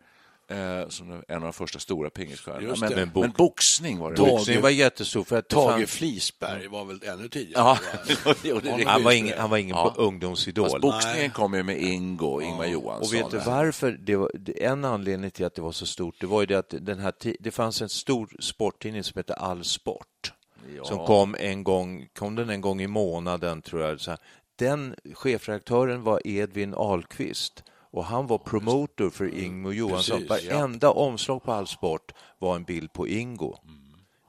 Eh, 0.53 0.88
som 0.88 1.23
en 1.29 1.37
av 1.37 1.43
de 1.43 1.53
första 1.53 1.79
stora 1.79 2.11
pingisstjärnorna. 2.11 2.75
Men, 2.81 2.91
men, 2.91 2.99
Men 2.99 3.11
box- 3.12 3.37
boxning 3.37 3.99
var 3.99 4.11
det. 4.11 4.17
Boxning 4.17 4.61
var 4.61 4.71
jättestor 4.71 5.25
för 5.25 5.38
att 5.38 5.49
Tage 5.49 5.71
fanns... 5.71 5.91
Flisberg 5.91 6.69
var 6.69 6.85
väl 6.85 7.01
ännu 7.03 7.29
tidigare. 7.29 7.79
Ja, 8.25 8.35
det. 8.43 8.85
Han 8.87 9.03
var 9.03 9.12
ingen, 9.12 9.38
han 9.38 9.51
var 9.51 9.59
ingen 9.59 9.77
Ja. 9.77 9.95
ungdomsidol. 9.97 10.71
Fast 10.71 10.81
boxningen 10.81 11.31
kom 11.31 11.55
ju 11.55 11.62
med 11.62 11.83
Ingo, 11.83 12.41
Ingmar 12.41 12.67
Johansson. 12.67 13.07
Och 13.07 13.15
vet 13.15 13.31
du 13.31 13.51
varför? 13.51 13.93
Det 13.93 14.17
var, 14.17 14.31
en 14.57 14.85
anledning 14.85 15.31
till 15.31 15.47
att 15.47 15.55
det 15.55 15.62
var 15.62 15.73
så 15.73 15.87
stort, 15.87 16.15
det 16.21 16.27
var 16.27 16.41
ju 16.41 16.47
det 16.47 16.59
att 16.59 16.75
den 16.81 16.99
här, 16.99 17.12
det 17.41 17.51
fanns 17.51 17.83
en 17.83 17.88
stor 17.88 18.37
sporttidning 18.41 19.05
som 19.05 19.19
hette 19.19 19.35
All 19.35 19.65
Sport. 19.65 20.33
Ja. 20.77 20.85
Som 20.85 21.07
kom 21.07 21.37
en 21.38 21.65
gång, 21.65 22.09
kom 22.19 22.35
den 22.35 22.51
en 22.51 22.61
gång 22.61 22.81
i 22.83 22.87
månaden 22.87 23.62
tror 23.62 23.83
jag. 23.83 24.01
Så 24.01 24.11
här. 24.11 24.21
Den 24.57 24.95
chefredaktören 25.15 26.03
var 26.03 26.27
Edvin 26.27 26.75
Ahlqvist 26.75 27.65
och 27.93 28.05
han 28.05 28.27
var 28.27 28.39
promotor 28.39 29.11
för 29.11 29.35
Ingo 29.35 29.73
Johansson. 29.73 30.25
Precis, 30.29 30.49
ja. 30.49 30.57
Varenda 30.57 30.91
omslag 30.91 31.43
på 31.43 31.53
All 31.53 31.67
Sport 31.67 32.13
var 32.39 32.57
en 32.57 32.65
bild 32.65 32.93
på 32.93 33.09
Ingo. 33.09 33.57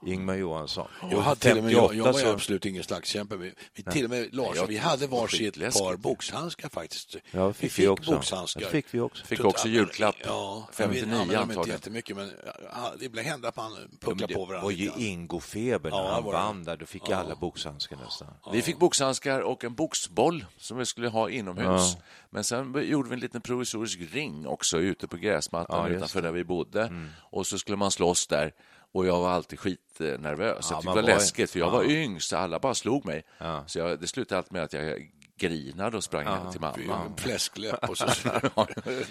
Ingmar 0.06 0.34
Johansson. 0.34 0.88
Jag, 1.10 1.20
hade 1.20 1.40
till 1.40 1.58
och 1.58 1.64
med, 1.64 1.72
jag, 1.72 1.94
jag 1.94 2.04
var 2.04 2.12
så- 2.12 2.32
absolut 2.32 2.66
ingen 2.66 2.82
slagskämpe. 2.84 3.36
Vi, 3.36 3.54
vi 3.74 3.82
till 3.82 4.04
och 4.04 4.10
med, 4.10 4.34
Lars, 4.34 4.56
jag 4.56 4.66
vi 4.66 4.76
hade 4.76 5.00
det 5.00 5.06
var 5.06 5.20
varsitt 5.20 5.54
par 5.54 5.96
boxhandskar 5.96 6.68
faktiskt. 6.68 7.16
Ja, 7.30 7.52
fick 7.52 7.64
vi 7.64 7.68
fick 7.68 7.88
också. 7.90 8.10
boxhandskar. 8.12 8.60
Det 8.60 8.66
fick 8.66 8.86
vi 8.90 9.00
också. 9.00 9.26
Fick 9.26 9.38
Så 9.38 9.46
också 9.48 9.68
att- 9.68 9.74
julklapp. 9.74 10.16
Ja, 10.24 10.68
59 10.72 10.94
vi 10.94 11.00
använde 11.14 11.16
dem 11.18 11.22
inte 11.32 11.38
antagligen. 11.40 11.76
jättemycket, 11.76 12.16
men 12.16 12.32
ja, 12.72 12.92
det 12.98 13.04
ibland 13.04 13.26
hände 13.28 13.48
att 13.48 13.56
man 13.56 13.72
Ja, 13.72 13.78
pucklade 14.00 14.26
det 14.32 14.34
på 14.34 14.44
varandra. 14.44 14.64
var 14.64 14.70
ju. 14.70 14.90
Ingofeber 14.98 15.90
när 15.90 15.96
Ja, 15.98 16.12
han 16.14 16.24
det. 16.24 16.30
vann 16.32 16.64
där. 16.64 16.76
Då 16.76 16.86
fick 16.86 17.08
ju 17.08 17.14
alla 17.14 17.34
boxhandskar 17.36 17.96
nästan. 17.96 18.28
Vi 18.52 18.62
fick 18.62 18.78
boxhandskar 18.78 19.40
och 19.40 19.64
en 19.64 19.74
boxboll 19.74 20.44
som 20.58 20.78
vi 20.78 20.86
skulle 20.86 21.08
ha 21.08 21.30
inomhus. 21.30 21.66
Ja. 21.66 22.02
Men 22.30 22.44
sen 22.44 22.74
gjorde 22.88 23.08
vi 23.08 23.14
en 23.14 23.20
liten 23.20 23.40
provisorisk 23.40 23.98
ring 24.12 24.46
också 24.46 24.78
ute 24.78 25.08
på 25.08 25.16
gräsmattan 25.16 25.90
Ja, 25.92 25.96
utanför 25.96 26.22
det. 26.22 26.28
Mm. 26.28 26.34
där 26.34 26.38
vi 26.38 26.44
bodde. 26.44 26.92
Och 27.20 27.46
så 27.46 27.58
skulle 27.58 27.76
man 27.76 27.90
slåss 27.90 28.26
där. 28.26 28.52
Och 28.94 29.06
jag 29.06 29.20
var 29.20 29.30
alltid 29.30 29.58
skitnervös. 29.58 30.66
Ja, 30.70 30.76
jag 30.76 30.80
tyckte 30.82 30.90
det 30.90 30.94
var 30.94 30.94
var- 30.94 31.02
läskigt, 31.02 31.50
för 31.50 31.58
jag 31.58 31.70
var 31.70 31.82
ja. 31.82 31.90
yngst, 31.90 32.28
så 32.28 32.36
alla 32.36 32.58
bara 32.58 32.74
slog 32.74 33.06
mig. 33.06 33.22
Ja. 33.38 33.64
Så 33.66 33.78
jag, 33.78 34.00
det 34.00 34.06
slutade 34.06 34.38
alltid 34.38 34.52
med 34.52 34.62
att 34.62 34.72
jag 34.72 35.10
grinade 35.36 35.96
och 35.96 36.04
sprang 36.04 36.26
hem 36.26 36.52
till 36.52 36.60
mamma. 36.60 37.12
Fläskläpp 37.16 37.88
och 37.88 37.98
så. 37.98 38.06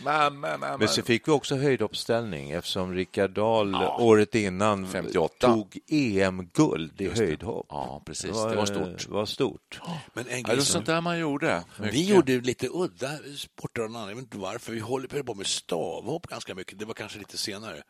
mamma, 0.04 0.30
mamma. 0.58 0.78
Men 0.78 0.88
så 0.88 1.02
fick 1.02 1.28
vi 1.28 1.32
också 1.32 1.56
höjdhoppsställning 1.56 2.52
eftersom 2.52 2.94
Rickard 2.94 3.32
Dahl 3.32 3.76
året 4.00 4.36
innan 4.36 4.88
58. 4.88 5.48
tog 5.48 5.80
EM-guld 5.88 7.02
i 7.02 7.10
höjdhopp. 7.10 7.66
Ja, 7.70 8.04
precis. 8.06 8.32
Det 8.32 8.56
var 8.56 8.66
stort. 8.66 9.08
var 9.08 9.26
stort. 9.26 9.82
Men 10.14 10.28
en 10.28 10.36
det 10.36 10.42
grej 10.42 10.56
var 10.56 10.64
sånt 10.64 10.86
där 10.86 11.02
man 11.02 11.20
gjorde. 11.20 11.64
Mycket. 11.78 11.94
Vi 11.96 12.10
gjorde 12.10 12.42
lite 12.42 12.68
udda 12.72 13.10
sporter 13.38 13.82
av 13.82 13.92
jag 13.92 14.08
vet 14.08 14.18
inte 14.18 14.38
varför. 14.38 14.72
Vi 14.72 14.80
håller 14.80 15.24
på 15.24 15.34
med 15.34 15.48
stavhopp 15.48 16.28
ganska 16.28 16.56
mycket. 16.56 16.80
Det 16.80 16.86
var 16.86 16.94
kanske 16.94 17.20
lite 17.20 17.38
senare. 17.38 17.84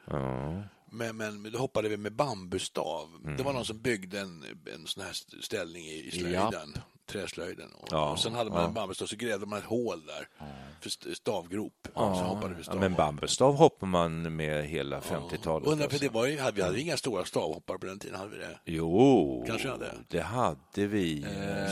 Men, 0.94 1.18
men 1.18 1.52
då 1.52 1.60
hoppade 1.60 1.90
vi 1.90 1.98
med 1.98 2.16
bambustav. 2.16 3.10
Det 3.38 3.44
var 3.44 3.54
någon 3.54 3.66
som 3.66 3.80
byggde 3.82 4.20
en, 4.20 4.46
en 4.74 4.88
sån 4.88 5.04
här 5.04 5.42
ställning 5.42 5.86
i, 5.86 6.08
i 6.08 6.12
slöjden. 6.12 6.74
Träslöjden. 7.12 7.70
Och, 7.74 7.88
Ja, 7.92 8.12
och 8.12 8.20
sen 8.20 8.34
hade 8.36 8.50
man 8.50 8.62
ja. 8.62 8.68
en 8.68 8.74
bambustav, 8.74 9.06
så 9.06 9.16
grävde 9.16 9.46
man 9.46 9.60
ett 9.60 9.66
hål 9.66 10.06
där 10.06 10.28
för 10.82 10.88
st- 10.90 11.16
stavgrop. 11.16 11.74
Och 11.94 12.16
så 12.18 12.24
hoppade 12.24 12.54
vi 12.54 12.60
Ja, 12.60 12.64
stavhopp. 12.64 12.82
men 12.82 12.94
bambustav 12.94 13.56
hoppar 13.56 13.88
man 13.88 14.36
med 14.36 14.66
hela 14.66 15.00
50-talet. 15.00 15.68
Undrar, 15.68 15.88
för 15.88 15.94
alltså. 15.94 16.08
det 16.08 16.14
var 16.14 16.26
ju, 16.28 16.40
hade, 16.40 16.56
vi 16.56 16.62
hade 16.62 16.82
inga 16.82 16.98
stora 16.98 17.26
stavhoppare 17.26 17.78
på 17.80 17.86
den 17.86 18.00
tiden, 18.00 18.20
hade 18.20 18.30
vi 18.32 18.38
det? 18.38 18.60
Jo, 18.66 19.44
Kanske 19.48 19.70
hade. 19.70 19.92
det 20.08 20.22
hade 20.22 20.88
vi. 20.88 21.26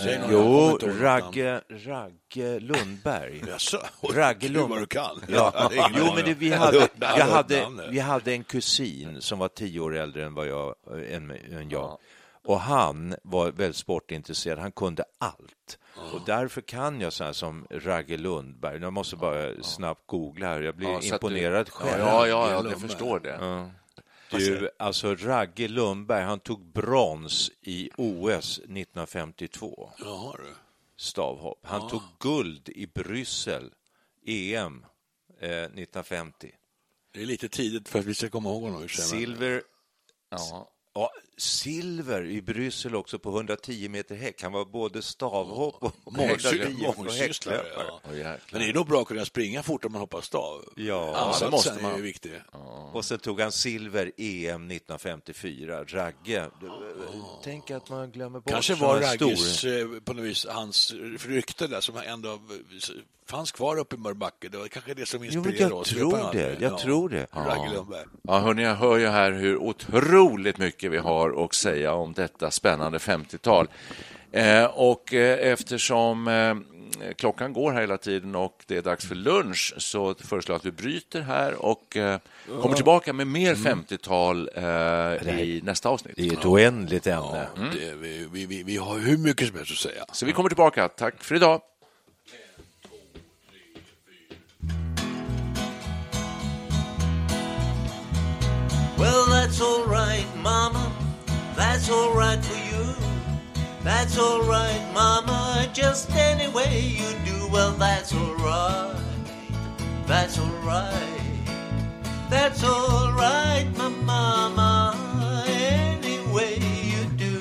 Jag 0.06 0.22
kommer 0.22 0.34
jo, 0.34 0.78
Ragge, 1.02 1.62
Ragge 1.70 2.60
Lundberg. 2.60 3.42
Ragge 4.14 4.40
Gud, 4.48 4.52
Lund- 4.52 4.70
vad 4.70 4.80
du 4.80 4.86
kan. 4.86 5.22
Ja. 5.30 5.70
Jo, 5.98 6.06
men 6.16 6.26
det, 6.26 6.34
vi, 6.34 6.50
hade, 6.54 6.88
jag 7.00 7.26
hade, 7.26 7.68
vi 7.92 8.00
hade 8.00 8.32
en 8.34 8.44
kusin 8.44 9.22
som 9.22 9.40
var 9.40 9.48
tio 9.48 9.80
år 9.80 9.98
äldre 9.98 10.26
än, 10.26 10.34
vad 10.34 10.48
jag, 10.48 10.76
än, 11.12 11.32
än 11.32 11.70
jag. 11.70 11.98
Och 12.44 12.60
han 12.60 13.16
var 13.24 13.52
väldigt 13.52 13.76
sportintresserad. 13.76 14.60
Han 14.60 14.72
kunde 14.72 15.04
allt. 15.18 15.80
Och 16.14 16.22
därför 16.26 16.62
kan 16.62 17.02
jag 17.02 17.14
så 17.14 17.24
här 17.24 17.34
som 17.34 17.68
Ragge 17.70 18.18
Lundberg. 18.18 18.82
Jag 18.82 18.94
måste 18.94 19.16
bara 19.16 19.64
snabbt 19.64 20.08
googla 20.08 20.48
här. 20.48 20.62
Jag 20.62 20.76
blir 20.76 21.00
du- 21.02 21.08
imponerad 21.08 21.68
Ja, 21.68 21.74
själv. 21.74 22.00
ja, 22.02 22.28
ja, 22.28 22.52
ja 22.52 22.70
jag 22.70 22.82
förstår 22.82 23.20
det. 23.20 23.38
Ja. 23.42 23.70
Du, 24.38 24.70
alltså 24.80 25.16
Ragge 25.16 25.68
Lundberg, 25.68 26.24
han 26.24 26.40
tog 26.40 26.66
brons 26.66 27.52
i 27.62 27.90
OS 27.98 28.60
1952, 28.60 29.92
Jaha, 30.00 30.36
du. 30.38 30.44
stavhopp. 30.98 31.60
Han 31.64 31.90
tog 31.90 32.02
guld 32.20 32.70
i 32.70 32.88
Bryssel, 32.88 33.74
EM, 34.26 34.86
eh, 35.40 35.50
1950. 35.50 36.52
Det 37.14 37.22
är 37.22 37.26
lite 37.26 37.50
tidigt 37.50 37.90
för 37.90 38.00
att 38.00 38.06
vi 38.06 38.14
ska 38.16 38.30
komma 38.30 38.50
ihåg 38.50 38.62
honom. 38.64 38.88
Silver, 38.90 39.64
Ja. 40.30 40.72
ja, 40.94 41.12
silver 41.42 42.26
i 42.26 42.42
Bryssel 42.42 42.96
också 42.96 43.20
på 43.20 43.30
110 43.30 43.90
meter 43.90 44.16
häck. 44.16 44.44
Han 44.44 44.52
var 44.52 44.66
både 44.66 45.02
stavhopp 45.02 45.84
och 45.84 45.94
Mångsy- 46.14 46.62
110 46.62 46.86
och 46.88 46.98
Mångsysslare, 46.98 47.66
ja. 47.76 48.00
Men 48.52 48.62
det 48.62 48.70
är 48.70 48.74
nog 48.74 48.88
bra 48.88 49.02
att 49.02 49.08
kunna 49.08 49.26
springa 49.26 49.64
fort 49.64 49.86
om 49.86 49.92
man 49.92 50.02
hoppar 50.02 50.22
stav. 50.22 50.62
Ja, 50.76 51.16
Ansatsen 51.16 51.46
det 51.48 51.52
måste 51.52 51.70
är 51.70 51.82
man. 51.82 51.96
ju 51.96 52.02
viktig. 52.02 52.32
och 52.94 53.06
sen 53.06 53.20
tog 53.20 53.42
han 53.42 53.52
silver 53.52 54.12
EM 54.18 54.72
1954. 54.72 55.84
Ragge, 55.88 56.46
tänk 57.44 57.72
att 57.72 57.90
man 57.90 58.12
glömmer 58.12 58.40
bort 58.40 58.52
Kanske 58.54 58.76
var 58.76 59.00
Ragges 59.02 59.64
eh, 59.64 59.88
på 60.06 60.14
något 60.14 60.26
vis 60.26 60.46
hans 60.50 60.94
rykte 61.28 61.68
där 61.68 61.82
som 61.82 61.98
ändå 61.98 62.30
eh, 62.34 62.38
fanns 63.28 63.52
kvar 63.52 63.78
uppe 63.80 63.96
i 63.96 64.00
Mörbacke. 64.00 64.50
Det 64.50 64.58
var 64.58 64.68
kanske 64.68 64.94
det 64.94 65.06
som 65.06 65.24
Jo, 65.26 65.32
men 65.32 65.38
inspirerade 65.52 65.74
jag 65.76 65.80
oss. 65.82 65.90
tror 65.90 66.34
det. 66.34 66.58
Jag 66.62 66.78
tror 66.78 67.10
det. 67.10 67.28
Ragge 67.32 67.74
Lundberg. 67.74 68.06
Ja, 68.22 68.40
hörni, 68.40 68.64
jag 68.64 68.76
hör 68.76 68.98
ju 68.98 69.08
här 69.08 69.32
hur 69.32 69.58
otroligt 69.58 70.58
mycket 70.58 70.92
vi 70.92 70.98
har 70.98 71.31
att 71.38 71.54
säga 71.54 71.94
om 71.94 72.14
detta 72.14 72.52
spännande 72.52 72.98
50-tal. 72.98 73.68
Eh, 74.32 74.66
och 74.66 75.14
eh, 75.14 75.52
eftersom 75.52 76.28
eh, 76.28 76.56
klockan 77.16 77.54
går 77.54 77.72
här 77.72 77.82
hela 77.82 77.98
tiden 77.98 78.36
och 78.36 78.64
det 78.68 78.78
är 78.78 78.82
dags 78.82 79.08
för 79.08 79.16
lunch 79.16 79.74
så 79.78 80.16
föreslår 80.20 80.54
jag 80.54 80.60
att 80.60 80.66
vi 80.66 80.72
bryter 80.72 81.22
här 81.22 81.66
och 81.66 81.98
eh, 81.98 82.20
kommer 82.62 82.76
tillbaka 82.76 83.14
med 83.14 83.28
mer 83.28 83.56
50-tal 83.56 84.50
eh, 84.56 84.64
i 85.40 85.62
nästa 85.64 85.90
avsnitt. 85.90 86.14
Det 86.18 86.28
är 86.28 86.34
ett 86.34 86.46
oändligt 86.46 87.08
ämne. 87.08 87.48
Det, 87.56 87.94
vi, 87.96 88.28
vi, 88.32 88.46
vi, 88.46 88.64
vi 88.64 88.78
har 88.78 89.00
hur 89.00 89.18
mycket 89.18 89.48
som 89.48 89.58
helst 89.58 89.72
att 89.72 89.78
säga. 89.78 90.06
Så 90.12 90.26
vi 90.26 90.32
kommer 90.32 90.50
tillbaka. 90.50 90.88
Tack 90.88 91.24
för 91.24 91.36
idag. 91.36 91.62
Well, 98.98 99.26
that's 99.26 99.62
all 99.62 99.88
right, 99.88 100.28
Mama. 100.44 100.91
That's 101.62 101.92
all 101.92 102.12
right 102.16 102.44
for 102.44 102.58
you. 102.76 102.96
That's 103.84 104.18
all 104.18 104.42
right, 104.42 104.82
Mama. 104.96 105.70
Just 105.74 106.10
any 106.10 106.48
way 106.48 106.80
you 107.00 107.10
do. 107.24 107.48
Well, 107.50 107.74
that's 107.74 108.16
all 108.16 108.36
right. 108.38 109.00
That's 110.08 110.40
all 110.40 110.58
right. 110.66 111.46
That's 112.32 112.64
all 112.64 113.14
right, 113.14 113.68
my 113.78 113.90
Mama. 113.90 115.46
Any 115.48 116.18
way 116.34 116.56
you 116.94 117.06
do. 117.26 117.40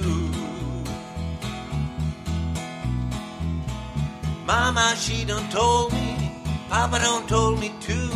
Mama, 4.44 4.96
she 4.98 5.24
done 5.24 5.48
told 5.48 5.94
me. 5.94 6.44
Papa 6.68 6.98
done 6.98 7.26
told 7.26 7.58
me 7.58 7.72
too. 7.80 8.12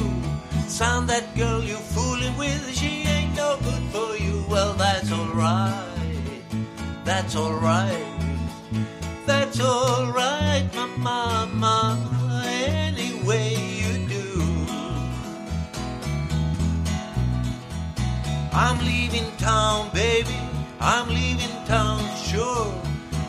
Son, 0.69 1.07
that 1.07 1.35
girl 1.35 1.63
you 1.65 1.77
fooling 1.77 2.37
with, 2.37 2.63
she 2.77 3.05
good 3.63 3.83
for 3.93 4.17
you. 4.17 4.45
Well, 4.49 4.75
that's 4.75 5.11
alright. 5.13 5.85
That's 7.05 7.37
alright. 7.37 8.05
That's 9.27 9.61
alright, 9.61 10.75
my 10.75 10.87
mama. 11.47 12.45
Any 12.47 13.23
way 13.25 13.55
you 13.55 14.07
do. 14.07 14.67
I'm 18.53 18.79
leaving 18.85 19.31
town, 19.37 19.91
baby. 19.93 20.39
I'm 20.81 21.09
leaving 21.09 21.65
town, 21.67 22.01
sure. 22.17 22.73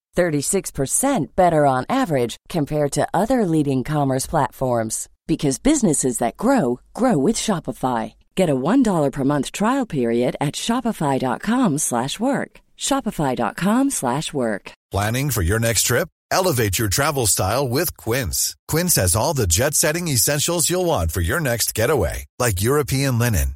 36% 0.15 1.35
better 1.35 1.65
on 1.65 1.85
average 1.89 2.37
compared 2.49 2.91
to 2.91 3.07
other 3.13 3.45
leading 3.45 3.83
commerce 3.83 4.27
platforms 4.27 5.09
because 5.27 5.59
businesses 5.59 6.17
that 6.19 6.37
grow 6.37 6.79
grow 6.93 7.17
with 7.17 7.35
Shopify. 7.35 8.13
Get 8.35 8.49
a 8.49 8.55
$1 8.55 9.11
per 9.11 9.23
month 9.23 9.51
trial 9.51 9.85
period 9.85 10.35
at 10.39 10.55
shopify.com/work. 10.55 12.51
shopify.com/work. 12.77 14.71
Planning 14.91 15.31
for 15.31 15.43
your 15.43 15.59
next 15.59 15.83
trip? 15.83 16.07
Elevate 16.31 16.79
your 16.79 16.89
travel 16.89 17.27
style 17.27 17.67
with 17.67 17.95
Quince. 17.97 18.55
Quince 18.67 18.95
has 18.95 19.15
all 19.15 19.33
the 19.33 19.47
jet-setting 19.47 20.07
essentials 20.07 20.69
you'll 20.69 20.85
want 20.85 21.11
for 21.11 21.21
your 21.21 21.39
next 21.39 21.73
getaway, 21.75 22.25
like 22.39 22.61
European 22.61 23.19
linen, 23.19 23.55